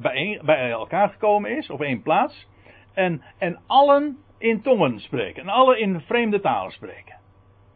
bij, 0.00 0.70
elkaar 0.70 1.08
gekomen 1.08 1.56
is, 1.56 1.70
op 1.70 1.80
één 1.80 2.02
plaats, 2.02 2.48
en, 2.92 3.22
en 3.38 3.60
allen 3.66 4.18
in 4.38 4.62
tongen 4.62 5.00
spreken, 5.00 5.42
en 5.42 5.48
allen 5.48 5.78
in 5.78 6.00
vreemde 6.00 6.40
talen 6.40 6.72
spreken. 6.72 7.18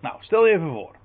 Nou, 0.01 0.17
stel 0.21 0.47
je 0.47 0.55
even 0.55 0.71
voor. 0.71 0.97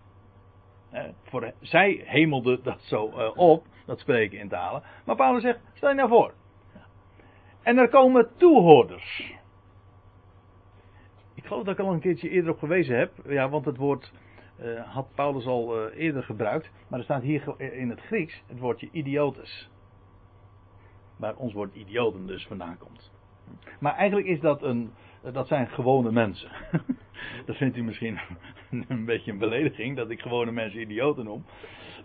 voor, 1.23 1.53
zij 1.61 2.01
hemelde 2.05 2.61
dat 2.61 2.81
zo 2.81 3.07
uh, 3.09 3.37
op, 3.37 3.65
dat 3.85 3.99
spreken 3.99 4.39
in 4.39 4.49
talen. 4.49 4.83
Maar 5.05 5.15
Paulus 5.15 5.41
zegt, 5.41 5.59
stel 5.73 5.89
je 5.89 5.95
nou 5.95 6.09
voor. 6.09 6.33
En 7.61 7.77
er 7.77 7.89
komen 7.89 8.29
toehoorders. 8.37 9.33
Ik 11.33 11.45
geloof 11.45 11.63
dat 11.63 11.79
ik 11.79 11.85
al 11.85 11.93
een 11.93 11.99
keertje 11.99 12.29
eerder 12.29 12.51
op 12.51 12.59
gewezen 12.59 12.97
heb. 12.97 13.11
Ja, 13.27 13.49
want 13.49 13.65
het 13.65 13.77
woord 13.77 14.11
uh, 14.61 14.93
had 14.93 15.07
Paulus 15.15 15.45
al 15.45 15.87
uh, 15.87 15.99
eerder 15.99 16.23
gebruikt. 16.23 16.71
Maar 16.87 16.99
er 16.99 17.05
staat 17.05 17.21
hier 17.21 17.61
in 17.73 17.89
het 17.89 18.01
Grieks 18.01 18.43
het 18.47 18.59
woordje 18.59 18.89
idiotes. 18.91 19.69
Waar 21.17 21.35
ons 21.35 21.53
woord 21.53 21.75
idioten 21.75 22.27
dus 22.27 22.45
vandaan 22.45 22.77
komt. 22.77 23.11
Maar 23.79 23.95
eigenlijk 23.95 24.27
is 24.27 24.39
dat 24.39 24.63
een. 24.63 24.91
Dat 25.33 25.47
zijn 25.47 25.67
gewone 25.67 26.11
mensen. 26.11 26.49
dat 27.45 27.55
vindt 27.55 27.77
u 27.77 27.83
misschien 27.83 28.19
een 28.87 29.05
beetje 29.05 29.31
een 29.31 29.37
belediging 29.37 29.95
dat 29.95 30.09
ik 30.09 30.21
gewone 30.21 30.51
mensen 30.51 30.81
idioten 30.81 31.25
noem. 31.25 31.45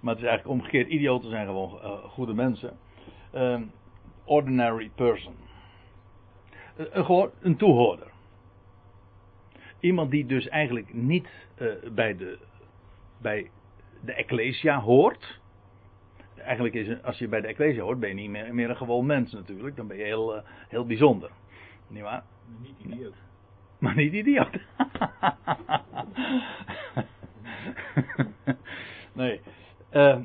Maar 0.01 0.15
het 0.15 0.23
is 0.23 0.29
eigenlijk 0.29 0.61
omgekeerd. 0.61 0.89
Idioten 0.89 1.31
zijn 1.31 1.47
gewoon 1.47 1.79
uh, 1.83 1.91
goede 1.91 2.35
mensen. 2.35 2.79
Uh, 3.35 3.61
ordinary 4.25 4.91
person. 4.95 5.35
Uh, 6.77 6.87
gewoon 7.05 7.31
een 7.41 7.57
toehoorder. 7.57 8.11
Iemand 9.81 10.11
die 10.11 10.27
dus 10.27 10.49
eigenlijk 10.49 10.95
niet 10.95 11.29
uh, 11.59 11.73
bij, 11.93 12.17
de, 12.17 12.39
bij 13.21 13.51
de 14.05 14.13
Ecclesia 14.13 14.81
hoort. 14.81 15.40
Eigenlijk 16.45 16.75
is 16.75 17.03
als 17.03 17.19
je 17.19 17.29
bij 17.29 17.41
de 17.41 17.47
Ecclesia 17.47 17.83
hoort, 17.83 18.01
ben 18.01 18.09
je 18.09 18.15
niet 18.15 18.31
meer, 18.31 18.55
meer 18.55 18.71
een 18.71 18.77
gewoon 18.77 19.07
mens 19.07 19.33
natuurlijk. 19.33 19.77
Dan 19.77 19.87
ben 19.87 19.97
je 19.97 20.03
heel, 20.03 20.37
uh, 20.37 20.43
heel 20.69 20.87
bijzonder. 20.87 21.31
Niet 21.89 22.03
waar? 22.03 22.23
Niet 22.63 22.93
idioot. 22.93 23.15
Maar 23.79 23.95
niet 23.95 24.13
idioot. 24.13 24.59
nee. 29.13 29.41
Uh, 29.93 30.19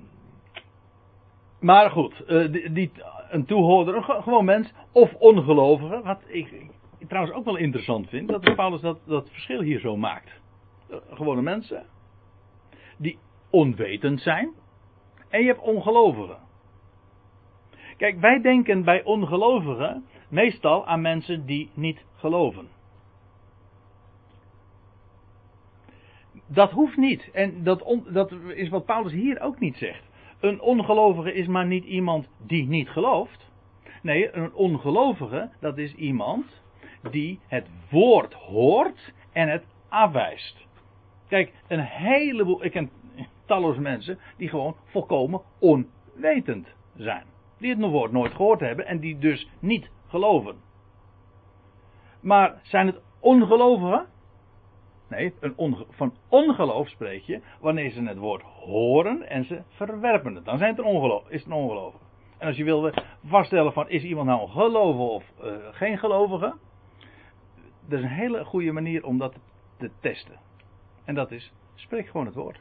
maar 1.60 1.90
goed, 1.90 2.24
uh, 2.28 2.52
die, 2.52 2.72
die, 2.72 2.92
een 3.30 3.46
toehoorder, 3.46 3.96
een 3.96 4.04
gewoon 4.04 4.46
mens, 4.46 4.74
of 4.92 5.14
ongelovige, 5.14 6.02
wat 6.02 6.22
ik, 6.28 6.52
ik, 6.98 7.08
trouwens 7.08 7.36
ook 7.36 7.46
wel 7.46 7.56
interessant 7.56 8.10
vind, 8.10 8.28
dat 8.28 8.56
Paulus 8.56 8.82
dat, 8.82 9.00
dat 9.06 9.30
verschil 9.30 9.62
hier 9.62 9.80
zo 9.80 9.98
maakt. 9.98 10.42
Uh, 10.92 10.98
gewone 11.10 11.42
mensen, 11.42 11.86
die 12.98 13.18
onwetend 13.50 14.22
zijn, 14.22 14.54
en 15.36 15.42
je 15.42 15.48
hebt 15.48 15.62
ongelovigen. 15.62 16.38
Kijk, 17.98 18.20
wij 18.20 18.42
denken 18.42 18.84
bij 18.84 19.04
ongelovigen 19.04 20.06
meestal 20.30 20.88
aan 20.88 21.02
mensen 21.02 21.46
die 21.46 21.70
niet 21.74 22.06
geloven. 22.16 22.68
Dat 26.48 26.72
hoeft 26.72 26.98
niet. 26.98 27.30
En 27.32 27.64
dat, 27.64 28.02
dat 28.08 28.32
is 28.32 28.70
wat 28.70 28.86
Paulus 28.86 29.12
hier 29.12 29.42
ook 29.42 29.60
niet 29.60 29.78
zegt. 29.78 30.04
Een 30.40 30.62
ongelovige 30.62 31.34
is 31.34 31.48
maar 31.48 31.66
niet 31.66 31.86
iemand 31.86 32.30
die 32.46 32.68
niet 32.68 32.90
gelooft. 32.90 33.52
Nee, 34.02 34.36
een 34.36 34.54
ongelovige, 34.54 35.50
dat 35.60 35.78
is 35.78 35.94
iemand 35.94 36.62
die 37.12 37.40
het 37.48 37.68
woord 37.90 38.34
hoort 38.34 39.14
en 39.32 39.50
het 39.50 39.64
afwijst. 39.90 40.68
Kijk, 41.28 41.54
een 41.68 41.84
heleboel, 41.84 42.64
ik 42.64 42.72
ken 42.72 42.90
talloze 43.46 43.82
mensen 43.82 44.20
die 44.38 44.50
gewoon 44.50 44.76
volkomen 44.84 45.42
onwetend 45.60 46.68
zijn. 46.96 47.26
Die 47.58 47.70
het 47.76 47.80
woord 47.80 48.12
nooit 48.12 48.34
gehoord 48.34 48.60
hebben 48.60 48.86
en 48.86 49.00
die 49.00 49.18
dus 49.18 49.50
niet 49.60 49.90
geloven. 50.08 50.56
Maar 52.22 52.60
zijn 52.64 52.88
het 52.88 53.02
ongelovigen? 53.20 54.06
Nee, 55.10 55.34
een 55.40 55.86
van 55.90 56.14
ongeloof 56.30 56.90
spreek 56.90 57.22
je 57.22 57.42
wanneer 57.60 57.92
ze 57.92 58.02
het 58.02 58.18
woord 58.18 58.42
horen 58.42 59.30
en 59.30 59.46
ze 59.46 59.62
verwerpen 59.70 60.36
het. 60.36 60.46
Dan 60.46 60.58
zijn 60.58 60.70
het 60.70 60.80
een 60.80 60.86
ongeloof, 60.86 61.30
is 61.30 61.44
het 61.44 61.52
een 61.52 61.58
ongelovige. 61.58 62.04
En 62.38 62.48
als 62.48 62.58
je 62.58 62.64
wilde 62.64 62.94
vaststellen 63.26 63.74
van 63.74 63.90
is 63.90 64.04
iemand 64.04 64.28
nou 64.28 64.42
een 64.42 64.50
gelovige 64.50 65.04
of 65.04 65.32
uh, 65.44 65.56
geen 65.72 65.98
gelovige. 65.98 66.56
Dat 67.88 68.00
is 68.00 68.06
een 68.06 68.12
hele 68.12 68.46
goede 68.46 68.72
manier 68.72 69.06
om 69.06 69.18
dat 69.18 69.40
te 69.78 69.92
testen. 70.00 70.40
En 71.06 71.16
dat 71.16 71.32
is, 71.32 71.54
spreek 71.76 72.08
gewoon 72.08 72.26
het 72.26 72.36
woord. 72.36 72.60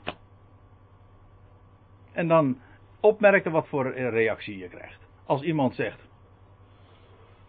En 2.14 2.28
dan 2.28 2.58
opmerken 3.00 3.52
wat 3.52 3.68
voor 3.68 3.92
reactie 3.92 4.58
je 4.58 4.68
krijgt. 4.68 5.08
Als 5.26 5.42
iemand 5.42 5.74
zegt, 5.74 6.08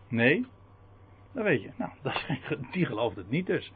nee, 0.07 0.45
dan 1.31 1.43
weet 1.43 1.61
je, 1.61 1.69
nou, 1.75 1.91
die 2.71 2.85
gelooft 2.85 3.15
het 3.15 3.29
niet 3.29 3.45
dus. 3.45 3.71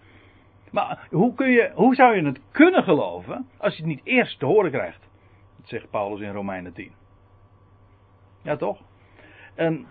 Maar 0.72 1.08
hoe, 1.10 1.34
kun 1.34 1.50
je, 1.50 1.72
hoe 1.76 1.96
zou 1.96 2.16
je 2.16 2.26
het 2.26 2.42
kunnen 2.52 2.84
geloven 2.84 3.48
als 3.58 3.76
je 3.76 3.82
het 3.82 3.92
niet 3.92 4.02
eerst 4.04 4.40
te 4.40 4.46
horen 4.46 4.72
krijgt? 4.72 5.10
Dat 5.58 5.68
zegt 5.68 5.90
Paulus 5.90 6.22
in 6.22 6.32
Romeinen 6.32 6.74
10. 6.74 6.92
Ja, 8.42 8.56
toch? 8.56 8.82
En. 9.56 9.88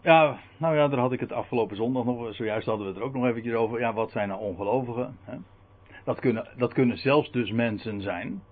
Ja, 0.00 0.38
nou 0.56 0.76
ja, 0.76 0.88
daar 0.88 0.98
had 0.98 1.12
ik 1.12 1.20
het 1.20 1.32
afgelopen 1.32 1.76
zondag 1.76 2.04
nog. 2.04 2.34
Zojuist 2.34 2.66
hadden 2.66 2.86
we 2.86 2.92
het 2.92 3.00
er 3.00 3.06
ook 3.06 3.14
nog 3.14 3.26
eventjes 3.26 3.54
over. 3.54 3.80
Ja, 3.80 3.92
wat 3.92 4.10
zijn 4.10 4.28
nou 4.28 4.40
ongelovigen? 4.40 5.16
Hè? 5.22 5.36
Dat, 6.04 6.20
kunnen, 6.20 6.48
dat 6.56 6.72
kunnen 6.72 6.98
zelfs 6.98 7.30
dus 7.30 7.50
mensen 7.50 8.00
zijn. 8.00 8.42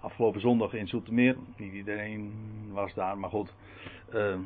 Afgelopen 0.00 0.40
zondag 0.40 0.72
in 0.72 0.88
Zoetermeer. 0.88 1.36
Niet 1.56 1.72
iedereen 1.72 2.32
was 2.72 2.94
daar, 2.94 3.18
maar 3.18 3.30
goed. 3.30 3.54
Uh, 4.14 4.38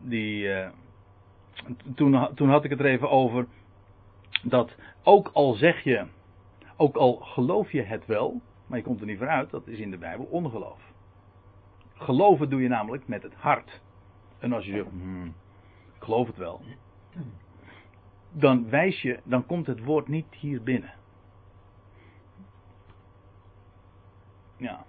die. 0.00 0.44
Uh, 0.44 0.68
toen, 1.94 2.34
toen 2.34 2.48
had 2.48 2.64
ik 2.64 2.70
het 2.70 2.80
er 2.80 2.86
even 2.86 3.10
over 3.10 3.46
dat 4.42 4.76
ook 5.02 5.30
al 5.32 5.52
zeg 5.52 5.84
je, 5.84 6.06
ook 6.76 6.96
al 6.96 7.14
geloof 7.14 7.72
je 7.72 7.82
het 7.82 8.06
wel, 8.06 8.40
maar 8.66 8.78
je 8.78 8.84
komt 8.84 9.00
er 9.00 9.06
niet 9.06 9.18
vooruit, 9.18 9.50
dat 9.50 9.66
is 9.66 9.78
in 9.78 9.90
de 9.90 9.98
Bijbel 9.98 10.24
ongeloof. 10.24 10.80
Geloven 11.94 12.50
doe 12.50 12.62
je 12.62 12.68
namelijk 12.68 13.08
met 13.08 13.22
het 13.22 13.34
hart. 13.34 13.80
En 14.38 14.52
als 14.52 14.64
je 14.64 14.72
zegt, 14.72 14.88
hmm, 14.88 15.34
ik 15.96 16.02
geloof 16.02 16.26
het 16.26 16.36
wel, 16.36 16.60
dan 18.32 18.70
wijs 18.70 19.02
je, 19.02 19.20
dan 19.24 19.46
komt 19.46 19.66
het 19.66 19.84
woord 19.84 20.08
niet 20.08 20.34
hier 20.34 20.62
binnen. 20.62 20.92
Ja. 24.62 24.84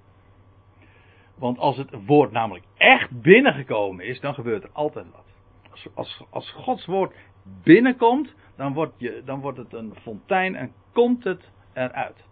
Want 1.36 1.58
als 1.58 1.78
het 1.78 2.06
woord 2.06 2.32
namelijk 2.32 2.66
echt 2.78 3.22
binnengekomen 3.22 4.06
is, 4.06 4.20
dan 4.20 4.34
gebeurt 4.34 4.64
er 4.64 4.70
altijd 4.74 5.12
wat 5.12 5.34
als, 5.74 5.88
als, 5.94 6.24
als 6.30 6.52
Gods 6.52 6.86
woord 6.86 7.16
binnenkomt, 7.64 8.36
dan 8.56 8.74
wordt, 8.74 8.94
je, 8.98 9.22
dan 9.26 9.40
wordt 9.40 9.58
het 9.58 9.74
een 9.74 9.96
fontein 10.02 10.56
en 10.56 10.72
komt 10.92 11.24
het 11.24 11.52
eruit. 11.74 12.24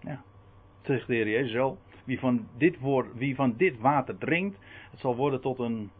Ja, 0.00 0.22
zegt 0.82 1.06
de 1.06 1.14
Heer 1.14 1.46
zo. 1.46 1.78
Wie 2.04 2.18
van 2.18 2.46
dit, 2.56 2.78
woord, 2.78 3.14
wie 3.14 3.34
van 3.34 3.56
dit 3.56 3.78
water 3.78 4.18
drinkt, 4.18 4.58
het 4.90 5.00
zal 5.00 5.16
worden 5.16 5.40
tot 5.40 5.58
een. 5.58 5.90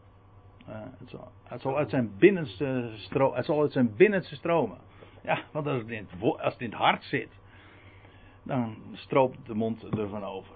Uh, 0.69 0.75
het, 0.99 1.09
zal, 1.09 1.29
het, 1.45 1.61
zal, 1.61 1.77
uit 1.77 1.91
zijn 1.91 2.11
binnenste 2.19 2.65
het 3.35 3.45
zal 3.45 3.61
uit 3.61 3.73
zijn 3.73 3.97
binnenste 3.97 4.35
stromen. 4.35 4.79
Ja, 5.23 5.43
want 5.53 5.67
als 5.67 5.83
het 5.83 5.91
in 6.61 6.71
het 6.71 6.75
hart 6.75 7.05
zit, 7.05 7.29
dan 8.43 8.77
stroopt 8.93 9.47
de 9.47 9.55
mond 9.55 9.99
ervan 9.99 10.25
over. 10.25 10.55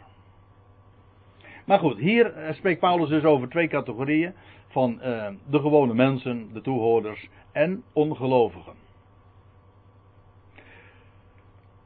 Maar 1.64 1.78
goed, 1.78 1.98
hier 1.98 2.32
eh, 2.32 2.54
spreekt 2.54 2.80
Paulus 2.80 3.08
dus 3.08 3.24
over 3.24 3.48
twee 3.48 3.68
categorieën 3.68 4.34
van 4.68 5.00
uh, 5.02 5.28
de 5.48 5.60
gewone 5.60 5.94
mensen, 5.94 6.52
de 6.52 6.60
toehoorders 6.60 7.28
en 7.52 7.82
ongelovigen. 7.92 8.72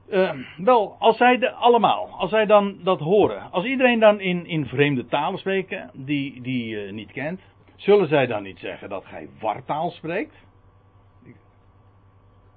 Uh, 0.09 0.33
wel, 0.57 0.97
als 0.99 1.17
zij 1.17 1.39
de, 1.39 1.53
allemaal, 1.53 2.09
als 2.19 2.31
zij 2.31 2.47
dan 2.47 2.79
dat 2.83 3.01
horen, 3.01 3.51
als 3.51 3.65
iedereen 3.65 3.99
dan 3.99 4.21
in, 4.21 4.47
in 4.47 4.67
vreemde 4.67 5.07
talen 5.07 5.39
spreken 5.39 5.91
die, 5.95 6.43
die 6.43 6.67
je 6.67 6.87
uh, 6.87 6.93
niet 6.93 7.13
kent, 7.13 7.41
zullen 7.77 8.09
zij 8.09 8.27
dan 8.27 8.43
niet 8.43 8.59
zeggen 8.59 8.89
dat 8.89 9.05
gij 9.05 9.29
wartaal 9.41 9.91
spreekt? 9.91 10.35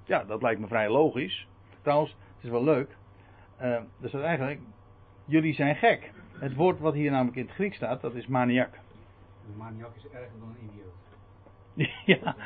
Ja, 0.04 0.24
dat 0.24 0.42
lijkt 0.42 0.60
me 0.60 0.66
vrij 0.66 0.88
logisch. 0.88 1.46
Trouwens, 1.82 2.10
het 2.10 2.44
is 2.44 2.50
wel 2.50 2.64
leuk. 2.64 2.96
Uh, 3.64 3.80
dus 4.00 4.10
dat 4.10 4.22
eigenlijk, 4.22 4.60
jullie 5.24 5.54
zijn 5.54 5.76
gek. 5.76 6.12
Het 6.38 6.54
woord 6.54 6.80
wat 6.80 6.94
hier 6.94 7.10
namelijk 7.10 7.36
in 7.36 7.44
het 7.44 7.54
Grieks 7.54 7.76
staat, 7.76 8.00
dat 8.00 8.14
is 8.14 8.26
maniak. 8.26 8.74
Een 9.48 9.56
maniak 9.56 9.96
is 9.96 10.04
erger 10.04 10.38
dan 10.38 10.48
een 10.48 10.68
idioot. 10.68 10.92
ja, 12.22 12.36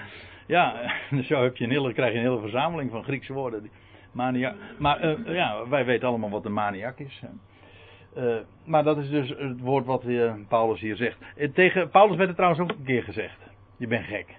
ja, 0.46 0.92
zo 1.28 1.42
heb 1.42 1.56
je 1.56 1.64
een 1.64 1.70
hele, 1.70 1.92
krijg 1.92 2.12
je 2.12 2.18
een 2.18 2.24
hele 2.24 2.40
verzameling 2.40 2.90
van 2.90 3.04
Griekse 3.04 3.32
woorden. 3.32 3.70
Maniak. 4.12 4.54
Maar 4.78 5.04
uh, 5.04 5.34
ja, 5.34 5.68
wij 5.68 5.84
weten 5.84 6.08
allemaal 6.08 6.30
wat 6.30 6.44
een 6.44 6.52
maniak 6.52 6.98
is. 6.98 7.22
Uh, 8.16 8.36
maar 8.64 8.84
dat 8.84 8.98
is 8.98 9.10
dus 9.10 9.28
het 9.28 9.60
woord 9.60 9.86
wat 9.86 10.04
uh, 10.04 10.32
Paulus 10.48 10.80
hier 10.80 10.96
zegt. 10.96 11.18
Tegen 11.54 11.90
Paulus 11.90 12.16
werd 12.16 12.28
het 12.28 12.36
trouwens 12.36 12.62
ook 12.62 12.78
een 12.78 12.84
keer 12.84 13.02
gezegd. 13.02 13.38
Je 13.76 13.86
bent 13.86 14.04
gek. 14.04 14.38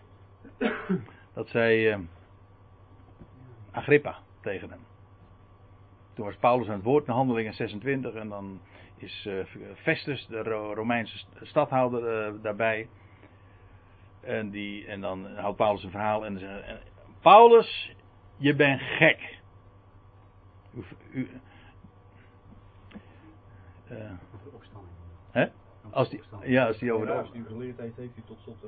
Dat 1.34 1.50
zei 1.50 1.98
Agrippa 3.72 4.18
tegen 4.42 4.70
hem. 4.70 4.89
Toen 6.20 6.28
was 6.28 6.38
Paulus 6.38 6.68
aan 6.68 6.74
het 6.74 6.84
woord 6.84 7.08
in 7.08 7.14
Handelingen 7.14 7.54
26 7.54 8.14
en 8.14 8.30
dan 8.30 8.60
is 8.98 9.26
uh, 9.28 9.46
Festus, 9.76 10.28
de 10.28 10.42
Romeinse 10.74 11.26
stadhouder, 11.42 12.28
uh, 12.28 12.44
daarbij. 12.44 12.88
En, 14.22 14.50
die, 14.50 14.86
en 14.88 15.02
dan 15.02 15.36
houdt 15.36 15.58
Paulus 15.58 15.84
een 15.84 15.92
verhaal 15.92 16.26
en 16.26 16.40
zegt: 16.40 16.82
Paulus, 17.22 17.96
je 18.38 18.56
bent 18.56 18.82
gek. 18.82 19.40
U, 20.74 20.84
u, 21.12 21.30
uh, 23.92 23.98
hè? 25.32 25.48
Als 25.92 26.10
die, 26.10 26.22
ja, 26.44 26.66
als 26.66 26.78
die 26.78 26.94
over 26.94 27.08
de. 27.08 27.14
Ja, 27.14 27.20
als 27.20 27.32
die 27.32 27.74
heeft, 27.78 27.96
hij 27.96 28.10
tot 28.26 28.40
slot. 28.40 28.66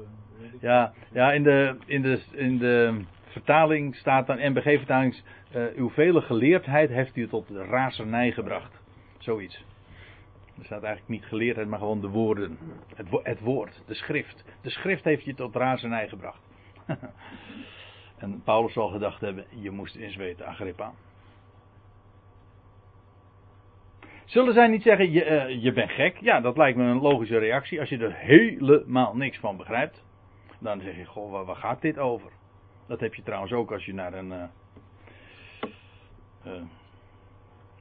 ja, 0.60 0.94
ja, 1.12 1.32
in 1.32 1.44
de, 1.44 1.78
in 1.86 2.02
de, 2.02 2.22
in 2.32 2.58
de 2.58 3.02
vertaling 3.32 3.96
staat 3.96 4.28
dan, 4.28 4.38
NBG-vertaling, 4.38 5.22
uh, 5.56 5.66
uw 5.76 5.90
vele 5.90 6.22
geleerdheid 6.22 6.90
heeft 6.90 7.16
u 7.16 7.28
tot 7.28 7.50
razernij 7.50 8.32
gebracht. 8.32 8.82
Zoiets. 9.18 9.66
Er 10.58 10.66
staat 10.66 10.84
eigenlijk 10.84 11.08
niet 11.22 11.30
geleerdheid, 11.30 11.68
maar 11.68 11.80
gewoon 11.80 12.02
de 12.02 12.08
woorden. 12.08 12.58
Het, 12.96 13.08
het 13.24 13.40
woord, 13.40 13.82
de 13.86 13.94
schrift. 13.94 14.46
De 14.62 14.70
schrift 14.70 15.04
heeft 15.04 15.24
je 15.24 15.34
tot 15.34 15.56
razernij 15.56 16.08
gebracht. 16.08 16.42
en 18.18 18.42
Paulus 18.44 18.74
zal 18.74 18.88
gedacht 18.88 19.22
hebben, 19.22 19.46
je 19.50 19.72
moest 19.72 19.96
eens 19.96 20.16
weten, 20.16 20.46
Agrippa. 20.46 20.94
Zullen 24.26 24.54
zij 24.54 24.68
niet 24.68 24.82
zeggen, 24.82 25.12
je, 25.12 25.26
uh, 25.26 25.64
je 25.64 25.72
bent 25.72 25.92
gek? 25.92 26.18
Ja, 26.18 26.42
dat 26.42 26.58
lijkt 26.58 26.78
me 26.78 26.84
een 26.84 27.02
logische 27.02 27.38
reactie. 27.38 27.80
Als 27.80 27.90
je 27.90 27.98
er 27.98 28.16
helemaal 28.16 29.16
niks 29.16 29.38
van 29.38 29.58
begrijpt, 29.58 30.04
dan 30.60 30.82
zeg 30.82 30.96
je, 30.96 31.06
goh, 31.06 31.46
waar 31.46 31.56
gaat 31.56 31.82
dit 31.82 31.98
over? 31.98 32.32
Dat 32.92 33.00
heb 33.00 33.14
je 33.14 33.24
trouwens 33.24 33.52
ook 33.54 33.72
als 33.72 33.86
je 33.86 33.94
naar 33.94 34.14
een... 34.14 34.32
Uh, 34.32 34.44
uh, 36.46 36.62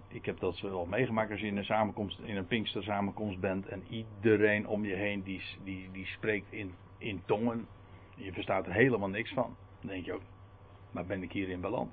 ik 0.09 0.25
heb 0.25 0.39
dat 0.41 0.61
wel 0.61 0.87
meegemaakt 0.87 1.31
als 1.31 1.41
je 1.41 1.47
in 1.47 1.57
een 1.57 1.65
samenkomst, 1.65 2.19
in 2.19 2.37
een 2.37 2.47
Pinkster 2.47 2.83
samenkomst 2.83 3.41
bent 3.41 3.67
en 3.67 3.83
iedereen 3.89 4.67
om 4.67 4.85
je 4.85 4.95
heen 4.95 5.23
die, 5.23 5.43
die, 5.65 5.89
die 5.93 6.07
spreekt 6.07 6.53
in, 6.53 6.75
in 6.99 7.23
tongen. 7.25 7.67
Je 8.15 8.33
verstaat 8.33 8.67
er 8.67 8.73
helemaal 8.73 9.09
niks 9.09 9.33
van. 9.33 9.57
Dan 9.81 9.91
denk 9.91 10.05
je 10.05 10.13
ook, 10.13 10.23
maar 10.91 11.07
ben 11.07 11.23
ik 11.23 11.33
hierin 11.33 11.61
beland? 11.61 11.91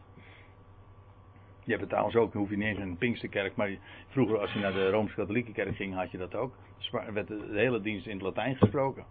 Je 1.63 1.69
hebt 1.69 1.81
het 1.81 1.89
trouwens 1.89 2.15
ook, 2.15 2.33
hoef 2.33 2.49
je 2.49 2.57
niet 2.57 2.67
eens 2.67 2.79
in 2.79 2.87
een 2.87 2.97
Pinksterkerk, 2.97 3.55
maar 3.55 3.77
vroeger 4.07 4.39
als 4.39 4.53
je 4.53 4.59
naar 4.59 4.73
de 4.73 4.89
Rooms-Katholieke 4.89 5.51
kerk 5.51 5.75
ging, 5.75 5.93
had 5.93 6.11
je 6.11 6.17
dat 6.17 6.35
ook. 6.35 6.55
Er 6.91 7.13
werd 7.13 7.27
de 7.27 7.49
hele 7.51 7.81
dienst 7.81 8.05
in 8.05 8.13
het 8.13 8.21
Latijn 8.21 8.55
gesproken. 8.55 9.05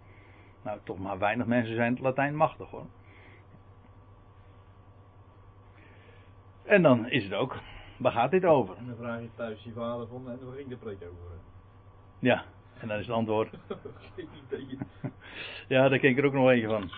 Nou, 0.62 0.78
toch 0.82 0.98
maar 0.98 1.18
weinig 1.18 1.46
mensen 1.46 1.74
zijn 1.74 1.92
het 1.92 2.02
Latijn 2.02 2.36
machtig 2.36 2.70
hoor. 2.70 2.86
En 6.66 6.82
dan 6.82 7.10
is 7.10 7.24
het 7.24 7.32
ook, 7.32 7.56
waar 7.96 8.12
gaat 8.12 8.30
dit 8.30 8.44
over? 8.44 8.76
En 8.76 8.86
dan 8.86 8.96
vraag 8.96 9.20
je 9.20 9.28
thuis 9.34 9.62
je 9.62 9.72
vader 9.72 10.06
van, 10.06 10.30
en 10.30 10.38
waar 10.46 10.56
ging 10.56 10.68
de 10.68 10.76
preek 10.76 11.02
over? 11.02 11.38
Ja, 12.18 12.44
en 12.78 12.88
dan 12.88 12.98
is 12.98 13.06
het 13.06 13.14
antwoord. 13.14 13.50
ja, 15.68 15.88
daar 15.88 15.98
ken 15.98 16.10
ik 16.10 16.18
er 16.18 16.24
ook 16.24 16.32
nog 16.32 16.50
eentje 16.50 16.68
van. 16.68 16.90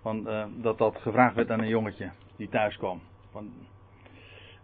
van 0.00 0.28
uh, 0.28 0.44
dat 0.56 0.78
dat 0.78 0.96
gevraagd 0.96 1.34
werd 1.34 1.50
aan 1.50 1.60
een 1.60 1.68
jongetje 1.68 2.10
die 2.36 2.48
thuis 2.48 2.76
kwam. 2.76 3.00
Van, 3.30 3.52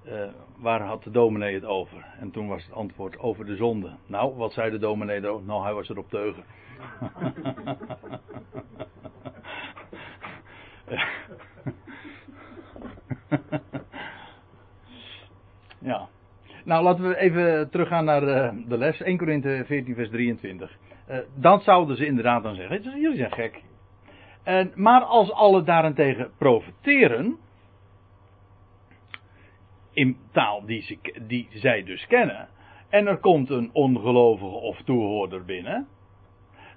uh, 0.05 0.29
waar 0.57 0.83
had 0.83 1.03
de 1.03 1.11
dominee 1.11 1.55
het 1.55 1.65
over? 1.65 2.05
En 2.19 2.31
toen 2.31 2.49
was 2.49 2.65
het 2.65 2.73
antwoord 2.73 3.19
over 3.19 3.47
de 3.47 3.57
zonde. 3.57 3.91
Nou, 4.07 4.37
wat 4.37 4.53
zei 4.53 4.71
de 4.71 4.79
dominee 4.79 5.23
erover? 5.23 5.47
Nou, 5.47 5.63
hij 5.63 5.75
was 5.75 5.89
er 5.89 5.99
op 5.99 6.11
teugen. 6.11 6.45
ja. 15.81 16.09
Nou, 16.65 16.83
laten 16.83 17.09
we 17.09 17.17
even 17.17 17.71
teruggaan 17.71 18.05
naar 18.05 18.21
de, 18.21 18.65
de 18.69 18.79
les. 18.79 19.01
1 19.01 19.17
Korinthe 19.17 19.63
14, 19.67 19.95
vers 19.95 20.11
23. 20.11 20.79
Uh, 21.11 21.19
dan 21.35 21.61
zouden 21.61 21.97
ze 21.97 22.07
inderdaad 22.07 22.43
dan 22.43 22.55
zeggen: 22.55 23.01
jullie 23.01 23.17
zijn 23.17 23.33
gek. 23.33 23.63
En, 24.43 24.73
maar 24.75 25.03
als 25.03 25.33
alle 25.33 25.63
daarentegen 25.63 26.31
profiteren 26.39 27.39
in 29.93 30.17
taal 30.33 30.65
die, 30.67 30.83
ze, 30.83 30.99
die 31.27 31.49
zij 31.53 31.83
dus 31.83 32.07
kennen, 32.07 32.49
en 32.89 33.07
er 33.07 33.19
komt 33.19 33.51
een 33.51 33.71
ongelovige 33.73 34.57
of 34.57 34.83
toehoorder 34.83 35.45
binnen, 35.45 35.89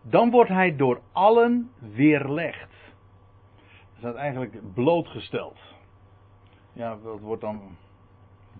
dan 0.02 0.30
wordt 0.32 0.50
hij 0.50 0.76
door 0.76 1.02
allen 1.12 1.72
weerlegd. 1.80 2.72
Dat 3.90 3.98
staat 3.98 4.16
eigenlijk 4.16 4.74
blootgesteld. 4.74 5.60
Ja, 6.74 6.98
dat 7.04 7.20
wordt 7.20 7.42
dan 7.42 7.78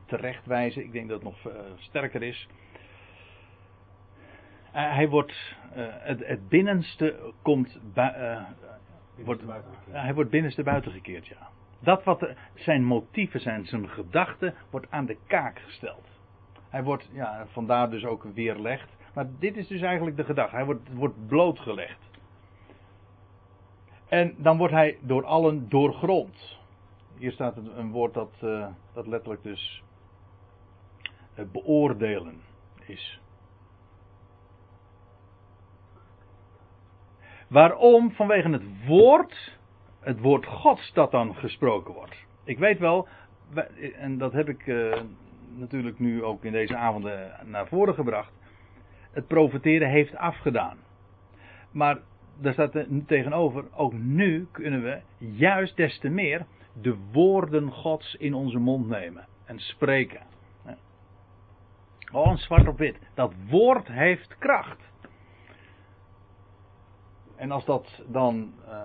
terechtwijzen. 0.06 0.84
Ik 0.84 0.92
denk 0.92 1.10
dat 1.10 1.24
het 1.24 1.30
nog 1.30 1.54
uh, 1.54 1.62
sterker 1.76 2.24
is. 2.24 2.48
Uh, 4.76 4.94
hij 4.94 5.10
wordt, 5.10 5.56
uh, 5.78 5.86
het, 5.90 6.28
het, 6.28 6.50
binnenste 6.50 7.34
komt, 7.42 7.80
wordt, 9.16 9.44
hij 9.90 10.14
wordt 10.14 10.30
binnenste 10.30 10.64
buiten 10.64 10.92
gekeerd, 10.92 11.28
ja. 11.28 11.50
Dat 11.80 12.04
wat 12.04 12.34
zijn 12.54 12.84
motieven 12.84 13.40
zijn, 13.40 13.66
zijn 13.66 13.90
gedachten, 13.90 14.54
wordt 14.70 14.92
aan 14.92 15.06
de 15.06 15.18
kaak 15.28 15.60
gesteld. 15.60 16.08
Hij 16.70 16.84
wordt, 16.84 17.10
ja, 17.12 17.46
vandaar 17.48 17.90
dus 17.90 18.06
ook 18.06 18.24
weerlegd. 18.24 18.96
Maar 19.14 19.26
dit 19.40 19.58
is 19.58 19.68
dus 19.68 19.82
eigenlijk 19.82 20.18
de 20.18 20.24
gedachte. 20.24 20.56
Hij 20.56 20.66
wordt, 20.66 20.94
wordt 20.94 21.28
blootgelegd. 21.28 22.10
En 24.08 24.36
dan 24.38 24.58
wordt 24.58 24.74
hij 24.74 24.98
door 25.02 25.26
allen 25.26 25.70
doorgrond. 25.70 26.60
Hier 27.18 27.32
staat 27.32 27.58
een, 27.58 27.92
woord 27.92 28.14
dat, 28.14 28.32
uh, 28.44 28.68
dat 28.94 29.08
letterlijk 29.08 29.44
dus 29.44 29.84
beoordelen 31.52 32.42
is. 32.86 33.22
Waarom? 37.48 38.12
Vanwege 38.12 38.50
het 38.50 38.86
woord 38.86 39.62
het 40.04 40.20
woord 40.20 40.46
Gods 40.46 40.94
dat 40.94 41.12
dan 41.12 41.36
gesproken 41.36 41.94
wordt. 41.94 42.16
Ik 42.44 42.58
weet 42.58 42.80
wel, 42.80 43.08
en 44.00 44.18
dat 44.18 44.34
heb 44.34 44.50
ik 44.50 44.66
uh, 44.68 45.02
natuurlijk 45.56 46.00
nu 46.00 46.24
ook 46.24 46.44
in 46.44 46.52
deze 46.52 46.76
avonden 46.76 47.32
naar 47.46 47.68
voren 47.68 47.94
gebracht. 47.94 48.32
Het 49.12 49.28
profeteren 49.28 49.90
heeft 49.90 50.16
afgedaan. 50.16 50.78
Maar 51.72 52.00
daar 52.40 52.54
staat 52.54 52.76
er 52.76 52.88
tegenover, 53.06 53.66
ook 53.76 53.94
nu 53.94 54.48
kunnen 54.52 54.82
we 54.84 55.02
juist 55.18 55.76
des 55.76 56.00
te 56.00 56.10
meer 56.10 56.46
de 56.82 56.96
woorden 57.12 57.72
Gods 57.72 58.16
in 58.16 58.34
onze 58.34 58.60
mond 58.60 58.88
nemen 58.88 59.26
en 59.46 59.60
spreken. 59.60 60.33
Gewoon 62.14 62.38
zwart 62.38 62.68
op 62.68 62.78
wit. 62.78 63.00
Dat 63.14 63.34
woord 63.50 63.88
heeft 63.88 64.38
kracht. 64.38 64.92
En 67.36 67.52
als 67.52 67.66
dat 67.66 68.04
dan. 68.08 68.54
Uh, 68.68 68.82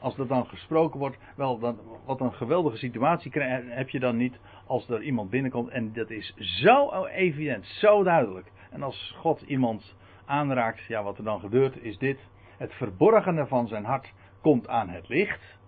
als 0.00 0.18
er 0.18 0.26
dan 0.26 0.46
gesproken 0.46 0.98
wordt, 0.98 1.18
wel, 1.36 1.58
dan, 1.58 1.78
wat 2.04 2.20
een 2.20 2.32
geweldige 2.32 2.76
situatie 2.76 3.32
heb 3.68 3.88
je 3.88 3.98
dan 3.98 4.16
niet 4.16 4.38
als 4.66 4.88
er 4.88 5.02
iemand 5.02 5.30
binnenkomt 5.30 5.68
en 5.68 5.92
dat 5.92 6.10
is 6.10 6.34
zo 6.36 7.04
evident, 7.04 7.66
zo 7.66 8.02
duidelijk. 8.02 8.52
En 8.70 8.82
als 8.82 9.14
God 9.18 9.40
iemand 9.40 9.96
aanraakt, 10.24 10.84
ja, 10.84 11.02
wat 11.02 11.18
er 11.18 11.24
dan 11.24 11.40
gebeurt 11.40 11.82
is 11.82 11.98
dit. 11.98 12.18
Het 12.56 12.72
verborgene 12.72 13.46
van 13.46 13.68
zijn 13.68 13.84
hart 13.84 14.12
komt 14.40 14.68
aan 14.68 14.88
het 14.88 15.08
licht. 15.08 15.58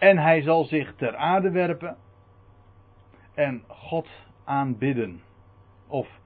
En 0.00 0.18
hij 0.18 0.42
zal 0.42 0.64
zich 0.64 0.94
ter 0.94 1.16
aarde 1.16 1.50
werpen 1.50 1.96
en 3.34 3.62
God 3.66 4.08
aanbidden. 4.44 5.20
Of 5.86 6.20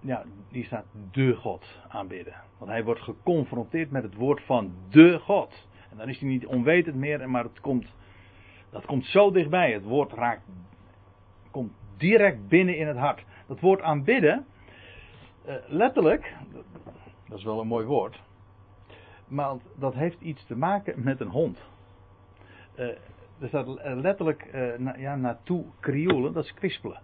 ja, 0.00 0.24
die 0.50 0.64
staat 0.64 0.84
de 1.12 1.34
God 1.34 1.80
aanbidden. 1.88 2.34
Want 2.58 2.70
hij 2.70 2.84
wordt 2.84 3.00
geconfronteerd 3.00 3.90
met 3.90 4.02
het 4.02 4.14
woord 4.14 4.42
van 4.42 4.72
de 4.90 5.18
God. 5.18 5.68
En 5.90 5.96
dan 5.96 6.08
is 6.08 6.18
hij 6.18 6.28
niet 6.28 6.46
onwetend 6.46 6.96
meer, 6.96 7.30
maar 7.30 7.44
het 7.44 7.60
komt, 7.60 7.94
dat 8.70 8.86
komt 8.86 9.04
zo 9.04 9.30
dichtbij. 9.30 9.72
Het 9.72 9.84
woord 9.84 10.12
raakt, 10.12 10.42
komt 11.50 11.72
direct 11.96 12.48
binnen 12.48 12.76
in 12.76 12.86
het 12.86 12.96
hart. 12.96 13.24
Dat 13.46 13.60
woord 13.60 13.80
aanbidden, 13.80 14.46
uh, 15.46 15.54
letterlijk, 15.66 16.34
dat 17.28 17.38
is 17.38 17.44
wel 17.44 17.60
een 17.60 17.66
mooi 17.66 17.86
woord, 17.86 18.22
maar 19.28 19.56
dat 19.76 19.94
heeft 19.94 20.20
iets 20.20 20.46
te 20.46 20.56
maken 20.56 21.04
met 21.04 21.20
een 21.20 21.28
hond. 21.28 21.68
Uh, 22.78 22.86
er 23.40 23.48
staat 23.48 23.66
letterlijk 23.82 24.48
na, 24.78 24.96
ja, 24.96 25.16
naartoe 25.16 25.64
krioelen, 25.80 26.32
dat 26.32 26.44
is 26.44 26.54
kwispelen. 26.54 27.00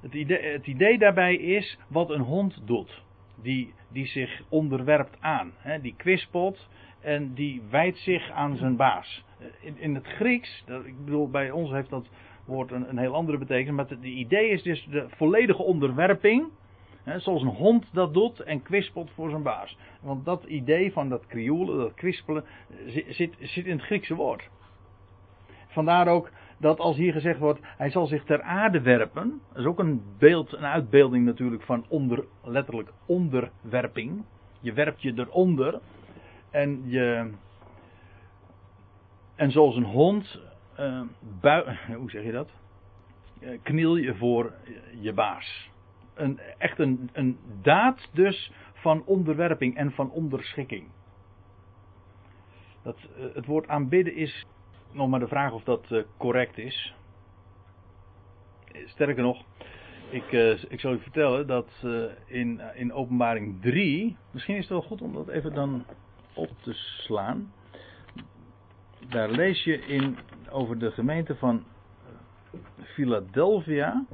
Het 0.00 0.14
idee, 0.14 0.52
het 0.52 0.66
idee 0.66 0.98
daarbij 0.98 1.34
is 1.34 1.78
wat 1.88 2.10
een 2.10 2.20
hond 2.20 2.60
doet. 2.64 3.02
Die, 3.42 3.74
die 3.88 4.06
zich 4.06 4.42
onderwerpt 4.48 5.16
aan. 5.20 5.52
Hè, 5.56 5.80
die 5.80 5.94
kwispelt 5.96 6.68
en 7.00 7.34
die 7.34 7.62
wijdt 7.70 7.98
zich 7.98 8.30
aan 8.30 8.56
zijn 8.56 8.76
baas. 8.76 9.24
In, 9.60 9.78
in 9.78 9.94
het 9.94 10.06
Grieks, 10.06 10.62
dat, 10.66 10.84
ik 10.84 11.04
bedoel, 11.04 11.30
bij 11.30 11.50
ons 11.50 11.70
heeft 11.70 11.90
dat 11.90 12.08
woord 12.44 12.70
een, 12.70 12.88
een 12.88 12.98
heel 12.98 13.14
andere 13.14 13.38
betekenis. 13.38 13.74
Maar 13.74 13.88
het 13.88 14.04
idee 14.04 14.48
is 14.48 14.62
dus 14.62 14.86
de 14.90 15.06
volledige 15.08 15.62
onderwerping. 15.62 16.48
Zoals 17.16 17.42
een 17.42 17.48
hond 17.48 17.86
dat 17.92 18.14
doet 18.14 18.40
en 18.40 18.62
kwispelt 18.62 19.10
voor 19.10 19.30
zijn 19.30 19.42
baas. 19.42 19.76
Want 20.00 20.24
dat 20.24 20.44
idee 20.44 20.92
van 20.92 21.08
dat 21.08 21.26
krioelen, 21.26 21.78
dat 21.78 21.94
kwispelen, 21.94 22.44
zit, 22.86 23.04
zit, 23.08 23.36
zit 23.40 23.66
in 23.66 23.76
het 23.76 23.84
Griekse 23.84 24.14
woord. 24.14 24.48
Vandaar 25.66 26.08
ook 26.08 26.30
dat 26.58 26.78
als 26.78 26.96
hier 26.96 27.12
gezegd 27.12 27.38
wordt, 27.38 27.60
hij 27.62 27.90
zal 27.90 28.06
zich 28.06 28.24
ter 28.24 28.42
aarde 28.42 28.80
werpen. 28.80 29.40
Dat 29.48 29.58
is 29.58 29.64
ook 29.64 29.78
een 29.78 30.02
beeld, 30.18 30.52
een 30.52 30.66
uitbeelding 30.66 31.24
natuurlijk 31.24 31.62
van 31.62 31.84
onder, 31.88 32.24
letterlijk 32.44 32.92
onderwerping. 33.06 34.24
Je 34.60 34.72
werpt 34.72 35.02
je 35.02 35.12
eronder. 35.16 35.80
En 36.50 36.82
je. 36.86 37.30
En 39.34 39.50
zoals 39.50 39.76
een 39.76 39.84
hond. 39.84 40.40
Uh, 40.80 41.00
hoe 42.00 42.10
zeg 42.10 42.24
je 42.24 42.32
dat? 42.32 42.50
Uh, 43.40 43.58
kniel 43.62 43.96
je 43.96 44.14
voor 44.14 44.52
je 45.00 45.12
baas. 45.12 45.67
Een, 46.18 46.40
echt 46.58 46.78
een, 46.78 47.10
een 47.12 47.38
daad 47.62 48.08
dus 48.12 48.52
van 48.72 49.02
onderwerping 49.04 49.76
en 49.76 49.92
van 49.92 50.10
onderschikking. 50.10 50.88
Dat, 52.82 52.96
uh, 53.18 53.34
het 53.34 53.46
woord 53.46 53.68
aanbidden 53.68 54.14
is 54.14 54.46
nog 54.92 55.08
maar 55.08 55.20
de 55.20 55.28
vraag 55.28 55.52
of 55.52 55.62
dat 55.62 55.90
uh, 55.90 56.02
correct 56.16 56.58
is. 56.58 56.94
Sterker 58.84 59.22
nog, 59.22 59.44
ik, 60.10 60.32
ik 60.68 60.80
zal 60.80 60.92
u 60.92 61.00
vertellen 61.00 61.46
dat 61.46 61.84
in, 62.26 62.60
in 62.74 62.92
openbaring 62.92 63.62
3, 63.62 64.16
misschien 64.30 64.54
is 64.54 64.60
het 64.60 64.70
wel 64.70 64.82
goed 64.82 65.02
om 65.02 65.12
dat 65.12 65.28
even 65.28 65.54
dan 65.54 65.84
op 66.34 66.50
te 66.60 66.72
slaan. 66.72 67.52
Daar 69.08 69.30
lees 69.30 69.64
je 69.64 69.78
in, 69.78 70.18
over 70.50 70.78
de 70.78 70.90
gemeente 70.90 71.36
van 71.36 71.64
Philadelphia. 72.82 74.04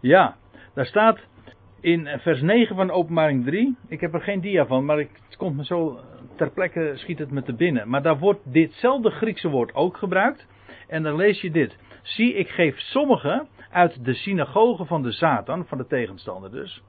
Ja, 0.00 0.36
daar 0.74 0.86
staat 0.86 1.18
in 1.80 2.08
vers 2.18 2.40
9 2.40 2.76
van 2.76 2.90
openbaring 2.90 3.44
3. 3.44 3.76
Ik 3.88 4.00
heb 4.00 4.14
er 4.14 4.20
geen 4.20 4.40
dia 4.40 4.66
van, 4.66 4.84
maar 4.84 5.00
ik, 5.00 5.10
het 5.26 5.36
komt 5.36 5.56
me 5.56 5.64
zo 5.64 6.00
ter 6.36 6.50
plekke 6.50 6.92
schiet 6.94 7.18
het 7.18 7.30
me 7.30 7.42
te 7.42 7.54
binnen. 7.54 7.88
Maar 7.88 8.02
daar 8.02 8.18
wordt 8.18 8.52
ditzelfde 8.52 9.10
Griekse 9.10 9.48
woord 9.48 9.74
ook 9.74 9.96
gebruikt. 9.96 10.46
En 10.88 11.02
dan 11.02 11.16
lees 11.16 11.40
je 11.40 11.50
dit. 11.50 11.78
Zie, 12.02 12.34
ik 12.34 12.48
geef 12.48 12.78
sommigen 12.78 13.48
uit 13.70 14.04
de 14.04 14.14
synagoge 14.14 14.84
van 14.84 15.02
de 15.02 15.12
Satan, 15.12 15.66
van 15.66 15.78
de 15.78 15.86
tegenstander 15.86 16.50
dus. 16.50 16.82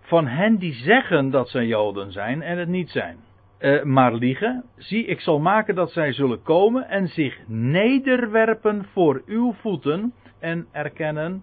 Van 0.00 0.26
hen 0.26 0.56
die 0.56 0.72
zeggen 0.72 1.30
dat 1.30 1.48
zij 1.48 1.66
Joden 1.66 2.12
zijn 2.12 2.42
en 2.42 2.58
het 2.58 2.68
niet 2.68 2.90
zijn. 2.90 3.18
Uh, 3.60 3.82
maar 3.82 4.14
liegen. 4.14 4.64
Zie, 4.76 5.04
ik 5.04 5.20
zal 5.20 5.38
maken 5.38 5.74
dat 5.74 5.90
zij 5.90 6.12
zullen 6.12 6.42
komen 6.42 6.88
en 6.88 7.08
zich 7.08 7.38
nederwerpen 7.46 8.84
voor 8.92 9.22
uw 9.26 9.52
voeten 9.52 10.12
en 10.40 10.66
erkennen 10.72 11.42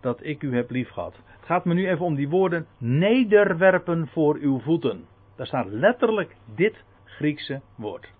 dat 0.00 0.24
ik 0.24 0.42
u 0.42 0.54
heb 0.54 0.70
liefgehad. 0.70 1.16
Het 1.26 1.44
gaat 1.44 1.64
me 1.64 1.74
nu 1.74 1.88
even 1.88 2.04
om 2.04 2.14
die 2.14 2.28
woorden 2.28 2.66
nederwerpen 2.78 4.08
voor 4.08 4.36
uw 4.36 4.58
voeten. 4.60 5.06
Daar 5.36 5.46
staat 5.46 5.66
letterlijk 5.66 6.36
dit 6.54 6.84
Griekse 7.04 7.60
woord. 7.74 8.12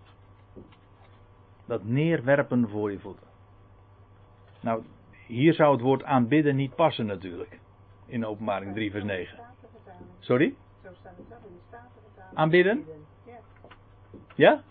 Dat 1.67 1.85
neerwerpen 1.85 2.69
voor 2.69 2.93
je 2.93 2.99
voeten. 2.99 3.27
Nou, 4.61 4.83
hier 5.27 5.55
zou 5.55 5.73
het 5.73 5.81
woord 5.81 6.05
aanbidden 6.05 6.57
niet 6.57 6.75
passen 6.75 7.07
natuurlijk. 7.07 7.61
In 8.07 8.27
openbaring 8.27 8.75
3 8.75 8.91
vers 8.91 9.05
9. 9.05 9.39
Sorry? 10.19 10.55
Aanbidden? 12.35 12.85
Ja? 14.35 14.63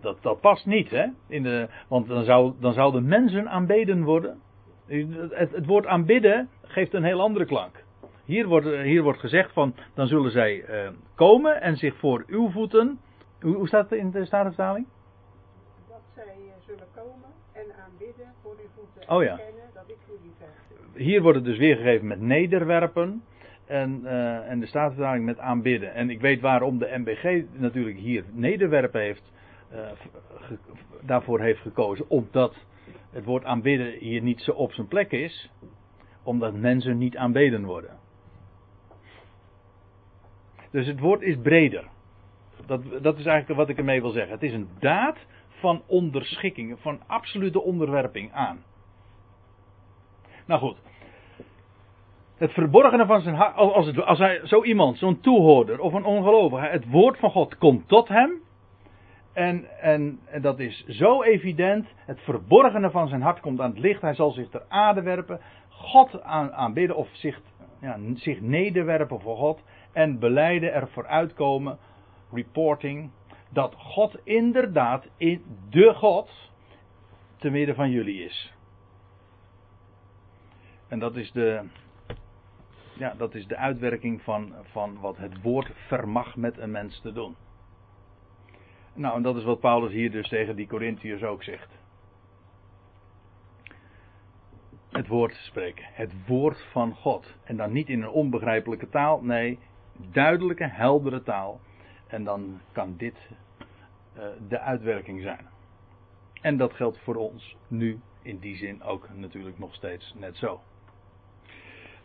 Dat, 0.00 0.22
dat 0.22 0.40
past 0.40 0.66
niet, 0.66 0.90
hè? 0.90 1.06
In 1.26 1.42
de, 1.42 1.68
want 1.88 2.06
dan, 2.06 2.24
zou, 2.24 2.54
dan 2.60 2.72
zouden 2.72 3.06
mensen 3.06 3.48
aanbeden 3.48 4.02
worden. 4.02 4.40
Het, 4.86 5.50
het 5.50 5.66
woord 5.66 5.86
aanbidden 5.86 6.48
geeft 6.62 6.94
een 6.94 7.04
heel 7.04 7.20
andere 7.20 7.44
klank. 7.44 7.84
Hier 8.24 8.46
wordt, 8.46 8.66
hier 8.66 9.02
wordt 9.02 9.18
gezegd 9.18 9.52
van, 9.52 9.74
dan 9.94 10.06
zullen 10.06 10.30
zij 10.30 10.64
uh, 10.68 10.88
komen 11.14 11.60
en 11.60 11.76
zich 11.76 11.96
voor 11.96 12.24
uw 12.26 12.50
voeten. 12.50 13.00
Hoe, 13.40 13.66
staat 13.66 13.90
het 13.90 13.98
in 13.98 14.10
de 14.10 14.24
Statenvertaling? 14.24 14.86
Dat 15.88 16.00
zij 16.14 16.24
uh, 16.24 16.52
zullen 16.66 16.86
komen 16.94 17.30
en 17.52 17.66
aanbidden 17.84 18.26
voor 18.42 18.56
uw 18.62 18.68
voeten. 18.74 19.14
Oh 19.14 19.22
ja. 19.22 19.40
Dat 19.74 19.84
ik 19.86 19.96
heb. 20.38 20.48
Hier 20.94 21.22
wordt 21.22 21.36
het 21.36 21.46
dus 21.46 21.58
weergegeven 21.58 22.06
met 22.06 22.20
nederwerpen. 22.20 23.22
En, 23.66 24.00
uh, 24.04 24.50
en 24.50 24.60
de 24.60 24.66
Statenvertaling 24.66 25.24
met 25.24 25.38
aanbidden. 25.38 25.94
En 25.94 26.10
ik 26.10 26.20
weet 26.20 26.40
waarom 26.40 26.78
de 26.78 26.94
MBG 26.98 27.44
natuurlijk 27.52 27.96
hier 27.96 28.24
nederwerpen 28.32 29.00
heeft, 29.00 29.32
daarvoor 31.00 31.40
heeft 31.40 31.60
gekozen. 31.60 32.08
Omdat 32.08 32.54
het 33.14 33.24
woord 33.24 33.44
aanbidden 33.44 33.92
hier 33.98 34.22
niet 34.22 34.40
zo 34.40 34.50
op 34.50 34.72
zijn 34.72 34.88
plek 34.88 35.12
is. 35.12 35.50
Omdat 36.22 36.54
mensen 36.54 36.98
niet 36.98 37.16
aanbeden 37.16 37.64
worden. 37.64 37.98
Dus 40.70 40.86
het 40.86 41.00
woord 41.00 41.22
is 41.22 41.36
breder. 41.42 41.88
Dat, 42.66 42.82
dat 43.02 43.18
is 43.18 43.26
eigenlijk 43.26 43.58
wat 43.60 43.68
ik 43.68 43.78
ermee 43.78 44.00
wil 44.00 44.10
zeggen. 44.10 44.32
Het 44.32 44.42
is 44.42 44.52
een 44.52 44.68
daad 44.78 45.18
van 45.48 45.82
onderschikking, 45.86 46.76
van 46.80 47.00
absolute 47.06 47.62
onderwerping 47.62 48.32
aan. 48.32 48.64
Nou 50.46 50.60
goed. 50.60 50.76
Het 52.36 52.52
verborgene 52.52 53.06
van 53.06 53.20
zijn 53.20 53.34
hart, 53.34 53.56
als, 53.56 53.96
als 53.98 54.18
hij 54.18 54.40
zo 54.44 54.62
iemand, 54.62 54.98
zo'n 54.98 55.20
toehoorder 55.20 55.80
of 55.80 55.92
een 55.92 56.04
ongelovige, 56.04 56.66
het 56.66 56.90
woord 56.90 57.18
van 57.18 57.30
God 57.30 57.58
komt 57.58 57.88
tot 57.88 58.08
hem. 58.08 58.43
En, 59.34 59.80
en, 59.80 60.20
en 60.24 60.42
dat 60.42 60.58
is 60.58 60.84
zo 60.86 61.22
evident. 61.22 61.86
Het 61.96 62.20
verborgene 62.20 62.90
van 62.90 63.08
zijn 63.08 63.22
hart 63.22 63.40
komt 63.40 63.60
aan 63.60 63.70
het 63.70 63.78
licht. 63.78 64.00
Hij 64.00 64.14
zal 64.14 64.30
zich 64.30 64.48
ter 64.48 64.62
aarde 64.68 65.02
werpen. 65.02 65.40
God 65.68 66.22
aan, 66.22 66.52
aanbidden 66.52 66.96
of 66.96 67.08
zich, 67.12 67.40
ja, 67.80 67.98
zich 68.14 68.40
nederwerpen 68.40 69.20
voor 69.20 69.36
God 69.36 69.62
en 69.92 70.18
beleiden 70.18 70.72
er 70.72 70.88
vooruitkomen, 70.88 71.78
reporting, 72.32 73.10
dat 73.50 73.74
God 73.74 74.18
inderdaad 74.24 75.06
in 75.16 75.44
de 75.70 75.94
God 75.94 76.30
te 77.36 77.50
midden 77.50 77.74
van 77.74 77.90
jullie 77.90 78.24
is. 78.24 78.52
En 80.88 80.98
dat 80.98 81.16
is 81.16 81.32
de, 81.32 81.64
ja, 82.96 83.14
dat 83.16 83.34
is 83.34 83.46
de 83.46 83.56
uitwerking 83.56 84.22
van, 84.22 84.52
van 84.62 85.00
wat 85.00 85.16
het 85.16 85.42
woord 85.42 85.70
vermag 85.86 86.36
met 86.36 86.58
een 86.58 86.70
mens 86.70 87.00
te 87.00 87.12
doen. 87.12 87.36
Nou, 88.94 89.16
en 89.16 89.22
dat 89.22 89.36
is 89.36 89.44
wat 89.44 89.60
Paulus 89.60 89.92
hier 89.92 90.10
dus 90.10 90.28
tegen 90.28 90.56
die 90.56 90.66
Corinthiërs 90.66 91.22
ook 91.22 91.42
zegt. 91.42 91.78
Het 94.90 95.08
woord 95.08 95.34
spreken. 95.34 95.84
Het 95.92 96.26
woord 96.26 96.66
van 96.70 96.94
God. 96.94 97.34
En 97.44 97.56
dan 97.56 97.72
niet 97.72 97.88
in 97.88 98.02
een 98.02 98.08
onbegrijpelijke 98.08 98.88
taal. 98.88 99.22
Nee, 99.22 99.58
duidelijke, 99.96 100.68
heldere 100.68 101.22
taal. 101.22 101.60
En 102.06 102.24
dan 102.24 102.60
kan 102.72 102.94
dit 102.96 103.16
uh, 104.16 104.24
de 104.48 104.58
uitwerking 104.60 105.22
zijn. 105.22 105.46
En 106.40 106.56
dat 106.56 106.72
geldt 106.72 106.98
voor 106.98 107.16
ons 107.16 107.56
nu 107.68 108.00
in 108.22 108.38
die 108.38 108.56
zin 108.56 108.82
ook 108.82 109.08
natuurlijk 109.14 109.58
nog 109.58 109.74
steeds 109.74 110.14
net 110.18 110.36
zo. 110.36 110.60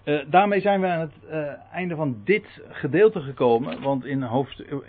Uh, 0.04 0.22
daarmee 0.28 0.62
zijn 0.62 0.82
we 0.82 0.88
aan 0.88 1.00
het 1.00 1.16
uh, 1.24 1.74
einde 1.74 1.96
van 1.96 2.22
dit 2.24 2.62
gedeelte 2.68 3.22
gekomen. 3.22 3.82
Want 3.82 4.06
in 4.06 4.22
hoofdstuk 4.22 4.86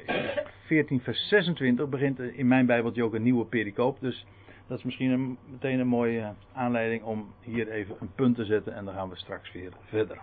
14, 0.70 1.00
vers 1.00 1.28
26 1.28 1.88
begint 1.88 2.18
in 2.18 2.48
mijn 2.48 2.66
Bijbeltje 2.66 3.04
ook 3.04 3.14
een 3.14 3.22
nieuwe 3.22 3.44
pericoop. 3.44 4.00
Dus 4.00 4.26
dat 4.66 4.78
is 4.78 4.84
misschien 4.84 5.10
een, 5.10 5.38
meteen 5.50 5.78
een 5.78 5.86
mooie 5.86 6.32
aanleiding 6.52 7.02
om 7.02 7.32
hier 7.40 7.68
even 7.68 7.96
een 8.00 8.12
punt 8.14 8.36
te 8.36 8.44
zetten. 8.44 8.74
En 8.74 8.84
dan 8.84 8.94
gaan 8.94 9.08
we 9.08 9.16
straks 9.16 9.52
weer 9.52 9.72
verder. 9.84 10.20